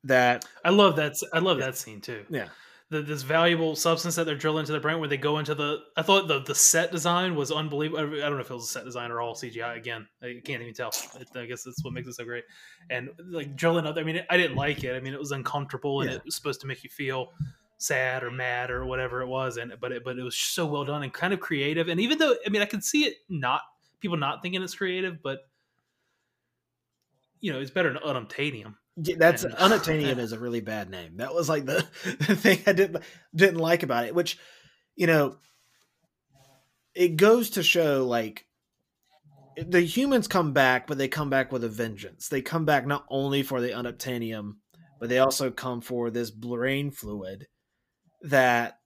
[0.05, 1.15] that I love that.
[1.33, 1.65] I love Yeah.
[1.65, 2.25] that scene too.
[2.29, 2.47] Yeah.
[2.89, 5.77] the, this valuable substance that they're drilling into their brain where they go into the
[5.95, 8.67] i thought the, the set design was unbelievable i don't know if it was a
[8.67, 10.89] set design or all cgi again i can't even tell
[11.35, 12.43] i guess that's what makes it so great
[12.89, 16.01] and like drilling up i mean i didn't like it i mean it was uncomfortable
[16.01, 16.15] and yeah.
[16.15, 17.27] it was supposed to make you feel
[17.77, 20.83] sad or mad or whatever it was and but it but it was so well
[20.83, 23.61] done and kind of creative and even though i mean i can see it not
[23.99, 25.41] people not thinking it's creative but
[27.39, 28.73] you know it's better than unobtainium
[29.17, 31.17] that's and, unobtainium is a really bad name.
[31.17, 33.03] That was like the, the thing I didn't
[33.33, 34.37] didn't like about it, which
[34.95, 35.37] you know
[36.93, 38.45] it goes to show like
[39.57, 42.27] the humans come back, but they come back with a vengeance.
[42.27, 44.55] They come back not only for the unobtainium,
[44.99, 47.47] but they also come for this brain fluid
[48.21, 48.79] that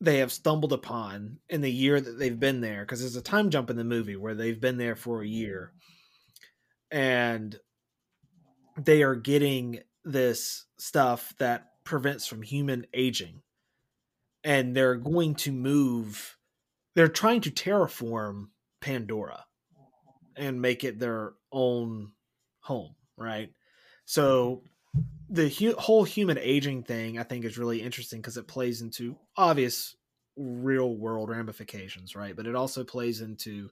[0.00, 2.82] they have stumbled upon in the year that they've been there.
[2.82, 5.72] Because there's a time jump in the movie where they've been there for a year,
[6.90, 7.58] and
[8.76, 13.42] they are getting this stuff that prevents from human aging.
[14.42, 16.36] And they're going to move
[16.94, 18.48] they're trying to terraform
[18.80, 19.44] pandora
[20.36, 22.12] and make it their own
[22.60, 23.52] home right?
[24.04, 24.62] So
[25.28, 29.16] the hu- whole human aging thing i think is really interesting because it plays into
[29.36, 29.96] obvious
[30.36, 32.36] real world ramifications right?
[32.36, 33.70] But it also plays into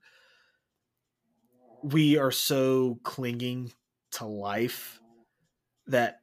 [1.83, 3.73] we are so clinging
[4.13, 5.01] to life
[5.87, 6.21] that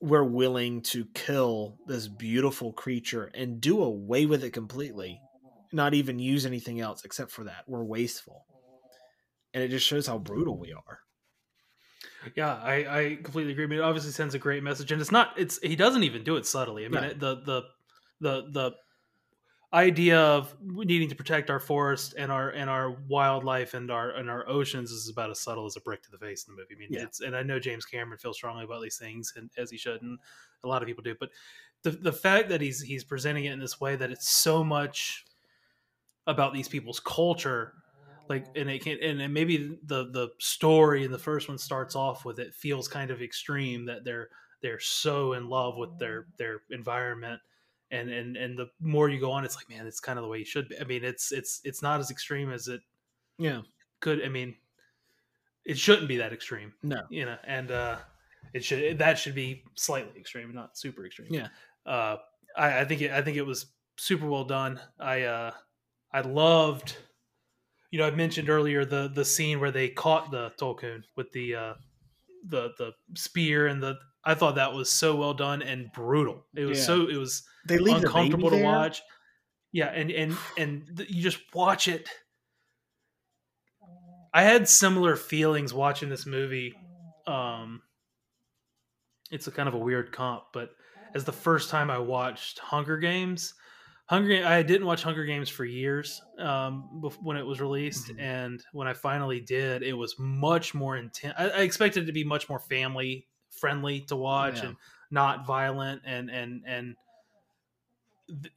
[0.00, 5.20] we're willing to kill this beautiful creature and do away with it completely
[5.72, 7.64] not even use anything else except for that.
[7.66, 8.44] We're wasteful.
[9.54, 11.00] And it just shows how brutal we are.
[12.36, 13.64] Yeah i i completely agree.
[13.64, 16.22] I mean, it obviously sends a great message and it's not it's he doesn't even
[16.22, 16.84] do it subtly.
[16.84, 17.08] I mean no.
[17.14, 17.62] the the
[18.20, 18.72] the the
[19.72, 24.28] idea of needing to protect our forest and our and our wildlife and our and
[24.28, 26.74] our oceans is about as subtle as a brick to the face in the movie.
[26.74, 27.04] I mean, yeah.
[27.04, 30.02] it's and I know James Cameron feels strongly about these things, and as he should,
[30.02, 30.18] and
[30.64, 31.14] a lot of people do.
[31.18, 31.30] But
[31.82, 35.24] the the fact that he's he's presenting it in this way that it's so much
[36.26, 37.74] about these people's culture
[38.28, 42.24] like and it can and maybe the the story in the first one starts off
[42.24, 44.28] with it feels kind of extreme that they're
[44.62, 47.40] they're so in love with their their environment
[47.90, 50.28] and and and the more you go on it's like man it's kind of the
[50.28, 50.78] way you should be.
[50.78, 52.80] I mean it's it's it's not as extreme as it
[53.38, 53.60] yeah.
[54.00, 54.54] could i mean
[55.64, 57.02] it shouldn't be that extreme no.
[57.10, 57.96] you know and uh
[58.54, 61.32] it should that should be slightly extreme not super extreme.
[61.32, 61.48] Yeah.
[61.86, 62.16] Uh
[62.56, 64.80] i i think it i think it was super well done.
[64.98, 65.52] I uh
[66.12, 66.96] i loved
[67.90, 71.54] you know i mentioned earlier the the scene where they caught the Tulkun with the
[71.54, 71.74] uh
[72.46, 76.44] the the spear and the I thought that was so well done and brutal.
[76.54, 76.84] It was yeah.
[76.84, 79.02] so it was they leave uncomfortable the to watch.
[79.72, 82.08] Yeah, and and and you just watch it.
[84.32, 86.74] I had similar feelings watching this movie.
[87.26, 87.82] Um,
[89.30, 90.70] it's a kind of a weird comp, but
[91.14, 93.54] as the first time I watched Hunger Games,
[94.06, 98.20] Hunger I didn't watch Hunger Games for years um, when it was released, mm-hmm.
[98.20, 101.34] and when I finally did, it was much more intense.
[101.38, 104.68] I, I expected it to be much more family friendly to watch yeah.
[104.68, 104.76] and
[105.10, 106.96] not violent and and and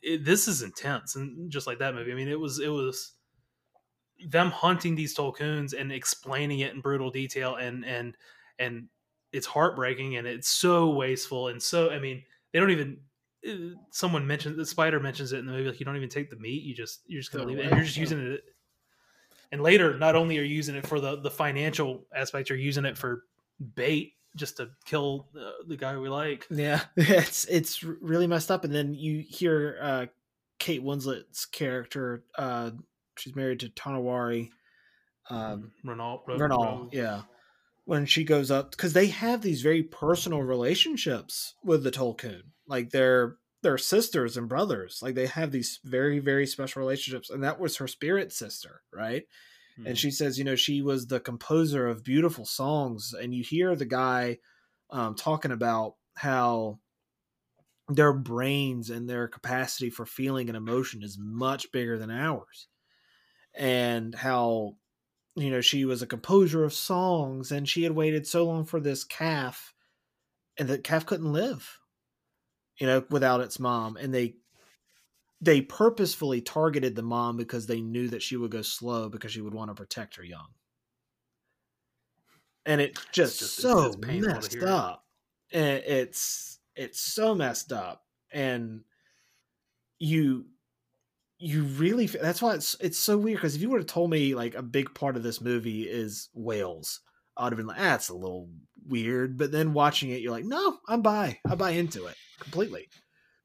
[0.01, 3.13] it, this is intense and just like that movie i mean it was it was
[4.29, 8.15] them hunting these Tulkuns and explaining it in brutal detail and and
[8.59, 8.87] and
[9.31, 12.97] it's heartbreaking and it's so wasteful and so i mean they don't even
[13.47, 16.29] uh, someone mentioned the spider mentions it in the movie like you don't even take
[16.29, 18.43] the meat you just you're just gonna leave it and you're just using it.
[19.51, 22.85] And later not only are you using it for the the financial aspect you're using
[22.85, 23.25] it for
[23.75, 26.47] bait just to kill uh, the guy we like.
[26.49, 28.63] Yeah, it's it's really messed up.
[28.63, 30.05] And then you hear uh,
[30.59, 32.23] Kate Winslet's character.
[32.37, 32.71] Uh,
[33.17, 34.49] she's married to Tonowari.
[35.29, 37.23] Um, Ronal, Ronal, yeah.
[37.85, 42.91] When she goes up, because they have these very personal relationships with the Tulkun, like
[42.91, 44.99] they're they're sisters and brothers.
[45.01, 49.23] Like they have these very very special relationships, and that was her spirit sister, right?
[49.77, 49.93] And hmm.
[49.93, 53.13] she says, you know, she was the composer of beautiful songs.
[53.19, 54.37] And you hear the guy
[54.89, 56.79] um, talking about how
[57.89, 62.67] their brains and their capacity for feeling and emotion is much bigger than ours.
[63.55, 64.77] And how,
[65.35, 68.79] you know, she was a composer of songs and she had waited so long for
[68.79, 69.73] this calf
[70.57, 71.79] and that calf couldn't live,
[72.77, 73.97] you know, without its mom.
[73.97, 74.35] And they
[75.43, 79.41] they purposefully targeted the mom because they knew that she would go slow because she
[79.41, 80.47] would want to protect her young.
[82.65, 85.03] And it's just, it's just so it's, it's messed up.
[85.51, 88.03] And it's it's so messed up.
[88.31, 88.81] And
[89.99, 90.45] you
[91.39, 94.33] you really that's why it's it's so weird because if you would have told me
[94.33, 97.01] like a big part of this movie is whales,
[97.35, 98.49] I would have been like, that's ah, a little
[98.87, 99.37] weird.
[99.37, 101.39] But then watching it, you're like, no, I'm buy.
[101.45, 102.87] I buy into it completely.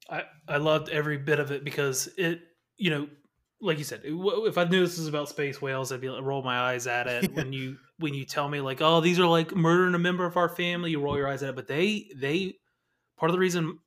[0.08, 2.40] I I loved every bit of it because it
[2.76, 3.08] you know
[3.60, 6.42] like you said if I knew this was about space whales I'd be like, roll
[6.42, 7.32] my eyes at it.
[7.34, 10.36] When you when you tell me like oh these are like murdering a member of
[10.36, 11.56] our family you roll your eyes at it.
[11.56, 12.54] But they they
[13.16, 13.78] part of the reason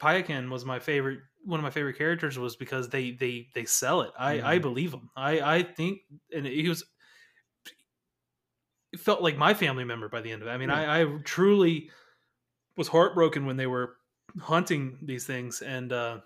[0.00, 4.02] Payakan was my favorite one of my favorite characters was because they they they sell
[4.02, 4.12] it.
[4.18, 4.46] I mm-hmm.
[4.46, 6.00] I believe them I I think
[6.32, 6.84] and he was
[8.92, 10.52] it felt like my family member by the end of it.
[10.52, 10.80] I mean yeah.
[10.80, 11.90] I I truly
[12.76, 13.96] was heartbroken when they were
[14.40, 16.18] hunting these things and uh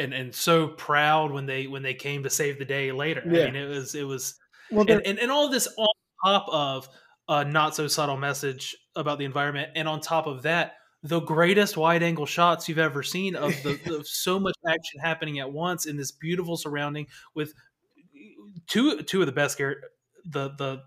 [0.00, 3.22] and and so proud when they when they came to save the day later.
[3.26, 3.42] Yeah.
[3.42, 4.34] I mean, it was it was
[4.70, 5.88] well, and, and, and all this on
[6.24, 6.88] top of
[7.28, 11.76] a not so subtle message about the environment, and on top of that, the greatest
[11.76, 15.86] wide angle shots you've ever seen of the of so much action happening at once
[15.86, 17.52] in this beautiful surrounding with
[18.66, 19.84] two two of the best the
[20.24, 20.82] the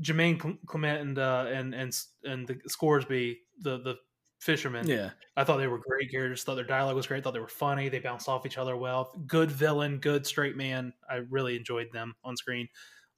[0.00, 3.96] Jermaine Clement and uh, and and and the Scoresby the the
[4.40, 4.86] fishermen.
[4.86, 5.10] Yeah.
[5.36, 6.42] I thought they were great characters.
[6.42, 7.22] Thought their dialogue was great.
[7.22, 7.88] Thought they were funny.
[7.88, 9.12] They bounced off each other well.
[9.26, 10.92] Good villain, good straight man.
[11.08, 12.68] I really enjoyed them on screen.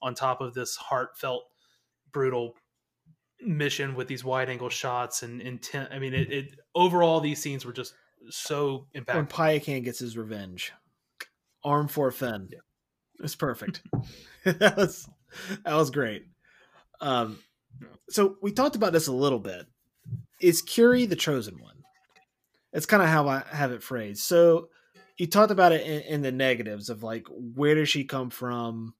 [0.03, 1.44] On top of this heartfelt,
[2.12, 2.55] brutal
[3.40, 5.90] mission with these wide angle shots and intent.
[5.93, 7.94] I mean, it, it overall these scenes were just
[8.28, 9.15] so impactful.
[9.15, 10.73] When Payakan gets his revenge,
[11.65, 12.49] arm for Finn.
[12.53, 12.59] Yeah.
[13.20, 13.82] It's perfect.
[14.44, 15.09] that was
[15.65, 16.24] that was great.
[17.01, 17.39] Um,
[18.11, 19.66] so we talked about this a little bit
[20.43, 21.85] is Kiri the chosen one?
[22.73, 24.23] It's kind of how I have it phrased.
[24.23, 24.69] So
[25.16, 28.94] you talked about it in, in, the negatives of like where does she come from?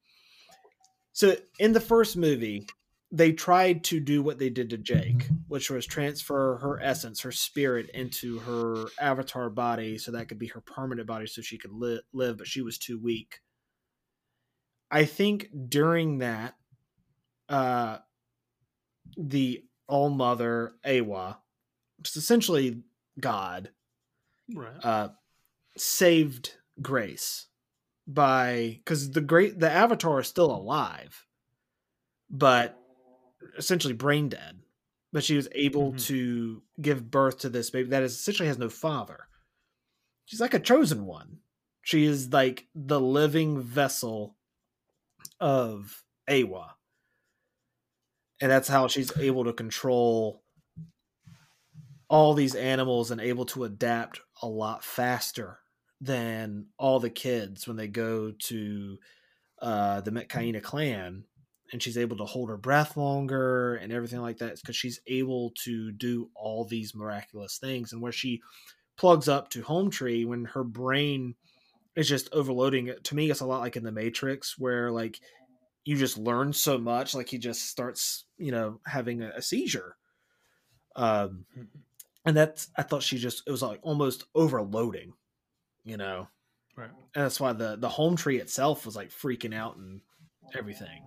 [1.13, 2.67] So in the first movie,
[3.11, 7.33] they tried to do what they did to Jake, which was transfer her essence, her
[7.33, 11.73] spirit into her avatar body so that could be her permanent body so she could
[11.73, 13.41] li- live, but she was too weak.
[14.91, 16.55] I think during that,
[17.49, 17.99] uh,
[19.17, 21.37] the all Mother Eywa,
[22.03, 22.81] is essentially
[23.21, 23.69] God,
[24.55, 24.83] right.
[24.83, 25.09] uh,
[25.77, 27.49] saved Grace
[28.07, 31.27] by because the great the Avatar is still alive,
[32.31, 32.79] but
[33.59, 34.61] essentially brain dead.
[35.13, 35.99] But she was able mm-hmm.
[35.99, 39.29] to give birth to this baby that is essentially has no father.
[40.25, 41.41] She's like a chosen one.
[41.83, 44.37] She is like the living vessel
[45.39, 46.71] of Eywa
[48.43, 50.43] and that's how she's able to control
[52.09, 55.61] all these animals and able to adapt a lot faster
[56.01, 58.99] than all the kids when they go to
[59.63, 61.23] uh, the Metkayina clan
[61.73, 65.53] and she's able to hold her breath longer and everything like that because she's able
[65.63, 68.43] to do all these miraculous things and where she
[68.99, 71.37] plugs up to home tree when her brain
[71.95, 75.21] is just overloading to me it's a lot like in the matrix where like
[75.85, 79.97] you just learn so much like he just starts you know having a, a seizure.
[80.95, 81.63] Um mm-hmm.
[82.27, 85.15] and that's i thought she just it was like almost overloading
[85.85, 86.29] you know?
[86.77, 86.91] Right.
[87.15, 90.01] And that's why the the home tree itself was like freaking out and
[90.57, 91.03] everything.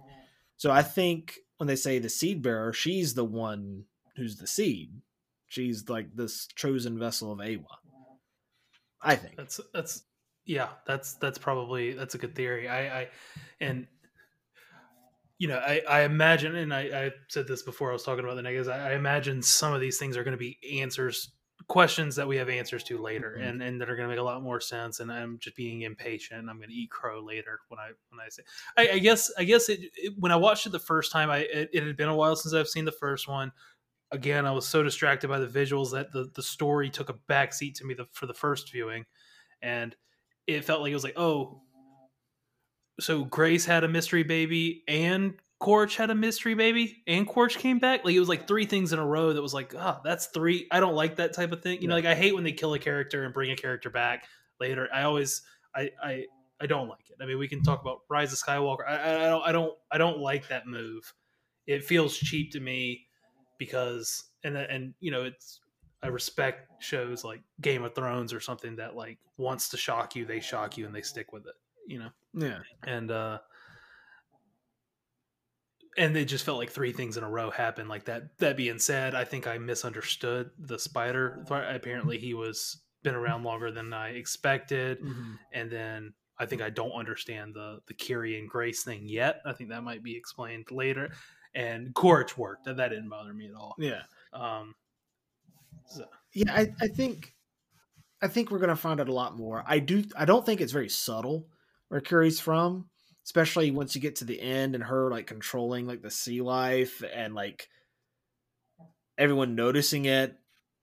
[0.57, 3.85] So i think when they say the seed bearer she's the one
[4.15, 5.01] who's the seed.
[5.47, 7.65] She's like this chosen vessel of Eywa
[9.05, 9.37] i think.
[9.37, 10.03] That's that's
[10.45, 12.67] yeah that's that's probably that's a good theory.
[12.67, 13.07] I i
[13.61, 13.87] and
[15.37, 18.35] you know, I, I imagine, and I, I, said this before I was talking about
[18.35, 18.69] the negatives.
[18.69, 21.31] I, I imagine some of these things are going to be answers,
[21.67, 23.47] questions that we have answers to later, mm-hmm.
[23.47, 24.99] and and that are going to make a lot more sense.
[24.99, 26.49] And I'm just being impatient.
[26.49, 28.43] I'm going to eat crow later when I when I say.
[28.77, 31.39] I, I guess I guess it, it, when I watched it the first time, I
[31.39, 33.51] it, it had been a while since I've seen the first one.
[34.11, 37.75] Again, I was so distracted by the visuals that the the story took a backseat
[37.75, 39.05] to me the, for the first viewing,
[39.61, 39.95] and
[40.47, 41.61] it felt like it was like, oh,
[42.99, 47.79] so Grace had a mystery baby and Quaritch had a mystery baby and Quaritch came
[47.79, 48.05] back.
[48.05, 50.67] Like it was like three things in a row that was like, oh, that's three.
[50.71, 51.81] I don't like that type of thing.
[51.81, 54.25] You know, like I hate when they kill a character and bring a character back
[54.59, 54.87] later.
[54.93, 55.41] I always,
[55.75, 56.25] I, I,
[56.59, 57.17] I don't like it.
[57.21, 58.87] I mean, we can talk about Rise of Skywalker.
[58.87, 61.13] I, I don't, I don't, I don't like that move.
[61.67, 63.07] It feels cheap to me
[63.57, 65.59] because, and and you know, it's
[66.03, 70.25] I respect shows like Game of Thrones or something that like wants to shock you,
[70.25, 71.55] they shock you and they stick with it
[71.87, 72.09] you know.
[72.35, 72.59] Yeah.
[72.83, 73.39] And uh
[75.97, 78.37] and it just felt like three things in a row happened like that.
[78.39, 81.45] That being said, I think I misunderstood the spider.
[81.49, 85.33] Apparently, he was been around longer than I expected, mm-hmm.
[85.53, 89.41] and then I think I don't understand the the Kiri and Grace thing yet.
[89.45, 91.11] I think that might be explained later.
[91.53, 92.65] And Quaritch worked.
[92.65, 93.75] That, that didn't bother me at all.
[93.79, 94.01] Yeah.
[94.33, 94.75] Um.
[95.87, 96.03] So.
[96.33, 97.33] Yeah, I, I think
[98.21, 99.63] I think we're gonna find out a lot more.
[99.65, 100.03] I do.
[100.17, 101.47] I don't think it's very subtle
[101.89, 102.89] where Kiri's from,
[103.25, 107.03] especially once you get to the end and her like controlling like the sea life
[107.13, 107.67] and like
[109.17, 110.37] everyone noticing it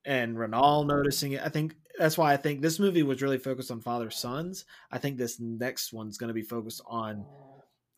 [0.04, 1.42] and Ronal noticing it.
[1.44, 4.64] I think that's why I think this movie was really focused on father sons.
[4.90, 7.24] I think this next one's going to be focused on,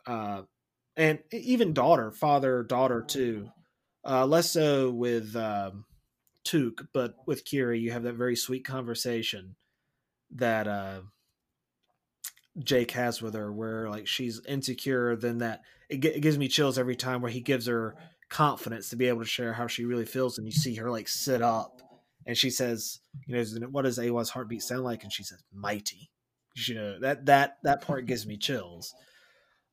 [0.06, 0.42] uh,
[0.96, 3.48] and even daughter, father, daughter too.
[4.06, 5.84] Uh, less so with um,
[6.44, 9.56] Took, but with Kiri, you have that very sweet conversation
[10.32, 11.00] that uh,
[12.58, 15.16] Jake has with her, where like she's insecure.
[15.16, 17.96] Then that it, g- it gives me chills every time where he gives her
[18.28, 21.08] confidence to be able to share how she really feels, and you see her like
[21.08, 21.82] sit up,
[22.26, 26.10] and she says, "You know, what does Eywa's heartbeat sound like?" And she says, "Mighty."
[26.68, 28.94] You know that that that part gives me chills.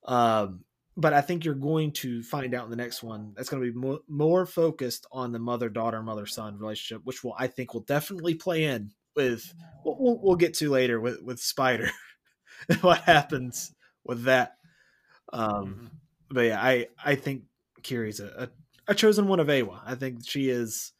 [0.05, 0.63] Um,
[0.97, 3.71] but I think you're going to find out in the next one that's going to
[3.71, 7.73] be more, more focused on the mother daughter mother son relationship, which will I think
[7.73, 9.53] will definitely play in with
[9.85, 11.89] we'll, we'll get to later with with Spider,
[12.81, 13.73] what happens
[14.03, 14.57] with that.
[15.33, 15.85] Um, mm-hmm.
[16.29, 17.43] but yeah, I I think
[17.83, 18.49] Kiri's a,
[18.88, 19.79] a, a chosen one of Eywa.
[19.85, 20.91] I think she is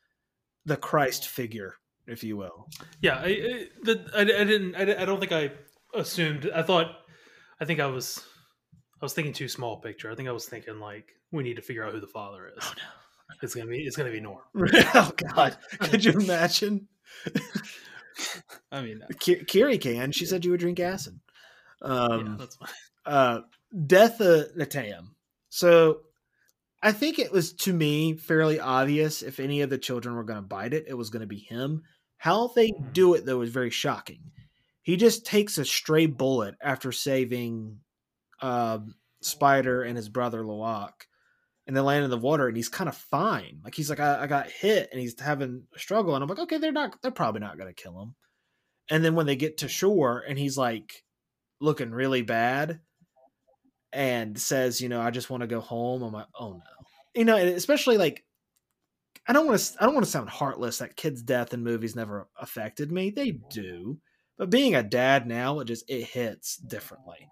[0.66, 1.76] the Christ figure,
[2.08, 2.68] if you will.
[3.02, 5.52] Yeah, I I, the, I, I didn't I, I don't think I
[5.94, 6.50] assumed.
[6.54, 6.88] I thought
[7.60, 8.24] I think I was
[9.02, 10.12] I was thinking too small picture.
[10.12, 12.64] I think I was thinking like we need to figure out who the father is.
[12.64, 12.84] Oh no.
[13.42, 14.40] It's gonna be it's gonna be Norm.
[14.94, 15.58] oh God!
[15.80, 16.88] Could you imagine?
[18.72, 20.12] I mean, Kiri can.
[20.12, 21.20] She said you would drink acid.
[21.82, 22.70] Um, yeah, that's fine.
[23.04, 23.42] Uh,
[23.88, 25.08] Death of Neteyam.
[25.50, 26.02] So,
[26.84, 30.38] I think it was to me fairly obvious if any of the children were going
[30.38, 31.82] to bite it, it was going to be him.
[32.18, 32.92] How they hmm.
[32.94, 34.20] do it though is very shocking.
[34.84, 37.80] He just takes a stray bullet after saving
[38.42, 41.08] um, Spider and his brother Lo'ak,
[41.68, 43.62] and they land in the water, and he's kind of fine.
[43.64, 46.40] Like he's like, I, I, got hit, and he's having a struggle, and I'm like,
[46.40, 48.16] okay, they're not, they're probably not gonna kill him.
[48.90, 51.04] And then when they get to shore, and he's like
[51.62, 52.80] looking really bad,
[53.94, 56.02] and says, you know, I just want to go home.
[56.02, 56.86] I'm like, oh no,
[57.16, 58.24] you know, especially like.
[59.28, 59.76] I don't want to.
[59.80, 60.80] I don't want to sound heartless.
[60.80, 63.12] That kid's death in movies never affected me.
[63.12, 64.00] They do,
[64.36, 67.30] but being a dad now, it just it hits differently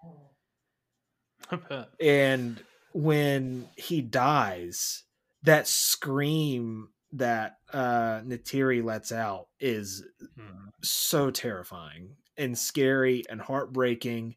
[2.00, 2.62] and
[2.92, 5.04] when he dies,
[5.42, 10.04] that scream that uh Neytiri lets out is
[10.38, 10.68] hmm.
[10.80, 12.10] so terrifying
[12.40, 14.34] and scary and heartbreaking.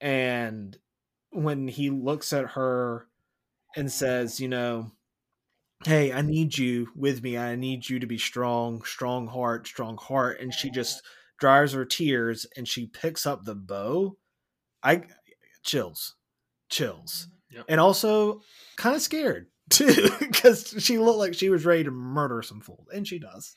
[0.00, 0.76] And
[1.30, 3.06] when he looks at her
[3.76, 4.90] and says, you know,
[5.84, 7.38] hey, I need you with me.
[7.38, 10.40] I need you to be strong, strong heart, strong heart.
[10.40, 11.02] And she just
[11.38, 14.16] dries her tears and she picks up the bow.
[14.82, 15.02] I
[15.62, 16.16] chills,
[16.68, 17.58] chills, mm-hmm.
[17.58, 17.64] yep.
[17.68, 18.40] and also
[18.76, 22.86] kind of scared too because she looked like she was ready to murder some fool,
[22.92, 23.56] and she does.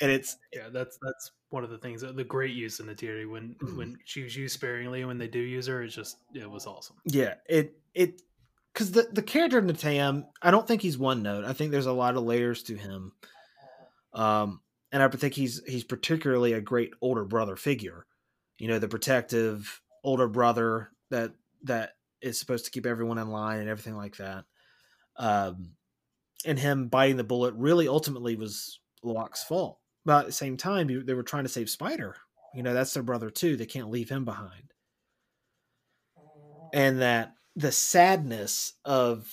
[0.00, 3.26] And it's yeah, that's that's one of the things the great use in the theory
[3.26, 3.76] when mm-hmm.
[3.76, 6.96] when she was used sparingly when they do use her, it's just it was awesome.
[7.04, 8.22] Yeah, it it
[8.72, 11.44] because the the character of Neteyam, I don't think he's one note.
[11.44, 13.12] I think there's a lot of layers to him.
[14.12, 14.60] Um,
[14.92, 18.06] and I think he's he's particularly a great older brother figure.
[18.58, 21.32] You know, the protective older brother that
[21.64, 24.44] that is supposed to keep everyone in line and everything like that.
[25.16, 25.72] Um,
[26.44, 29.78] and him biting the bullet really ultimately was Lo'ak's fault.
[30.08, 32.16] But at the same time, they were trying to save Spider.
[32.54, 33.56] You know, that's their brother too.
[33.58, 34.72] They can't leave him behind.
[36.72, 39.30] And that the sadness of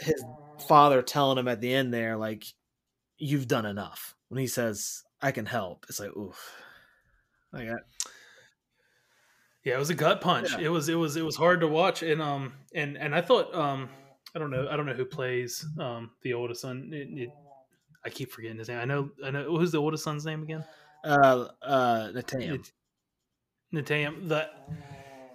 [0.00, 0.24] his
[0.66, 2.44] father telling him at the end there, like,
[3.18, 4.16] you've done enough.
[4.26, 6.56] When he says, I can help, it's like, oof.
[7.52, 7.78] I got
[9.62, 10.50] yeah, it was a gut punch.
[10.54, 10.64] Yeah.
[10.64, 13.54] It was it was it was hard to watch, and um and and I thought
[13.54, 13.88] um
[14.34, 16.90] I don't know I don't know who plays um the oldest son.
[16.92, 17.30] It, it,
[18.06, 18.78] I keep forgetting his name.
[18.78, 20.64] I know I know who's the oldest son's name again.
[21.04, 22.12] Uh, uh.
[24.28, 24.50] That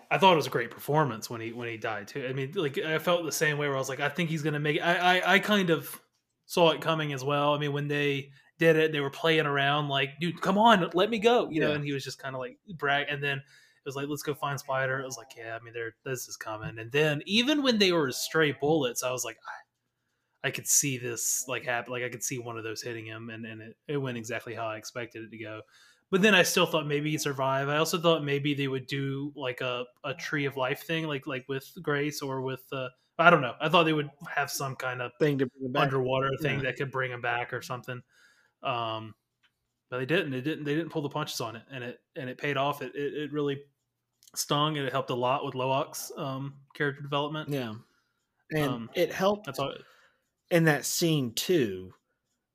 [0.10, 2.26] I thought it was a great performance when he when he died too.
[2.28, 4.42] I mean, like I felt the same way where I was like, I think he's
[4.42, 4.82] gonna make it.
[4.82, 6.02] I I, I kind of
[6.46, 7.54] saw it coming as well.
[7.54, 11.10] I mean, when they did it, they were playing around like, dude, come on, let
[11.10, 11.68] me go, you yeah.
[11.68, 14.22] know, and he was just kind of like brag, and then it was like, let's
[14.22, 15.00] go find Spider.
[15.00, 16.78] It was like, yeah, I mean, there, this is coming.
[16.78, 19.52] And then even when they were stray bullets, I was like, I,
[20.44, 21.92] I could see this like happen.
[21.92, 24.54] Like I could see one of those hitting him, and and it, it went exactly
[24.54, 25.62] how I expected it to go.
[26.10, 27.70] But then I still thought maybe he'd survive.
[27.70, 31.26] I also thought maybe they would do like a, a tree of life thing, like
[31.26, 33.56] like with Grace or with uh, I don't know.
[33.62, 36.58] I thought they would have some kind of thing to bring them back underwater thing
[36.58, 36.64] yeah.
[36.64, 38.02] that could bring him back or something.
[38.64, 39.16] Um,
[39.90, 40.32] but they didn't.
[40.32, 40.66] They didn't.
[40.66, 42.82] They didn't pull the punches on it, and it and it paid off.
[42.82, 43.62] It it, it really
[44.36, 47.50] stung and it helped a lot with Lo'ak's um, character development.
[47.50, 47.74] Yeah,
[48.52, 49.46] and um, it helped.
[49.46, 49.74] That's all.
[50.52, 51.94] In that scene too,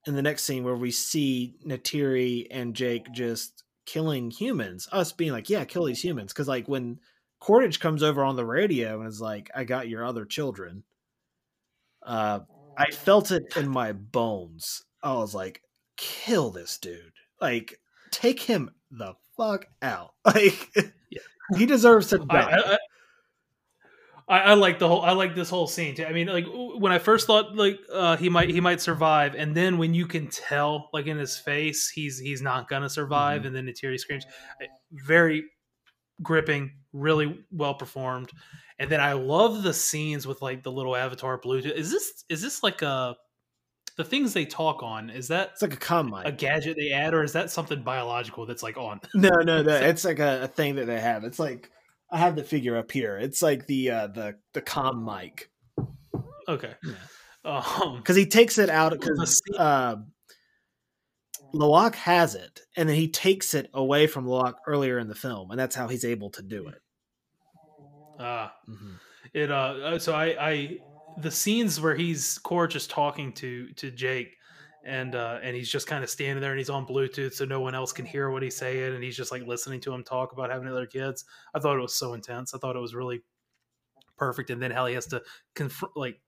[0.07, 5.33] in the next scene where we see Neytiri and Jake just killing humans, us being
[5.33, 7.01] like, "Yeah, kill these humans," because like when
[7.41, 10.85] Quaritch comes over on the radio and is like, "I got your other children,"
[12.05, 12.41] uh,
[12.77, 14.85] I felt it in my bones.
[15.03, 15.63] I was like,
[15.97, 20.15] "Kill this dude!" Like take him the fuck out.
[20.25, 20.75] Like
[21.11, 21.21] yeah.
[21.57, 22.51] he deserves to die.
[22.51, 22.79] I, I,
[24.29, 25.03] I, I, like the whole.
[25.03, 26.05] I like this whole scene too.
[26.05, 29.55] I mean, like when I first thought like uh, he might he might survive, and
[29.55, 33.55] then when you can tell like in his face he's he's not gonna survive, mm-hmm.
[33.55, 34.27] and then Neytiri screams,
[34.93, 35.45] very
[36.23, 38.31] gripping, really well performed.
[38.79, 41.73] And then I love the scenes with like the little avatar Bluetooth.
[41.73, 43.17] Is this is this like a
[43.97, 45.09] the things they talk on?
[45.09, 48.45] Is that it's like a com a gadget they add, or is that something biological
[48.45, 49.01] that's like on?
[49.15, 49.75] No, no, no.
[49.77, 51.25] it's like a, a thing that they have.
[51.25, 51.71] It's like
[52.11, 53.19] I have the figure up here.
[53.19, 55.51] It's like the uh the the com mic.
[56.49, 56.75] Okay.
[56.85, 56.95] Yeah.
[57.45, 59.97] Um, because he takes it out because uh,
[61.55, 65.51] Lo'ak has it, and then he takes it away from Lo'ak earlier in the film,
[65.51, 66.81] and that's how he's able to do it.
[68.19, 68.95] Ah, uh, mm-hmm.
[69.33, 69.51] it.
[69.51, 70.79] Uh, uh, so I, I,
[71.19, 74.37] the scenes where he's Core just talking to to Jake,
[74.87, 77.61] and uh, and he's just kind of standing there, and he's on Bluetooth, so no
[77.61, 80.33] one else can hear what he's saying, and he's just like listening to him talk
[80.33, 81.25] about having other kids.
[81.55, 82.55] I thought it was so intense.
[82.55, 83.23] I thought it was really
[84.17, 85.23] perfect, and then how he has to
[85.55, 86.21] confront, like,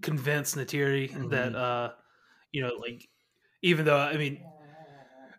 [0.00, 1.28] convince Neytiri mm-hmm.
[1.28, 1.90] that, uh,
[2.50, 3.08] you know, like
[3.62, 4.42] even though I mean,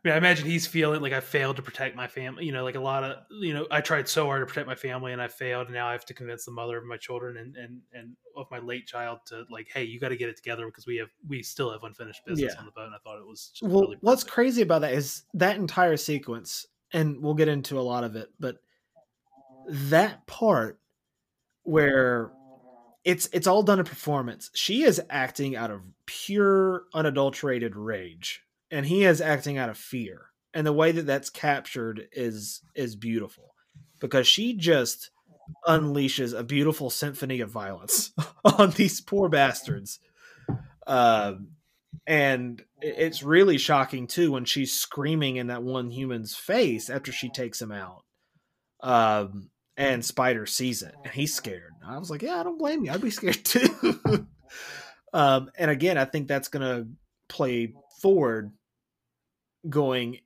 [0.04, 2.44] I mean, I imagine he's feeling like I failed to protect my family.
[2.44, 4.74] You know, like a lot of you know, I tried so hard to protect my
[4.74, 7.38] family and I failed, and now I have to convince the mother of my children
[7.38, 10.38] and and and of my late child to like, hey, you got to get it
[10.38, 12.60] together because we have we still have unfinished business yeah.
[12.60, 12.88] on the boat.
[12.88, 13.82] And I thought it was well.
[13.82, 18.04] Really what's crazy about that is that entire sequence, and we'll get into a lot
[18.04, 18.58] of it, but
[19.68, 20.80] that part
[21.62, 22.32] where
[23.04, 24.50] it's it's all done in performance.
[24.56, 30.28] She is acting out of pure unadulterated rage and he is acting out of fear.
[30.54, 33.54] And the way that that's captured is is beautiful
[34.00, 35.12] because she just
[35.68, 38.12] unleashes a beautiful symphony of violence
[38.46, 40.00] on these poor bastards.
[40.88, 41.52] Um
[42.08, 47.30] and it's really shocking too when she's screaming in that one human's face after she
[47.30, 48.04] takes him out.
[48.82, 51.72] Um and Spider sees it and he's scared.
[51.86, 52.92] I was like, yeah, I don't blame you.
[52.92, 53.70] I'd be scared too.
[55.14, 56.88] um, and again, I think that's to
[57.30, 58.52] play forward
[59.70, 60.20] going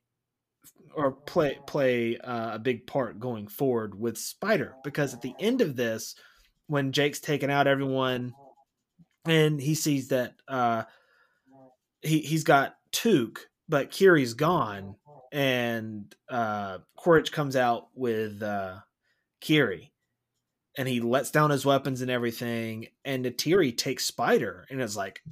[0.94, 5.60] or play play uh, a big part going forward with Spider because at the end
[5.60, 6.14] of this,
[6.66, 8.34] when Jake's taken out everyone,
[9.26, 10.84] and he sees that uh,
[12.02, 14.96] he he's got Took, but Kiri's gone,
[15.32, 18.76] and uh, Quaritch comes out with uh,
[19.40, 19.92] Kiri
[20.76, 22.88] and he lets down his weapons and everything.
[23.04, 25.22] And Neytiri takes Spider and is like,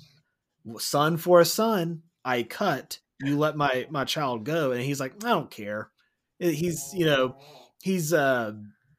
[0.79, 2.99] "Son for a son, I cut.
[3.25, 5.91] You let my my child go." And he's like, "I don't care."
[6.39, 7.37] He's you know,
[7.83, 8.53] he's uh,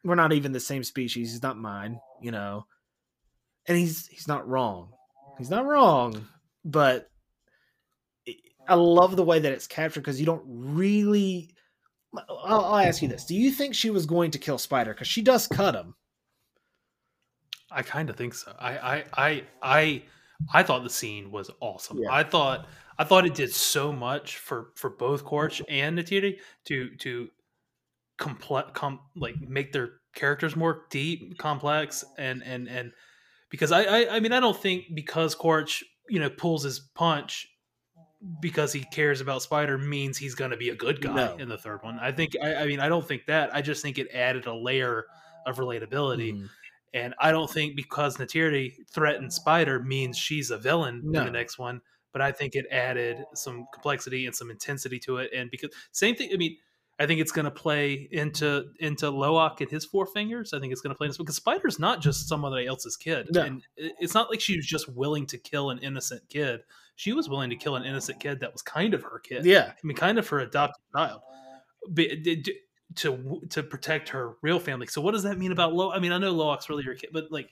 [0.04, 1.32] we're not even the same species.
[1.32, 2.66] He's not mine, you know.
[3.68, 4.92] And he's he's not wrong.
[5.38, 6.28] He's not wrong,
[6.64, 7.10] but
[8.68, 11.56] I love the way that it's captured because you don't really
[12.18, 14.94] I'll, I'll, ask you this: Do you think she was going to kill Spider?
[14.94, 15.96] Because she does cut him.
[17.72, 18.54] I kind of think so.
[18.58, 20.04] I, I, I, I,
[20.54, 22.00] I thought the scene was awesome.
[22.00, 22.12] Yeah.
[22.12, 26.96] I thought, I thought it did so much for for both Quaritch and Neytiri to
[26.98, 27.30] to
[28.18, 32.92] complex, com, like make their characters more deep, complex, and and and
[33.50, 37.48] because I, I, I mean, I don't think because Quaritch, you know, pulls his punch
[38.42, 41.36] because he cares about Spider means he's going to be a good guy no.
[41.36, 42.00] in the third one.
[42.00, 43.54] I think I, I, mean I don't think that.
[43.54, 45.06] I just think it added a layer
[45.46, 46.34] of relatability.
[46.34, 46.50] Mm.
[46.94, 51.20] And I don't think because Neytiri threatened Spider means she's a villain no.
[51.20, 51.82] in the next one.
[52.16, 55.32] But I think it added some complexity and some intensity to it.
[55.36, 56.56] And because same thing, I mean,
[56.98, 60.54] I think it's going to play into into Lo'ak and his four fingers.
[60.54, 63.42] I think it's going to play into because Spider's not just somebody else's kid, no.
[63.42, 66.62] and it's not like she was just willing to kill an innocent kid
[66.96, 69.46] she was willing to kill an innocent kid that was kind of her kid.
[69.46, 71.22] Yeah, I mean, kind of her adopted child,
[71.90, 72.08] but,
[72.96, 74.88] to to protect her real family.
[74.88, 75.92] So, what does that mean about Lo?
[75.92, 77.50] I mean, I know Lo'ak's really your kid, but like,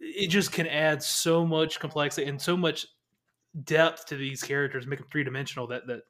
[0.00, 2.86] it just can add so much complexity and so much
[3.64, 5.66] depth to these characters, make them three dimensional.
[5.68, 6.02] That that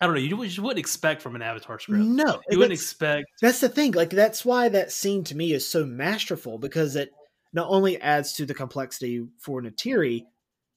[0.00, 0.20] I don't know.
[0.20, 2.02] You, you wouldn't expect from an Avatar script.
[2.02, 3.26] No, you wouldn't expect.
[3.40, 3.92] That's the thing.
[3.92, 7.10] Like that's why that scene to me is so masterful because it
[7.52, 10.24] not only adds to the complexity for Neytiri,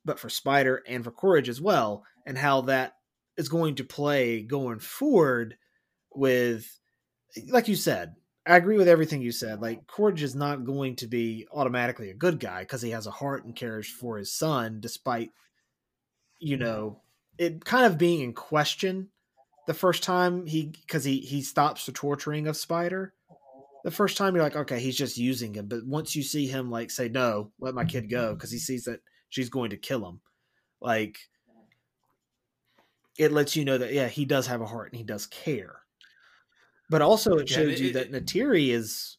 [0.04, 2.94] but for Spider and for Quaritch as well, and how that
[3.38, 5.58] is going to play going forward
[6.14, 6.80] with,
[7.50, 8.16] like you said,
[8.46, 9.62] I agree with everything you said.
[9.62, 13.12] Like Quaritch is not going to be automatically a good guy because he has a
[13.12, 15.32] heart and cares for his son, despite
[16.40, 17.02] you know
[17.38, 19.10] it kind of being in question
[19.68, 23.14] the first time he because he he stops the torturing of Spider.
[23.84, 26.72] The first time you're like, okay, he's just using him, but once you see him
[26.72, 30.08] like say no, let my kid go because he sees that she's going to kill
[30.08, 30.22] him.
[30.82, 31.18] Like
[33.18, 35.82] it lets you know that yeah, he does have a heart and he does care.
[36.90, 39.18] But also it Yeah, shows it- you that Neytiri is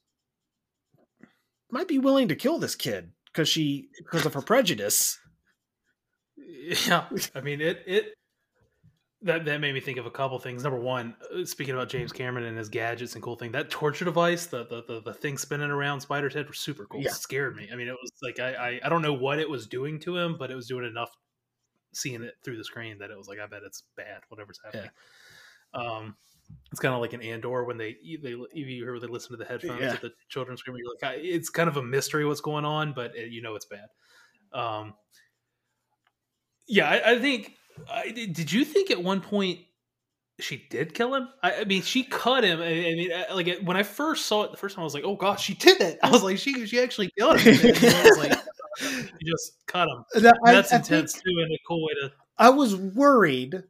[1.70, 5.18] might be willing to kill this kid because she because of her prejudice.
[6.46, 7.82] Yeah, I mean it.
[7.86, 8.14] It
[9.22, 10.62] that that made me think of a couple things.
[10.62, 14.04] Number one, uh, speaking about James Cameron and his gadgets and cool thing, that torture
[14.04, 17.00] device, the the the, the thing spinning around Spider's head was super cool.
[17.00, 17.08] Yeah.
[17.08, 17.68] It scared me.
[17.72, 20.16] I mean, it was like I, I I don't know what it was doing to
[20.16, 21.10] him, but it was doing enough
[21.92, 24.20] seeing it through the screen that it was like I bet it's bad.
[24.28, 24.90] Whatever's happening.
[25.74, 26.16] Um,
[26.70, 29.44] it's kind of like an Andor when they they you hear they listen to the
[29.44, 29.94] headphones Yeah.
[29.94, 30.82] of the children screaming.
[30.84, 33.56] You're like, I- it's kind of a mystery what's going on, but it, you know
[33.56, 33.88] it's bad.
[34.52, 34.94] Um,
[36.66, 37.52] yeah, I, I think.
[37.90, 39.60] I, did you think at one point
[40.40, 41.28] she did kill him?
[41.42, 42.60] I, I mean, she cut him.
[42.60, 44.94] I, I mean, I- like when I first saw it the first time, I was
[44.94, 47.54] like, "Oh gosh, she did it!" I was like, "She she actually killed him."
[48.18, 48.38] Like,
[49.20, 50.04] "You just cut him."
[50.44, 52.12] That's intense too, and a cool way to.
[52.38, 53.62] I was worried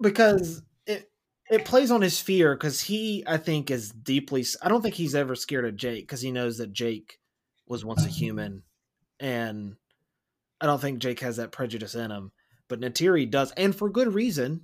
[0.00, 1.10] because it
[1.50, 5.14] it plays on his fear because he I think is deeply I don't think he's
[5.14, 7.18] ever scared of Jake because he knows that Jake
[7.66, 8.62] was once a human
[9.20, 9.76] and
[10.60, 12.32] I don't think Jake has that prejudice in him
[12.68, 14.62] but Neytiri does and for good reason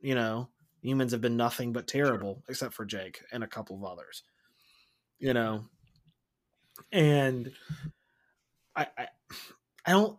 [0.00, 0.48] you know
[0.80, 4.22] humans have been nothing but terrible except for Jake and a couple of others
[5.18, 5.64] you know
[6.92, 7.50] and
[8.76, 9.08] I I,
[9.86, 10.18] I don't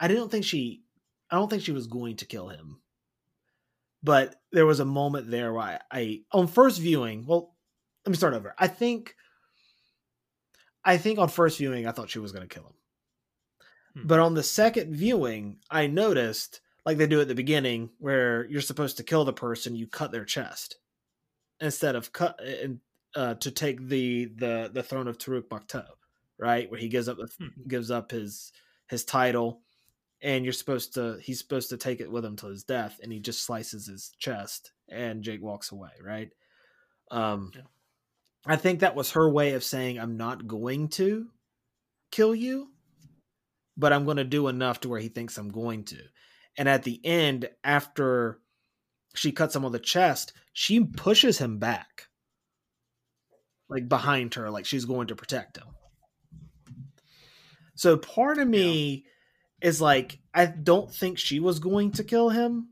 [0.00, 0.82] I didn't think she
[1.32, 2.80] I don't think she was going to kill him.
[4.02, 7.54] But there was a moment there where I, I on first viewing, well,
[8.04, 8.54] let me start over.
[8.58, 9.14] I think
[10.84, 12.74] I think on first viewing I thought she was going to kill him.
[13.94, 14.06] Hmm.
[14.06, 18.60] But on the second viewing, I noticed like they do at the beginning where you're
[18.60, 20.76] supposed to kill the person, you cut their chest
[21.60, 22.80] instead of cut and
[23.14, 25.84] uh, to take the the the throne of Toruk Makto,
[26.38, 26.70] right?
[26.70, 27.68] Where he gives up Hmm.
[27.68, 28.52] gives up his
[28.88, 29.60] his title
[30.20, 33.12] and you're supposed to he's supposed to take it with him till his death and
[33.12, 36.30] he just slices his chest and Jake walks away, right?
[37.10, 37.62] Um Yeah.
[38.44, 41.28] I think that was her way of saying I'm not going to
[42.10, 42.71] kill you,
[43.76, 45.98] but I'm going to do enough to where he thinks I'm going to.
[46.56, 48.38] And at the end after
[49.14, 52.08] she cuts him on the chest, she pushes him back.
[53.68, 55.68] Like behind her like she's going to protect him.
[57.74, 59.06] So part of me
[59.62, 62.68] is like I don't think she was going to kill him,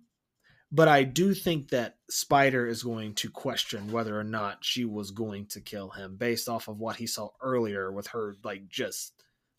[0.71, 5.11] but I do think that Spider is going to question whether or not she was
[5.11, 9.15] going to kill him based off of what he saw earlier with her like just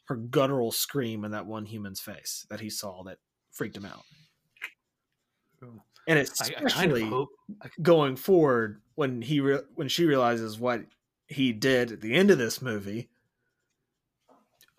[0.06, 3.18] her guttural scream in that one human's face that he saw that
[3.52, 4.04] freaked him out.
[6.08, 7.30] And I, I kind of hope.
[7.82, 10.82] going forward when he re- when she realizes what
[11.28, 13.10] he did at the end of this movie.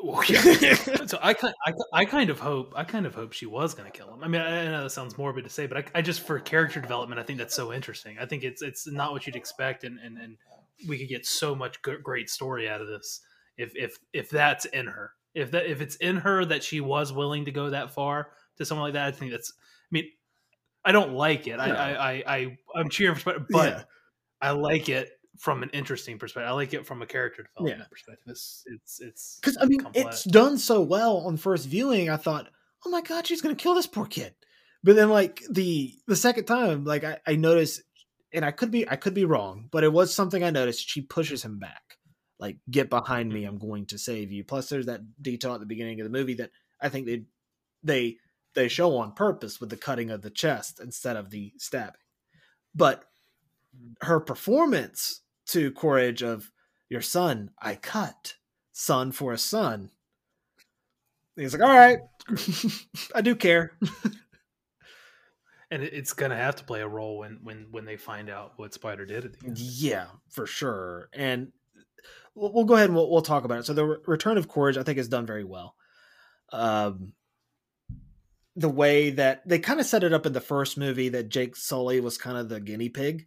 [0.01, 0.75] Well, yeah.
[1.07, 3.97] so I, I, I kind of hope I kind of hope she was going to
[3.97, 4.25] kill him.
[4.25, 6.41] I mean, I, I know that sounds morbid to say, but I, I just for
[6.41, 8.17] character development, I think that's so interesting.
[8.21, 10.37] I think it's it's not what you'd expect, and and, and
[10.89, 13.21] we could get so much great story out of this
[13.57, 15.13] if if if that's in her.
[15.35, 18.65] If that if it's in her that she was willing to go that far to
[18.65, 19.53] someone like that, I think that's.
[19.55, 20.05] I mean,
[20.85, 21.59] I don't like it.
[21.59, 23.83] I I, I I I'm cheering for, but Yeah.
[24.41, 26.49] I like it from an interesting perspective.
[26.51, 27.87] I like it from a character development Yeah.
[27.91, 28.25] perspective.
[28.29, 30.07] It's it's it's Because I mean, complex.
[30.09, 32.11] it's done so well on first viewing.
[32.11, 32.49] I thought,
[32.85, 34.35] oh my god, she's gonna kill this poor kid.
[34.85, 37.83] But then, like the the second time, like I, I noticed,
[38.33, 40.89] and I could be I could be wrong, but it was something I noticed.
[40.91, 41.99] She pushes him back,
[42.43, 43.39] like get behind mm-hmm.
[43.39, 44.43] me, I'm going to save you.
[44.43, 46.51] Plus, there's that detail at the beginning of the movie that
[46.81, 47.23] I think they
[47.85, 48.17] they
[48.55, 51.95] they show on purpose with the cutting of the chest instead of the stabbing.
[52.75, 53.05] But
[54.01, 56.51] her performance to Quaritch of
[56.91, 58.35] your son, I cut
[58.73, 59.91] son for a son.
[61.37, 62.01] He's like, all right,
[63.15, 63.79] I do care.
[65.71, 68.75] and it's gonna have to play a role when when when they find out what
[68.75, 69.59] Spider did at the end.
[69.59, 71.09] Yeah, for sure.
[71.13, 71.53] And
[72.35, 73.67] we'll, we'll go ahead and we'll, we'll talk about it.
[73.67, 75.75] So the Re- Return of Quaritch, I think, is done very well.
[76.53, 77.15] Um,
[78.55, 81.57] the way that they kind of set it up in the first movie that Jake
[81.57, 83.27] Sully was kind of the guinea pig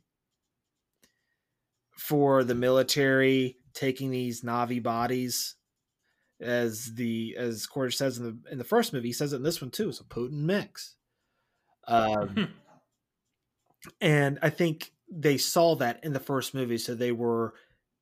[1.98, 5.56] for the military taking these Na'vi bodies
[6.40, 9.44] as the as Quaritch says in the in the first movie, he says it in
[9.44, 9.90] this one too.
[9.90, 10.96] It's a potent mix.
[11.88, 12.50] Um,
[14.02, 17.54] and I think they saw that in the first movie, so they were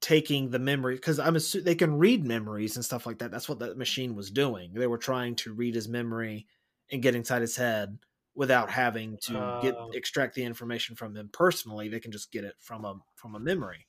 [0.04, 3.32] taking the memory because I'm assu- they can read memories and stuff like that.
[3.32, 4.74] That's what that machine was doing.
[4.74, 6.46] They were trying to read his memory
[6.92, 7.98] and get inside his head
[8.36, 9.92] without having to get Oh.
[9.94, 11.88] extract the information from him personally.
[11.88, 13.88] They can just get it from a from a memory.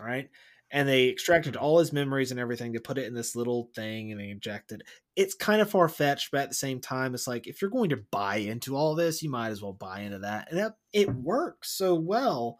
[0.00, 0.30] All right.
[0.70, 1.62] and they extracted Mhm.
[1.62, 4.82] all his memories and everything to put it in this little thing and they injected
[5.16, 7.96] it's kind of far-fetched but at the same time it's like if you're going to
[8.10, 11.70] buy into all this you might as well buy into that and that, it works
[11.70, 12.58] so well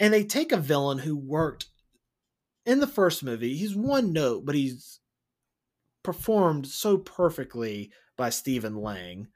[0.00, 1.66] and they take a villain who worked
[2.66, 5.00] in the first movie he's one note but he's
[6.02, 9.28] performed so perfectly by Stephen Lang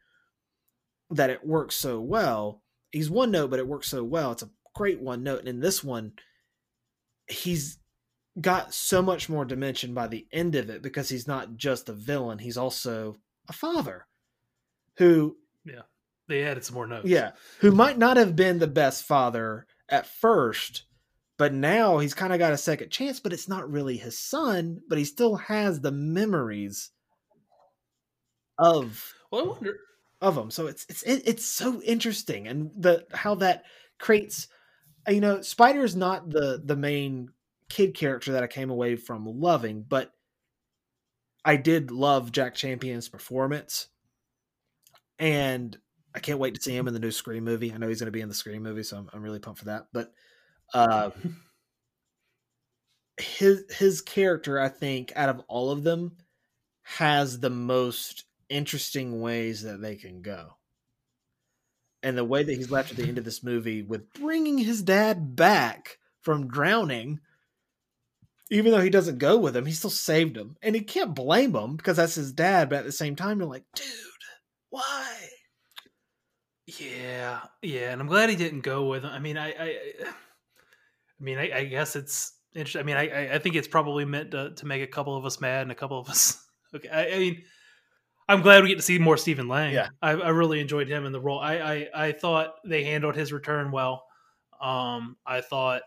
[1.10, 2.62] that it works so well
[2.92, 5.60] he's one note but it works so well it's a great one note and in
[5.60, 6.12] this one
[7.28, 7.78] he's
[8.40, 11.92] got so much more dimension by the end of it because he's not just a
[11.92, 13.16] villain he's also
[13.48, 14.06] a father
[14.96, 15.82] who Yeah.
[16.28, 17.08] They added some more notes.
[17.08, 20.84] yeah who might not have been the best father at first
[21.40, 24.78] but now he's kind of got a second chance but it's not really his son
[24.90, 26.90] but he still has the memories
[28.58, 29.78] of Well, I wonder.
[30.20, 33.64] of them so it's it's it's so interesting and the how that
[33.98, 34.48] creates
[35.08, 37.30] you know spider's not the the main
[37.70, 40.12] kid character that i came away from loving but
[41.42, 43.88] i did love jack champion's performance
[45.18, 45.78] and
[46.14, 48.08] i can't wait to see him in the new scream movie i know he's going
[48.08, 50.12] to be in the scream movie so i'm, I'm really pumped for that but
[50.74, 51.10] uh
[53.18, 56.16] his his character i think out of all of them
[56.82, 60.56] has the most interesting ways that they can go.
[62.02, 64.82] And the way that he's left at the end of this movie with bringing his
[64.82, 67.20] dad back from drowning
[68.52, 70.56] even though he doesn't go with him he still saved him.
[70.62, 73.48] And he can't blame him because that's his dad but at the same time you're
[73.48, 73.86] like dude
[74.70, 75.28] why?
[76.66, 79.10] Yeah, yeah, and I'm glad he didn't go with him.
[79.10, 79.76] I mean, I, I,
[81.20, 82.80] I mean, I, I guess it's interesting.
[82.80, 85.40] I mean, I, I- think it's probably meant to, to make a couple of us
[85.40, 86.42] mad and a couple of us.
[86.72, 87.42] Okay, I, I mean,
[88.28, 89.74] I'm glad we get to see more Stephen Lang.
[89.74, 89.88] Yeah.
[90.00, 91.40] I, I really enjoyed him in the role.
[91.40, 94.04] I, I, I thought they handled his return well.
[94.62, 95.82] Um, I thought.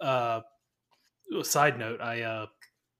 [0.00, 0.42] Uh,
[1.42, 2.46] side note, I uh,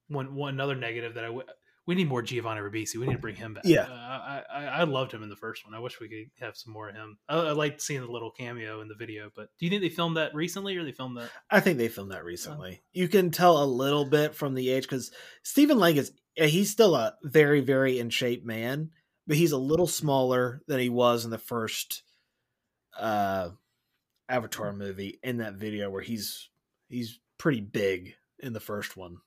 [0.09, 1.47] one one another negative that I w-
[1.87, 2.97] we need more Giovanni Ribisi.
[2.97, 3.63] We need to bring him back.
[3.65, 3.83] Yeah.
[3.83, 5.73] uh, I, I I loved him in the first one.
[5.73, 7.17] I wish we could have some more of him.
[7.27, 9.31] I, I liked seeing the little cameo in the video.
[9.33, 11.29] But do you think they filmed that recently, or they filmed that?
[11.49, 12.81] I think they filmed that recently.
[12.91, 15.11] You can tell a little bit from the age because
[15.43, 18.91] Stephen Lang is he's still a very very in shape man,
[19.25, 22.03] but he's a little smaller than he was in the first
[22.99, 23.49] uh
[24.27, 26.49] Avatar movie in that video where he's
[26.89, 29.17] he's pretty big in the first one.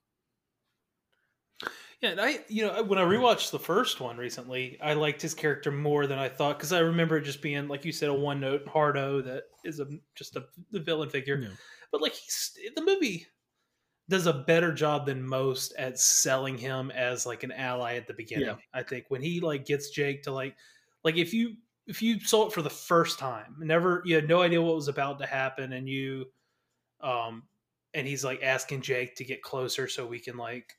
[2.00, 5.34] Yeah, and I you know when I rewatched the first one recently, I liked his
[5.34, 8.14] character more than I thought because I remember it just being like you said a
[8.14, 11.36] one note hardo that is a just a the villain figure.
[11.36, 11.48] Yeah.
[11.92, 13.26] But like he's the movie
[14.08, 18.14] does a better job than most at selling him as like an ally at the
[18.14, 18.46] beginning.
[18.46, 18.56] Yeah.
[18.74, 20.56] I think when he like gets Jake to like
[21.04, 21.56] like if you
[21.86, 24.88] if you saw it for the first time, never you had no idea what was
[24.88, 26.26] about to happen, and you
[27.02, 27.42] um
[27.92, 30.74] and he's like asking Jake to get closer so we can like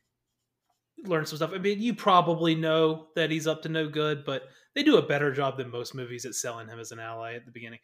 [1.06, 1.52] learn some stuff.
[1.54, 4.44] I mean, you probably know that he's up to no good, but
[4.76, 7.46] they do a better job than most movies at selling him as an ally at
[7.46, 7.80] the beginning,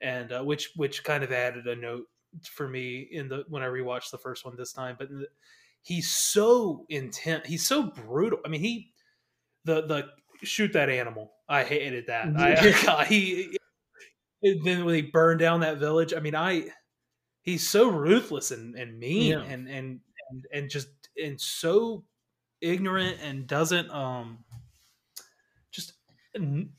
[0.00, 2.04] and uh, which which kind of added a note
[2.52, 4.96] for me in the when I rewatched the first one this time.
[4.98, 5.08] But
[5.82, 8.40] he's so intent, He's so brutal.
[8.44, 8.92] I mean, he
[9.64, 10.08] the the
[10.46, 11.32] shoot that animal.
[11.48, 12.36] I hated that.
[12.36, 13.56] I, God, he
[14.42, 16.12] then when he burned down that village.
[16.14, 16.68] I mean, I
[17.42, 19.42] he's so ruthless and, and mean Yeah.
[19.42, 20.88] and, and and and just
[21.22, 22.04] and so
[22.60, 24.38] ignorant and doesn't um
[25.70, 25.92] just
[26.34, 26.70] n-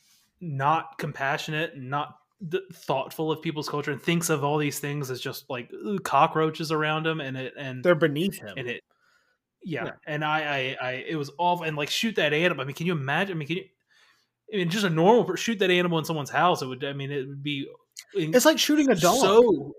[0.42, 2.18] not compassionate and not
[2.52, 5.98] th- thoughtful of people's culture and thinks of all these things as just like uh,
[6.04, 8.54] cockroaches around him and it and They're beneath him.
[8.58, 8.84] and it
[9.64, 9.92] yeah, Yeah.
[10.06, 12.86] and I, I i it was awful and like shoot that animal i mean can
[12.88, 13.64] you imagine i mean can you
[14.54, 16.62] I mean, just a normal shoot that animal in someone's house.
[16.62, 16.86] It would.
[16.86, 17.68] I mean, it would be.
[18.14, 19.20] It's like shooting a dog.
[19.20, 19.76] So incredible.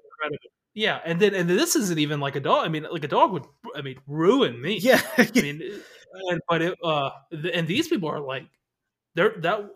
[0.75, 2.65] Yeah, and then and this isn't even like a dog.
[2.65, 3.45] I mean, like a dog would.
[3.75, 4.79] I mean, ruin me.
[4.79, 5.01] yeah.
[5.17, 5.63] I mean,
[6.31, 7.11] and, but it, uh,
[7.53, 8.45] and these people are like,
[9.15, 9.71] they're that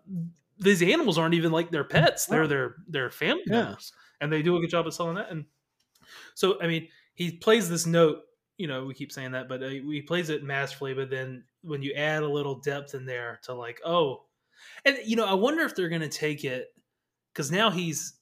[0.58, 2.26] these animals aren't even like their pets.
[2.26, 3.62] They're their their family Yeah.
[3.64, 5.30] members, and they do a good job of selling that.
[5.30, 5.46] And
[6.34, 8.18] so, I mean, he plays this note.
[8.58, 10.94] You know, we keep saying that, but uh, he plays it masterfully.
[10.94, 14.24] But then when you add a little depth in there to like, oh,
[14.84, 16.68] and you know, I wonder if they're going to take it
[17.32, 18.14] because now he's,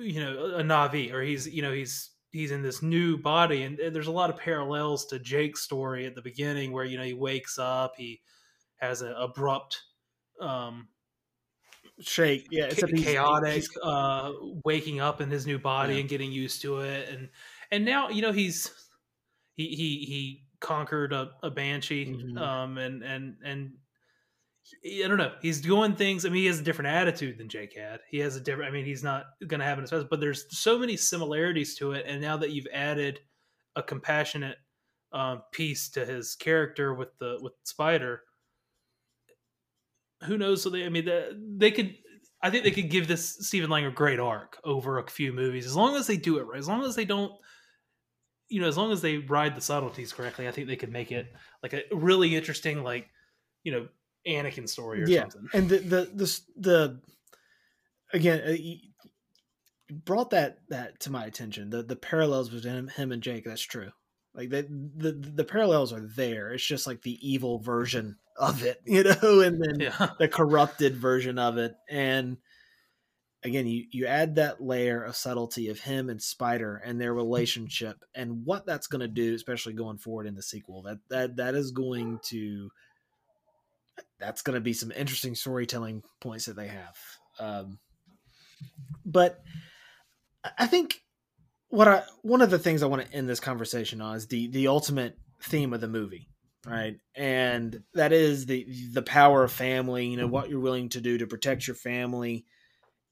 [0.00, 3.78] you know, a Na'vi, or he's, you know, he's he's in this new body, and,
[3.78, 7.14] there's a lot of parallels to Jake's story at the beginning, where you know he
[7.14, 8.20] wakes up, he
[8.76, 9.80] has an abrupt,
[10.40, 10.88] um,
[12.00, 12.48] Shake.
[12.50, 12.64] Yeah.
[12.64, 14.32] it's he's- chaotic he's- uh,
[14.64, 16.00] waking up in his new body Yeah.
[16.00, 17.28] and getting used to it, and
[17.70, 18.72] and now you know he's
[19.54, 22.38] he he he conquered a, a banshee, Mhm.
[22.40, 23.72] um, and and and
[24.84, 25.32] I don't know.
[25.42, 26.24] He's doing things.
[26.24, 28.00] I mean, he has a different attitude than Jake had.
[28.10, 28.70] He has a different.
[28.70, 31.92] I mean, he's not going to have an expense, but there's so many similarities to
[31.92, 32.06] it.
[32.08, 33.20] And now that you've added
[33.76, 34.56] a compassionate
[35.12, 38.22] um, piece to his character with the with Spider.
[40.24, 40.62] Who knows?
[40.62, 41.94] So they, I mean, they, they could.
[42.42, 45.64] I think they could give this Stephen Lang a great arc over a few movies
[45.64, 46.58] as long as they do it right.
[46.58, 47.32] As long as they don't,
[48.48, 50.46] you know, as long as they ride the subtleties correctly.
[50.46, 51.32] I think they could make it
[51.62, 53.08] like a really interesting, like
[53.62, 53.88] you know,
[54.26, 55.22] Anakin story or yeah.
[55.22, 55.48] something.
[55.52, 57.00] And the the the, the
[58.12, 61.70] again, uh, brought that that to my attention.
[61.70, 63.44] The the parallels between him, him and Jake.
[63.44, 63.90] That's true.
[64.34, 64.62] Like the,
[64.96, 66.52] the the parallels are there.
[66.52, 70.08] It's just like the evil version of it, you know, and then Yeah.
[70.18, 71.74] the corrupted version of it.
[71.88, 72.38] And
[73.44, 77.98] again, you you add that layer of subtlety of him and Spider and their relationship
[78.14, 80.82] and what that's going to do, especially going forward in the sequel.
[80.82, 82.70] That that that is going to
[84.18, 86.96] that's going to be some interesting storytelling points that they have.
[87.38, 87.78] Um,
[89.04, 89.42] but
[90.58, 91.02] I think
[91.68, 94.48] what I one of the things I want to end this conversation on is the
[94.48, 96.28] the ultimate theme of the movie,
[96.66, 96.96] right?
[97.14, 100.06] And that is the the power of family.
[100.06, 102.44] You know what you're willing to do to protect your family.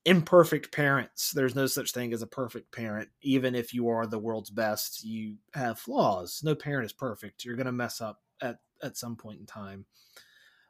[0.05, 1.31] Imperfect parents.
[1.31, 3.09] There's no such thing as a perfect parent.
[3.21, 6.41] Even if you are the world's best, you have flaws.
[6.43, 7.45] No parent is perfect.
[7.45, 9.87] You're going to mess up at at some point in time.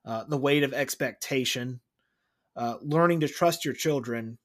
[0.05, 1.81] Uh, the weight of expectation,
[2.57, 4.39] uh, learning to trust your children,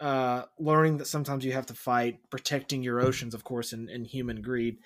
[0.00, 4.06] uh, learning that sometimes you have to fight, protecting your oceans, of course, and, and
[4.06, 4.78] human greed.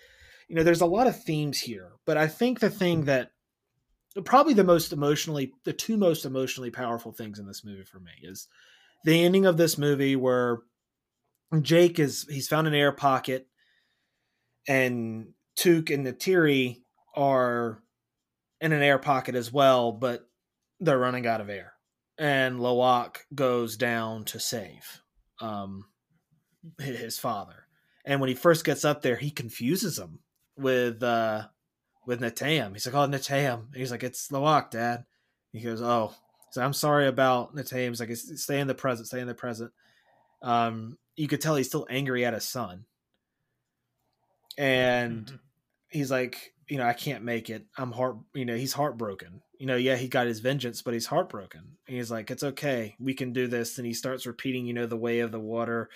[0.49, 3.31] You know, there's a lot of themes here, but I think the thing that
[4.25, 8.13] probably the most emotionally, the two most emotionally powerful things in this movie for me
[8.23, 8.47] is
[9.05, 10.59] the ending of this movie where
[11.61, 13.47] Jake is he's found an air pocket,
[14.67, 16.83] and Tuk and Neytiri
[17.15, 17.83] are
[18.61, 20.29] in an air pocket as well, but
[20.81, 21.75] they're running out of air.
[22.19, 25.03] And Lo'ak goes down to save
[25.41, 25.87] um,
[26.79, 27.67] his father.
[28.05, 30.21] And when he first gets up there, he confuses him
[30.57, 31.49] with uh,
[32.07, 32.73] with Neteyam.
[32.75, 35.05] He's like, "Oh, Neteyam." He's like, "It's Lo'ak, Dad."
[35.53, 36.15] He goes, "Oh."
[36.51, 37.89] So I'm sorry about Neteyam.
[37.89, 39.09] He's like, "Stay in the present.
[39.09, 39.73] Stay in the present."
[40.43, 42.87] Um, you could tell he's still angry at his son,
[44.57, 45.41] and Mhm.
[45.89, 47.67] he's like, you know, I can't make it.
[47.77, 49.43] I'm heart, you know, he's heartbroken.
[49.59, 51.63] You know, yeah, he got his vengeance, but he's heartbroken.
[51.87, 52.97] And he's like, it's okay.
[52.99, 53.79] We can do this.
[53.79, 55.91] And he starts repeating, you know, the way of the water.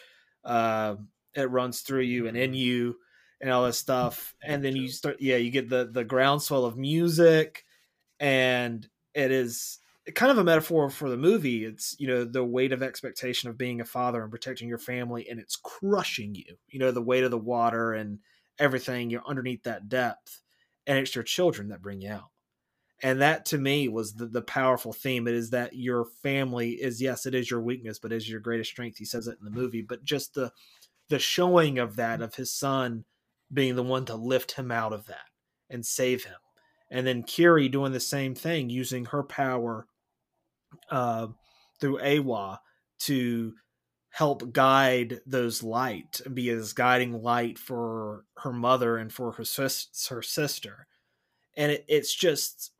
[0.44, 0.96] Uh,
[1.34, 2.96] it runs through you and in you
[3.40, 4.34] and all this stuff.
[4.42, 7.64] And then you start, yeah, you get the, the groundswell of music
[8.20, 9.78] and it is
[10.14, 11.64] kind of a metaphor for the movie.
[11.64, 15.28] It's, you know, the weight of expectation of being a father and protecting your family
[15.28, 18.18] and it's crushing you, you know, the weight of the water and
[18.58, 20.40] everything you're underneath that depth
[20.88, 22.30] and it's your children that bring you out.
[23.00, 25.28] And that to me was the, the powerful theme.
[25.28, 28.70] It is that your family is yes it is your weakness but is your greatest
[28.70, 28.98] strength.
[28.98, 30.50] He says it in the movie but just the
[31.08, 33.04] the showing of that of his son
[33.52, 35.26] being the one to lift him out of that
[35.70, 36.34] and save him.
[36.90, 39.86] And then Kiri doing the same thing using her power
[40.90, 41.28] uh,
[41.80, 42.58] through Eywa
[43.00, 43.52] to
[44.10, 50.06] help guide those light be as guiding light for her mother and for her sis-
[50.08, 50.86] her sister.
[51.56, 52.72] And it, it's just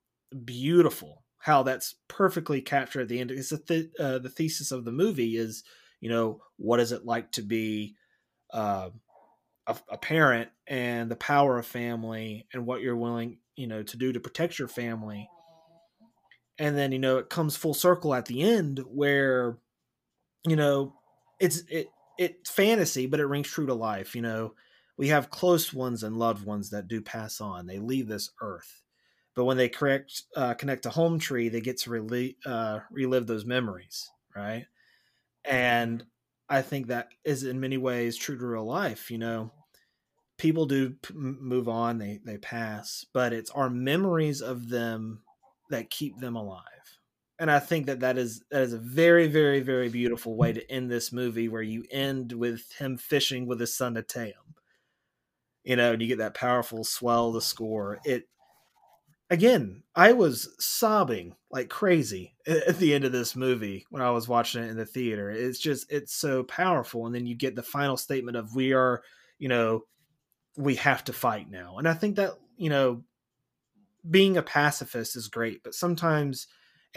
[0.45, 3.31] beautiful how that's perfectly captured at the end.
[3.31, 5.65] It's the, th- uh, the thesis of the movie is
[6.01, 7.97] you know what is it like to be
[8.53, 8.91] uh,
[9.67, 13.97] a, a parent and the power of family and what you're willing you know to
[13.97, 15.29] do to protect your family.
[16.59, 19.59] And then you know it comes full circle at the end where
[20.47, 20.95] you know
[21.41, 21.89] it's it
[22.19, 24.55] it's fantasy but it rings true to life you know?
[24.97, 27.67] We have close ones and loved ones that do pass on.
[27.67, 28.83] They leave this earth.
[29.37, 33.27] But when they correct uh, connect to home tree they get to relive, uh, relive
[33.27, 34.67] those memories right?
[35.45, 36.07] And
[36.51, 39.53] i think that is in many ways true to real life you know?
[40.39, 45.25] People do p- move on they they pass but it's our memories of them
[45.71, 46.98] that keep them alive
[47.39, 50.71] and i think that that is that is a very very very beautiful way to
[50.71, 54.33] end this movie where you end with him fishing with his son Ateum.
[55.65, 57.99] you know and you get that powerful swell the score.
[58.05, 58.29] It
[59.31, 64.27] again i was sobbing like crazy at the end of this movie when i was
[64.27, 65.31] watching it in the theater.
[65.31, 67.07] It's just it's so powerful.
[67.07, 69.03] And then you get the final statement of we are
[69.39, 69.85] you know
[70.57, 71.79] we have to fight now.
[71.79, 73.05] And i think that you know
[74.09, 76.47] being a pacifist is great but sometimes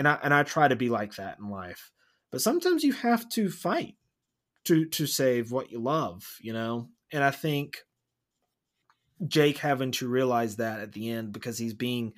[0.02, 1.92] and i and i try to be like that in life.
[2.32, 3.96] But sometimes you have to fight
[4.66, 6.90] to to save what you love you know?
[7.14, 7.78] And i think
[9.28, 12.14] jake having to realize that at the end because he's being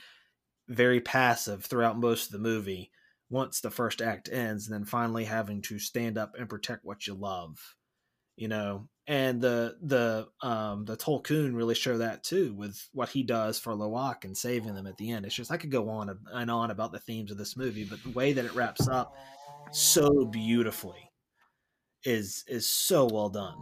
[0.69, 2.91] very passive throughout most of the movie
[3.29, 7.05] once the first act ends and then finally having to stand up and protect what
[7.05, 7.57] you love
[8.37, 13.23] you know and the the um the Tulkun really show that too with what he
[13.23, 15.25] does for Lo'ak and saving them at the end.
[15.25, 18.01] It's just I could go on and on about the themes of this movie, but
[18.03, 19.15] the way that it wraps up
[19.71, 21.11] so beautifully
[22.05, 23.57] is is so well done.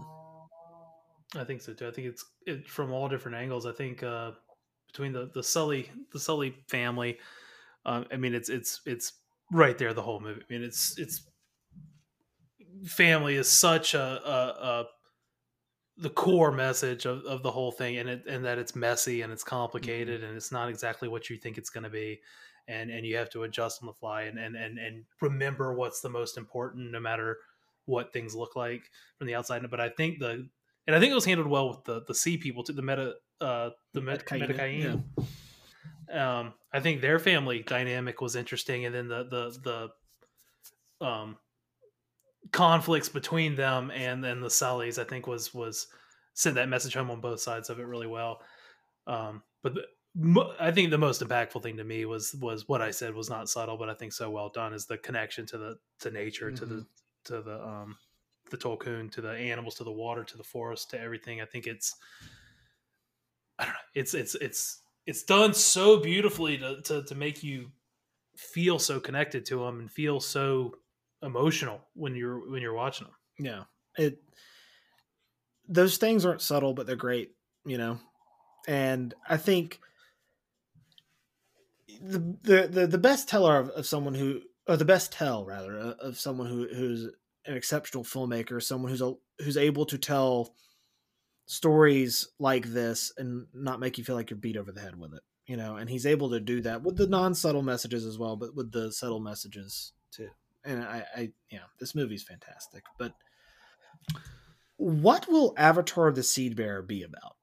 [1.35, 1.87] I think so too.
[1.87, 3.65] I think it's it, from all different angles.
[3.65, 4.31] I think uh,
[4.87, 7.17] between the the Sully the Sully family,
[7.85, 9.13] um, I mean it's it's it's
[9.51, 10.41] right there the whole movie.
[10.41, 11.23] I mean it's it's
[12.85, 14.85] family is such a, a, a
[16.01, 19.31] the core message of, of the whole thing and it and that it's messy and
[19.31, 20.29] it's complicated mm-hmm.
[20.29, 22.19] and it's not exactly what you think it's going to be
[22.67, 26.01] and and you have to adjust on the fly and and and, and remember what's
[26.01, 27.37] the most important no matter
[27.85, 28.81] what things look like
[29.17, 30.47] from the outside but i think the
[30.87, 33.13] and i think it was handled well with the the sea people too the meta
[33.39, 35.03] uh the Met- Metkayina.
[36.09, 36.37] Yeah.
[36.39, 39.89] um i think their family dynamic was interesting and then the the
[40.99, 41.37] the um
[42.51, 45.87] conflicts between them and then the Sullys, I think was was
[46.33, 48.41] sent that message home on both sides of it really well.
[49.07, 49.85] Um, but the,
[50.59, 53.49] I think the most impactful thing to me was was what I said was not
[53.49, 56.55] subtle, but I think so well done is the connection to the to nature, mm-hmm.
[56.55, 57.35] to the mm-hmm.
[57.35, 57.97] to the um
[58.49, 61.41] the Tulkun, to the animals, to the water, to the forest, to everything.
[61.41, 61.95] I think it's
[63.57, 67.71] I don't know, it's it's it's it's done so beautifully to to, to make you
[68.35, 70.75] feel so connected to them and feel so
[71.21, 73.15] emotional when you're when you're watching them.
[73.39, 74.19] Yeah, it
[75.67, 77.31] those things aren't subtle, but they're great,
[77.65, 77.99] you know.
[78.67, 79.79] And I think
[82.01, 85.75] the the the, the best teller of, of someone who, or the best tell rather,
[85.75, 87.05] of someone who who's
[87.45, 90.53] an exceptional filmmaker, someone who's a, who's able to tell
[91.47, 95.13] stories like this and not make you feel like you're beat over the head with
[95.13, 98.37] it you know and he's able to do that with the non-subtle messages as well
[98.37, 100.29] but with the subtle messages too
[100.65, 102.83] and I, I yeah, this movie's fantastic.
[102.97, 103.13] But
[104.77, 107.35] what will Avatar: The Seed Bearer be about?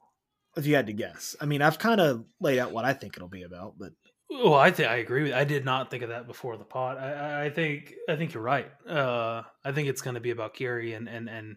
[0.56, 3.16] If you had to guess, I mean, I've kind of laid out what I think
[3.16, 3.92] it'll be about, but
[4.30, 5.32] well, I think I agree with.
[5.32, 6.98] I did not think of that before the pot.
[6.98, 8.70] I, I think I think you're right.
[8.86, 11.56] Uh, I think it's going to be about Kiri and and and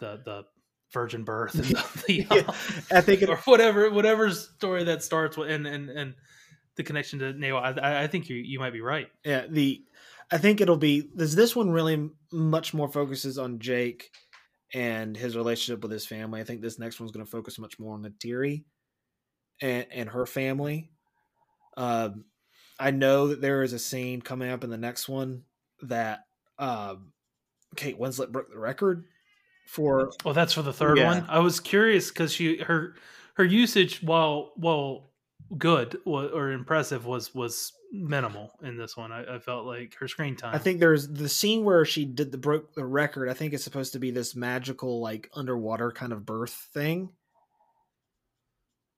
[0.00, 0.44] the the
[0.92, 2.54] virgin birth and the, the um,
[2.92, 6.14] I think it, or whatever whatever story that starts with and and and
[6.76, 7.56] the connection to Neo.
[7.56, 9.06] I, I think you you might be right.
[9.24, 9.84] Yeah, the
[10.30, 11.34] I think it'll be this.
[11.34, 14.10] This one really much more focuses on Jake
[14.72, 16.40] and his relationship with his family.
[16.40, 18.64] I think this next one's going to focus much more on Neytiri
[19.60, 20.90] and and her family.
[21.76, 22.24] Um,
[22.78, 25.44] I know that there is a scene coming up in the next one
[25.82, 26.20] that
[26.58, 27.12] um,
[27.76, 29.04] Kate Winslet broke the record
[29.66, 30.10] for.
[30.24, 31.06] Oh, that's for the third yeah.
[31.06, 31.26] one.
[31.28, 32.94] I was curious because she her
[33.34, 35.10] her usage while while
[35.58, 39.12] good or impressive was was minimal in this one.
[39.12, 40.54] I, I, felt like her screen time.
[40.54, 43.28] I think there's the scene where she did the broke the record.
[43.28, 47.10] I think it's supposed to be this magical like underwater kind of birth thing,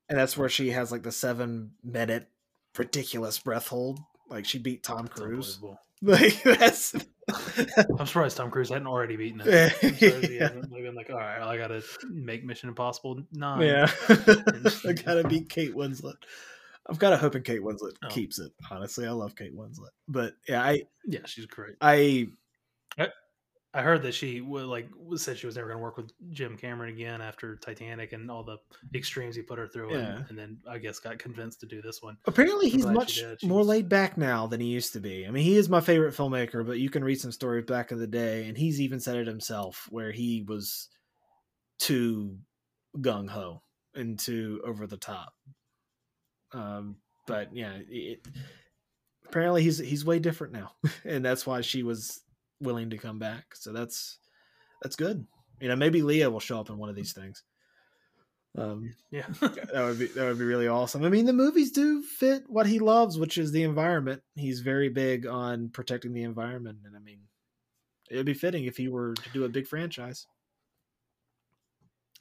[0.09, 2.29] and that's where she has like the seven minute
[2.77, 3.99] ridiculous breath hold.
[4.29, 5.61] Like she beat Tom Cruise.
[6.03, 6.95] Like that's.
[7.99, 9.47] I'm surprised Tom Cruise hadn't already beaten it.
[9.49, 9.91] yeah.
[9.91, 10.11] He
[10.83, 13.63] been like, all right, I got to make Mission Impossible nine.
[13.63, 16.17] Yeah, I got to beat Kate Winslet.
[16.89, 18.09] I've got a hope Kate Winslet oh.
[18.09, 18.53] keeps it.
[18.71, 21.77] Honestly, I love Kate Winslet, but yeah, I yeah, she's great.
[21.81, 22.29] I
[23.77, 26.95] I, heard that she like said she was never going to work with Jim Cameron
[26.95, 28.59] again after Titanic and all the
[28.95, 29.99] extremes he put her through, yeah.
[29.99, 32.17] and, and then I guess got convinced to do this one.
[32.27, 35.27] Apparently, he's much more laid back now than he used to be.
[35.27, 37.99] I mean, he is my favorite filmmaker, but you can read some stories back in
[37.99, 40.89] the day, and he's even said it himself, where he was
[41.79, 42.39] too
[42.99, 43.63] gung ho
[43.95, 45.35] and too over the top
[46.53, 46.97] um,
[47.27, 48.27] but yeah, it,
[49.27, 50.73] apparently he's he's way different now,
[51.05, 52.23] and that's why she was
[52.61, 53.55] willing to come back.
[53.55, 54.19] So that's
[54.83, 55.27] that's good.
[55.61, 57.43] You know, maybe Leah will show up in one of these things.
[58.59, 61.05] Um, yeah, that would be that would be really awesome.
[61.05, 64.23] I mean, the movies do fit what he loves, which is the environment.
[64.35, 67.21] He's very big on protecting the environment, and I mean,
[68.11, 70.27] it'd be fitting if he were to do a big franchise.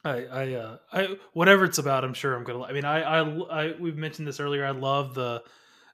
[0.03, 2.64] I, I, uh, I, whatever it's about, I'm sure I'm gonna.
[2.64, 4.64] I mean, I, I, I, we've mentioned this earlier.
[4.66, 5.41] I love the,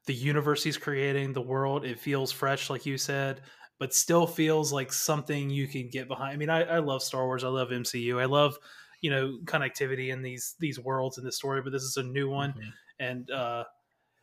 [0.05, 1.85] the universe he's creating, the world.
[1.85, 3.41] It feels fresh, like you said,
[3.81, 6.31] but still feels like something you can get behind.
[6.31, 7.43] I mean, I, I love Star Wars.
[7.43, 8.21] I love MCU.
[8.21, 8.55] I love,
[9.01, 11.63] you know, connectivity in these these worlds in the story.
[11.63, 12.69] But this is a new one, mm-hmm.
[12.99, 13.63] and uh,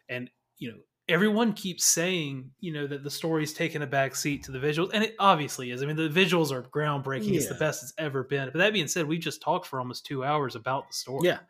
[0.08, 0.78] and you know,
[1.08, 4.90] everyone keeps saying, you know, that the story's taken a back seat to the visuals,
[4.94, 5.82] and it obviously is.
[5.82, 7.38] I mean, the visuals are groundbreaking; yeah.
[7.38, 8.50] it's the best it's ever been.
[8.52, 11.40] But that being said, we just talked for almost two hours about the story, yeah,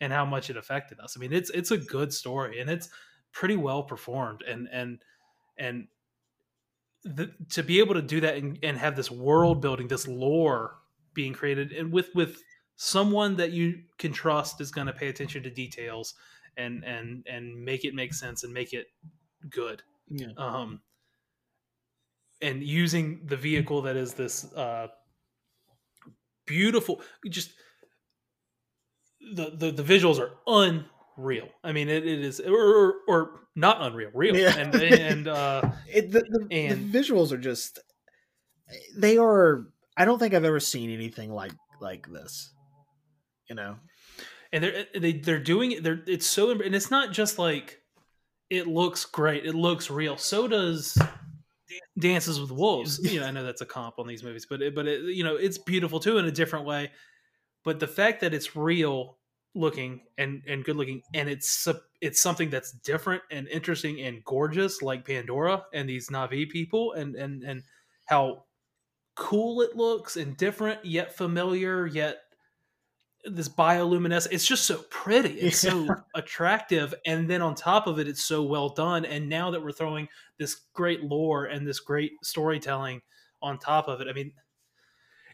[0.00, 1.14] and how much it affected us.
[1.16, 2.88] I mean, it's it's a good story, and it's
[3.30, 4.98] pretty well performed, and and
[5.56, 5.86] and
[7.04, 10.76] the, to be able to do that and, and have this world building, this lore
[11.14, 12.42] being created and with with
[12.76, 16.14] someone that you can trust is going to pay attention to details
[16.56, 18.86] and and and make it make sense and make it
[19.50, 20.28] good Yeah.
[20.36, 20.80] um
[22.40, 24.88] and using the vehicle that is this uh
[26.46, 27.50] beautiful just
[29.34, 30.30] the the, the visuals are
[31.18, 34.56] unreal i mean it, it is or, or not unreal real Yeah.
[34.56, 35.62] and and uh
[35.92, 37.78] It, the, the, And- the visuals are just
[38.96, 39.64] they are
[39.96, 42.52] I don't think I've ever seen anything like like this.
[43.48, 43.76] You know.
[44.52, 47.80] and they're they they're doing it they're it's so and it's not just like
[48.50, 50.96] it looks great it looks real so does
[51.98, 54.74] dances with wolves you know i know that's a comp on these movies but it,
[54.74, 56.90] but it, you know it's beautiful too in a different way
[57.64, 59.17] but the fact that it's real
[59.58, 61.66] looking and and good looking and it's
[62.00, 67.16] it's something that's different and interesting and gorgeous like pandora and these na'vi people and
[67.16, 67.62] and and
[68.06, 68.44] how
[69.16, 72.18] cool it looks and different yet familiar yet
[73.24, 76.94] this bioluminescence it's just so pretty it's so attractive.
[77.04, 79.04] And then on top of it it's so well done.
[79.04, 80.08] And now that we're throwing
[80.38, 83.00] this great lore and this great storytelling
[83.42, 84.32] on top of it i mean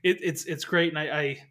[0.03, 0.91] it, it's it's great.
[0.91, 1.43] And i i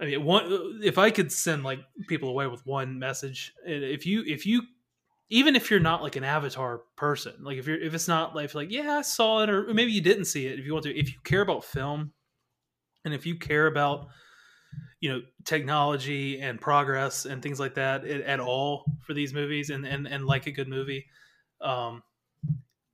[0.00, 4.22] I mean, one if I could send like people away with one message, if you
[4.26, 4.62] if you
[5.30, 8.54] even if you're not like an avatar person, like if you're if it's not like
[8.54, 10.96] like yeah I saw it or maybe you didn't see it, if you want to,
[10.96, 12.12] if you care about film,
[13.04, 14.06] and if you care about
[15.00, 19.84] you know technology and progress and things like that at, all for these movies and
[19.84, 21.06] and and like a good movie,
[21.60, 22.02] um,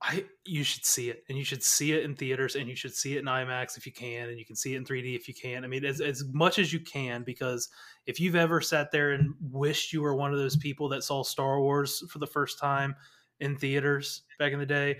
[0.07, 2.93] I you should see it and you should see it in theaters and you should
[2.93, 5.27] see it in IMAX if you can and you can see it in 3D if
[5.27, 5.63] you can.
[5.63, 7.69] I mean as as much as you can because
[8.05, 11.23] if you've ever sat there and wished you were one of those people that saw
[11.23, 12.95] Star Wars for the first time
[13.39, 14.99] in theaters back in the day,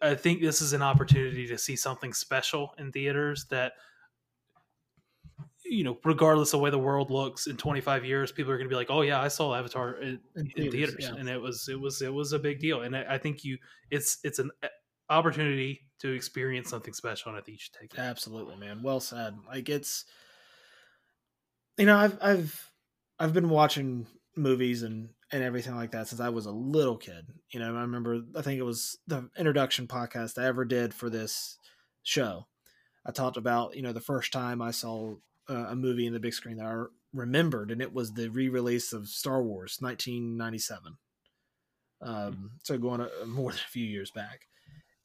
[0.00, 3.74] I think this is an opportunity to see something special in theaters that
[5.68, 8.68] you know, regardless of the way the world looks in 25 years, people are going
[8.68, 11.20] to be like, "Oh yeah, I saw Avatar in, In theaters, theaters, yeah.
[11.20, 13.58] and it was it was it was a big deal." And I, I think you,
[13.90, 14.68] it's it's an uh,
[15.10, 18.00] opportunity to experience something special, and I think you should take it.
[18.00, 18.82] Absolutely, man.
[18.82, 19.36] Well said.
[19.46, 20.04] Like it's
[21.76, 22.70] you know, I've I've
[23.18, 27.26] I've been watching movies and and everything like that since I was a little kid.
[27.50, 31.10] You know, I remember I think it was the introduction podcast I ever did for
[31.10, 31.58] this
[32.02, 32.46] show.
[33.06, 35.14] I talked about, you know, the first time I saw
[35.48, 38.92] uh, a movie in the big screen that I remembered and it was the re-release
[38.92, 40.98] of Star Wars 1997.
[42.00, 44.46] Um so going a, more than a few years back.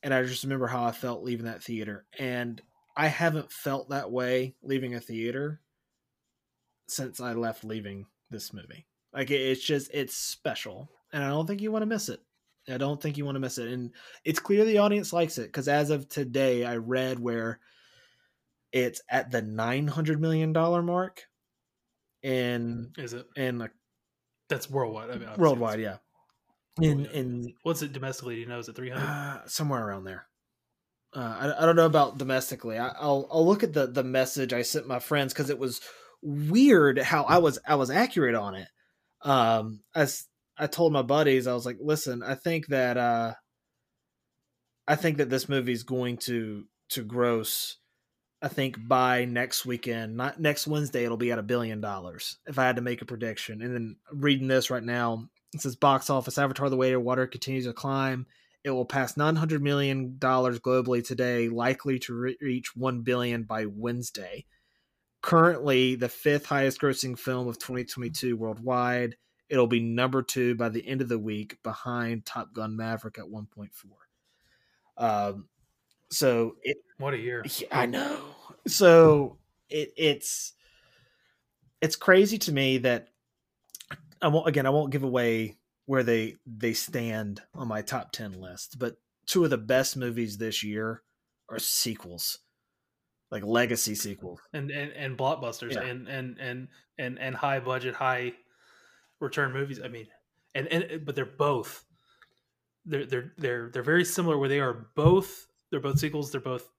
[0.04, 2.62] And I just remember how I felt leaving that theater and
[2.96, 5.62] I haven't felt that way leaving a theater
[6.88, 8.88] since I left leaving this movie.
[9.14, 12.22] Like it- it's just it's special, and I don't think you want to miss it.
[12.68, 13.94] I don't think you want to miss it, and
[14.24, 17.60] it's clear the audience likes it because as of today, I read where
[18.74, 21.22] it's at the nine hundred million dollar mark,
[22.22, 23.26] in Is it?
[23.38, 23.72] in like
[24.50, 25.12] That's worldwide.
[25.12, 25.98] I mean, worldwide, yeah,
[26.82, 28.36] in in What's it domestically?
[28.36, 28.60] Do you know?
[28.60, 29.02] Is it 300?
[29.02, 30.26] uh, somewhere around there.
[31.16, 32.80] Uh, I, I don't know about domestically.
[32.80, 35.80] I, I'll I'll look at the the message I sent my friends because it was
[36.24, 38.68] weird how I was I was accurate on it.
[39.22, 40.26] Um, as
[40.58, 43.34] I told my buddies, I was like, "Listen, I think that uh,
[44.88, 47.78] I think that this movie is going to to gross.
[48.44, 52.40] I think by next weekend, not next Wednesday, it'll be at a billion dollars.
[52.46, 55.78] If I had to make a prediction, and then reading this right now, it says
[55.78, 58.28] box office Avatar: The Way of Water continues to climb.
[58.66, 63.44] It will pass nine hundred million dollars globally today, likely to re- reach one billion
[63.44, 64.46] by Wednesday.
[65.22, 69.16] Currently, the fifth highest grossing film of 2022 worldwide.
[69.48, 73.26] It'll be number two by the end of the week, behind Top Gun Maverick at
[73.26, 73.70] 1.4.
[74.98, 75.48] Um,
[76.14, 77.44] so it What a year!
[77.72, 78.22] I know.
[78.68, 79.38] So
[79.70, 80.54] it it's
[81.82, 83.10] it's crazy to me that
[84.22, 88.40] I won't again I won't give away where they they stand on my top 10
[88.40, 88.96] list, but
[89.26, 91.02] two of the best movies this year
[91.50, 92.40] are sequels.
[93.32, 94.40] Like legacy sequels.
[94.54, 95.82] And and and blockbusters Yeah.
[95.82, 96.68] and and and
[97.00, 98.34] and and high budget, high
[99.20, 99.82] return movies.
[99.84, 100.08] I mean,
[100.54, 101.84] and and but they're both
[102.86, 106.32] they're they're they're they're very similar where they are both they're both sequels.
[106.32, 106.70] They're both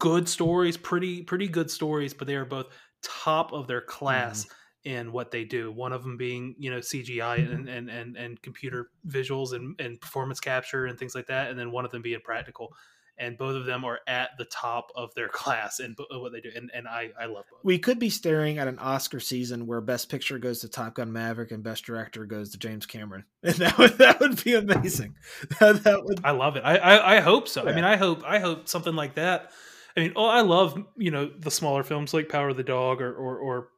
[0.00, 2.66] good stories, pretty pretty good stories, but they are both
[3.00, 4.90] top of their class mm-hmm.
[4.90, 5.70] in what they do.
[5.70, 7.68] One of them being you know CGI and mm-hmm.
[7.68, 11.70] and and, and computer visuals and, and performance capture and things like that, and then
[11.70, 12.74] one of them being practical.
[13.18, 16.50] And both of them are at the top of their class and what they do,
[16.56, 17.60] and, and I, I love both.
[17.62, 21.12] We could be staring at an Oscar season where Best Picture goes to Top Gun
[21.12, 23.24] Maverick and Best Director goes to James Cameron.
[23.44, 25.14] And that would that would be amazing.
[25.60, 26.62] that would I love it.
[26.64, 27.68] I I, I hope so.
[27.68, 29.50] I mean, I hope I hope something like that.
[29.96, 33.02] I mean, oh, I love you know the smaller films like Power of the Dog
[33.02, 33.68] or or or,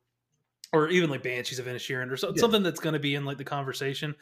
[0.72, 2.40] or even like Banshees of Inisherin or so, Yeah.
[2.40, 4.14] something that's going to be in like the conversation.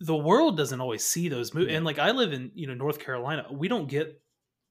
[0.00, 1.76] The world doesn't always see those movies, Yeah.
[1.76, 4.20] and like I live in you know North Carolina, we don't get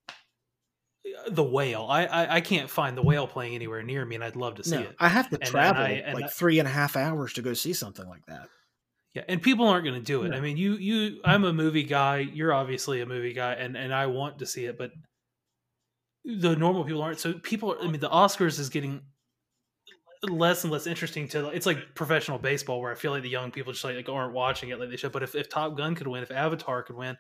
[0.09, 1.88] uh, the whale.
[1.89, 4.63] I, I I can't find the whale playing anywhere near me, and I'd love to
[4.63, 4.95] see No, it.
[4.99, 7.41] I have to And travel I- and like I- three and a half hours to
[7.41, 8.47] go see something like that.
[9.13, 10.29] Yeah, and people aren't going to do it.
[10.29, 10.38] No.
[10.38, 12.19] I mean, you you I'm a movie guy.
[12.19, 14.91] You're obviously a movie guy, and and I want to see it, but
[16.23, 17.19] the normal people aren't.
[17.19, 19.01] So people, I mean, the Oscars is getting
[20.30, 21.48] less and less interesting to.
[21.49, 24.34] It's like professional baseball, where I feel like the young people just like, like aren't
[24.34, 25.11] watching it like they should.
[25.11, 27.18] But if if Top Gun could win, if Avatar could win,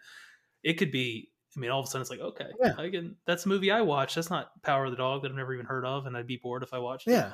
[0.63, 1.29] it could be.
[1.55, 2.75] I mean, all of a sudden it's like, okay, Yeah.
[2.77, 3.17] I can.
[3.25, 4.15] That's a movie I watch.
[4.15, 6.37] That's not Power of the Dog that I've never even heard of, and I'd be
[6.41, 7.07] bored if I watched.
[7.07, 7.11] it.
[7.11, 7.33] Yeah.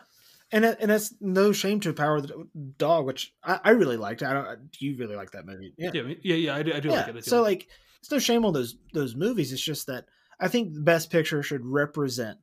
[0.52, 3.98] And it, and it's no shame to Power of the Dog, which I, I really
[3.98, 4.24] liked.
[4.24, 4.72] I don't.
[4.72, 5.74] Do you really like that movie?
[5.78, 5.92] Yeah.
[5.94, 6.56] yeah, yeah, yeah.
[6.56, 7.14] I do, I do like it.
[7.16, 7.68] Do So like it.
[7.68, 7.68] like,
[8.00, 9.52] it's no shame on those those movies.
[9.54, 10.06] It's just that
[10.40, 12.40] I think the Best Picture should represent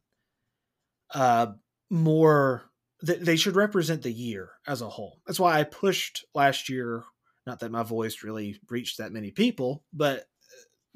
[1.12, 1.46] uh
[1.90, 2.70] more.
[3.04, 5.20] Th- They should represent the year as a whole.
[5.26, 7.04] That's why I pushed last year.
[7.46, 10.22] Not that my voice really reached that many people, but uh,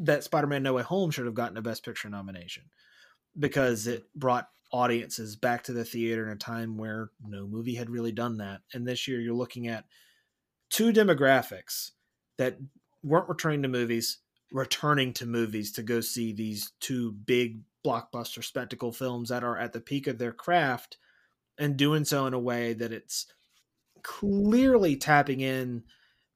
[0.01, 2.64] that Spider-Man: No Way Home should have gotten a Best Picture nomination
[3.39, 7.90] because it brought audiences back to the theater in a time where no movie had
[7.90, 8.60] really done that.
[8.72, 9.85] And this year, you're looking at
[10.70, 11.93] two demographics
[12.36, 12.59] that
[13.02, 14.18] weren't returning to movies,
[14.52, 19.72] returning to movies to go see these two big blockbuster spectacle films that are at
[19.72, 20.98] the peak of their craft
[21.59, 23.26] and doing so in a way that it's
[24.02, 25.82] clearly tapping in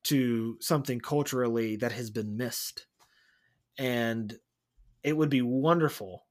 [0.05, 2.87] to something culturally that has been missed.
[3.79, 4.37] And
[5.03, 6.27] it would be wonderful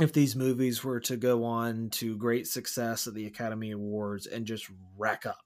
[0.00, 4.46] if these movies were to go on to great success at the Academy Awards and
[4.46, 5.38] just rack up.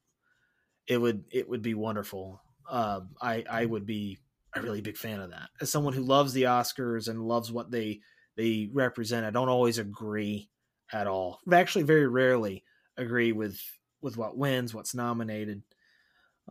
[0.87, 2.41] It would it would be wonderful.
[2.71, 4.19] Um, I I would be
[4.55, 5.51] a really big fan of that.
[5.61, 8.01] As someone who loves the Oscars and loves what they
[8.37, 10.49] they represent, I don't always agree
[10.93, 11.41] at all.
[11.51, 12.65] I actually very rarely
[12.97, 13.61] agree with
[14.01, 15.63] with what wins, what's nominated.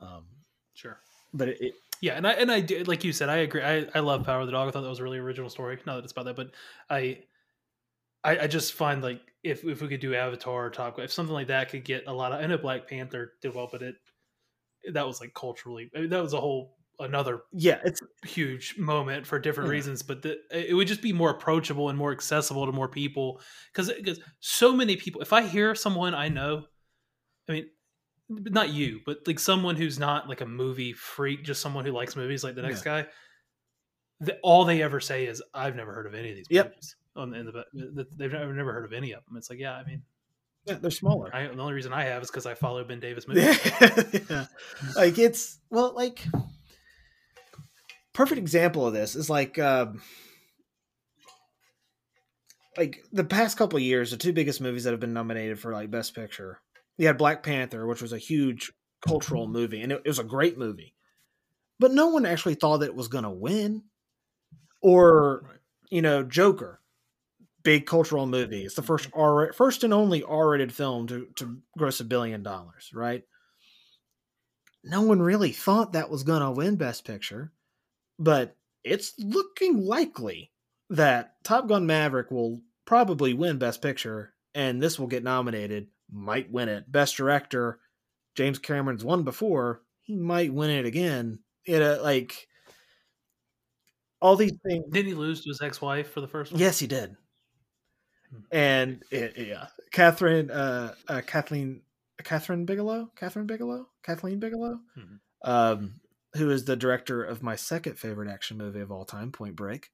[0.02, 0.26] Um,
[0.74, 1.00] Sure.
[1.34, 3.62] but it, it Yeah, and I and I do like you said, I agree.
[3.64, 4.68] I, I love Power of the Dog.
[4.68, 5.78] I thought that was a really original story.
[5.86, 6.52] Not that it's about that, but
[6.90, 7.24] I
[8.24, 11.34] I, I just find like if if we could do Avatar or Top if something
[11.34, 13.96] like that could get a lot of I know Black Panther did well, but it
[14.94, 19.28] that was like culturally I mean, that was a whole another yeah, it's huge moment
[19.28, 19.74] for different Yeah.
[19.74, 23.40] reasons but the, it would just be more approachable and more accessible to more people
[23.72, 26.64] because because so many people if i hear someone i know
[27.48, 27.66] i mean
[28.30, 32.16] not you but like someone who's not like a movie freak just someone who likes
[32.16, 33.06] movies like the next guy
[34.20, 36.66] the, all they ever say is i've never heard of any of these Yep.
[36.70, 39.60] movies on in the, the, they've never, never heard of any of them it's like
[39.60, 40.02] yeah i mean
[40.66, 41.34] yeah, they're smaller.
[41.34, 43.58] I, the only reason i have is because i follow ben davis movies
[44.30, 44.48] yeah.
[44.96, 46.26] Like it's well, like
[48.18, 50.02] perfect example of this is like um
[52.76, 55.72] like the past couple of years, the two biggest movies that have been nominated for
[55.72, 56.60] like Best Picture.
[56.98, 58.72] You had Black Panther, which was a huge
[59.08, 60.96] cultural movie, and it, it was a great movie,
[61.80, 63.84] but no one actually thought that it was going to win.
[64.82, 65.60] Or Right.
[65.92, 66.82] you know, Joker,
[67.64, 68.64] big cultural movie.
[68.66, 72.90] It's the first R first and only R-rated film to to gross a billion dollars,
[72.96, 73.24] right?
[74.84, 77.52] No one really thought that was going to win Best Picture,
[78.20, 80.52] but it's looking likely
[80.90, 85.88] that Top Gun Maverick will probably win Best Picture, and this will get nominated.
[86.12, 86.90] Might win it.
[86.92, 87.80] Best Director,
[88.36, 89.82] James Cameron's won before.
[90.04, 91.40] He might win it again.
[91.66, 92.48] It uh, like
[94.22, 94.86] all these things.
[94.92, 97.16] didn't he lose to his ex-wife for the first one Yes, he did.
[98.32, 98.40] Hmm.
[98.52, 101.82] And it, yeah, Kathryn, uh, uh, Kathleen,
[102.24, 105.20] Kathryn Bigelow, Kathryn Bigelow, Kathleen Bigelow, Mhm.
[105.44, 106.00] um,
[106.38, 109.92] who is the director of my second favorite action movie of all time, Point Break.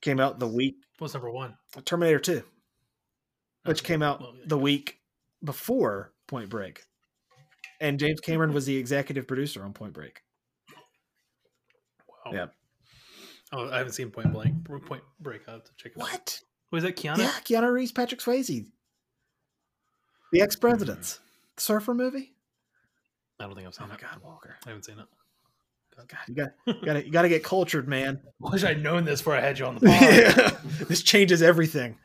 [0.00, 2.42] Came out the week what's number one Terminator Two,
[3.64, 3.94] which Okay.
[3.94, 5.00] came out Well, the week
[5.42, 6.84] before Point Break,
[7.80, 10.22] and James Cameron was the executive producer on Point Break.
[12.08, 12.32] Wow.
[12.32, 12.46] Yeah.
[13.52, 14.64] Oh, I haven't seen Point Blank.
[14.64, 15.48] Point Break.
[15.48, 16.10] I have to check it out.
[16.10, 16.40] What?
[16.70, 17.18] Was that Keanu?
[17.18, 18.66] Yeah, Keanu Reeves, Patrick Swayze,
[20.32, 21.60] the ex presidents, the hmm.
[21.60, 22.34] surfer movie.
[23.40, 24.00] I don't think I've seen Oh my it.
[24.00, 24.56] God, Walker!
[24.64, 25.06] I haven't seen it.
[25.96, 28.20] God, you got, you got, you got to get cultured, man.
[28.40, 29.80] Wish I'd known this before I had you on the
[30.78, 30.86] pod.
[30.88, 31.98] this changes everything.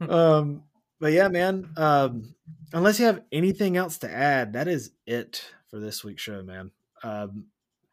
[0.00, 0.64] Um,
[1.00, 1.70] but yeah, man.
[1.78, 2.34] Um,
[2.74, 6.70] unless you have anything else to add, that is it for this week's show, man.
[7.02, 7.46] Um,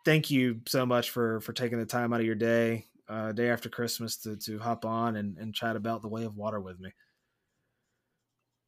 [0.03, 3.49] thank you so much for for taking the time out of your day, uh, day
[3.49, 6.77] after Christmas, to to hop on and and chat about the way of water with
[6.79, 6.89] me.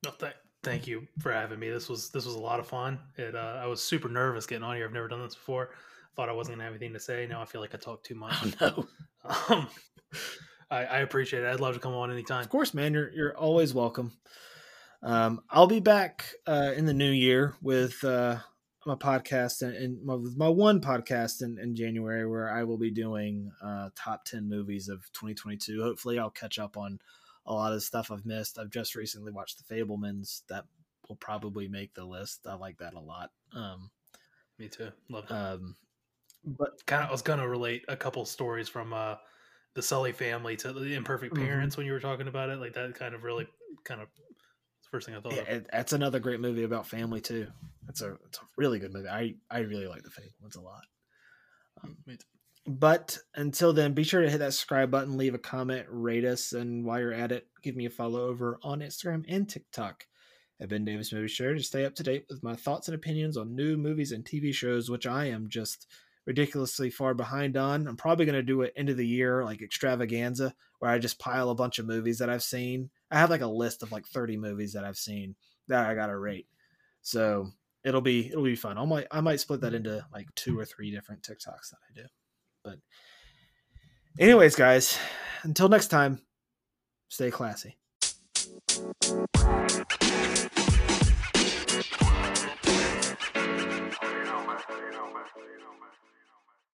[0.06, 0.34] No, th-
[0.68, 1.70] thank you for having me.
[1.70, 3.00] This was this was a lot of fun.
[3.18, 4.86] It uh, I was super nervous getting on here.
[4.86, 5.70] I've never done this before.
[6.16, 7.26] Thought I wasn't gonna have anything to say.
[7.28, 8.34] Now I feel like I talk too much.
[8.44, 8.88] Oh no.
[9.50, 9.68] Um,
[10.72, 11.50] I, I appreciate it.
[11.50, 12.42] I'd love to come on anytime.
[12.42, 12.94] Of course, man.
[12.94, 14.14] You're you're always welcome.
[15.04, 18.38] Um, I'll be back uh, in the new year with uh,
[18.86, 22.90] my podcast and, and my, my, one podcast in, in, January where I will be
[22.90, 25.84] doing uh, top 10 movies of 2022.
[25.84, 27.00] Hopefully, I'll catch up on
[27.48, 28.60] a lot of stuff I've missed.
[28.60, 30.42] I've just recently watched The Fabelmans.
[30.50, 30.66] That
[31.08, 32.46] will probably make the list.
[32.48, 33.32] I like that a lot.
[33.54, 33.90] Um,
[34.60, 34.90] Me too.
[35.10, 35.32] Love it.
[35.32, 35.76] Um,
[36.44, 39.16] but kind of, I was gonna relate a couple stories from uh,
[39.74, 41.46] the Sully family to the Imperfect mm-hmm.
[41.46, 41.82] Parents mm-hmm.
[41.82, 42.60] when you were talking about it.
[42.60, 43.48] Like that kind of really
[43.84, 44.08] kind of
[44.92, 45.34] first thing I thought.
[45.34, 47.48] Yeah, it, that's another great movie about family too.
[47.90, 49.10] It's a it's a really good movie.
[49.10, 50.84] I I really like the Fabelmans a lot.
[51.84, 51.98] Um,
[52.68, 56.52] but until then, be sure to hit that subscribe button, leave a comment, rate us,
[56.52, 60.06] and while you're at it, give me a follow over on Instagram and TikTok
[60.60, 63.38] at Ben Davis Movie Show to stay up to date with my thoughts and opinions
[63.38, 65.88] on new movies and TV shows, which I am just
[66.26, 67.88] ridiculously far behind on.
[67.88, 71.20] I'm probably going to do it end of the year like extravaganza where I just
[71.20, 72.90] pile a bunch of movies that I've seen.
[73.10, 75.36] I have like a list of like 30 movies that I've seen
[75.70, 76.48] that I got to rate.
[77.02, 77.48] So
[77.86, 78.78] it'll be it'll be fun.
[78.78, 79.78] I might I might split that mm.
[79.78, 82.04] into like two or three different TikToks that I do.
[82.68, 82.80] But
[84.20, 85.00] anyways, guys,
[85.44, 86.20] until next time,
[87.08, 87.78] stay classy.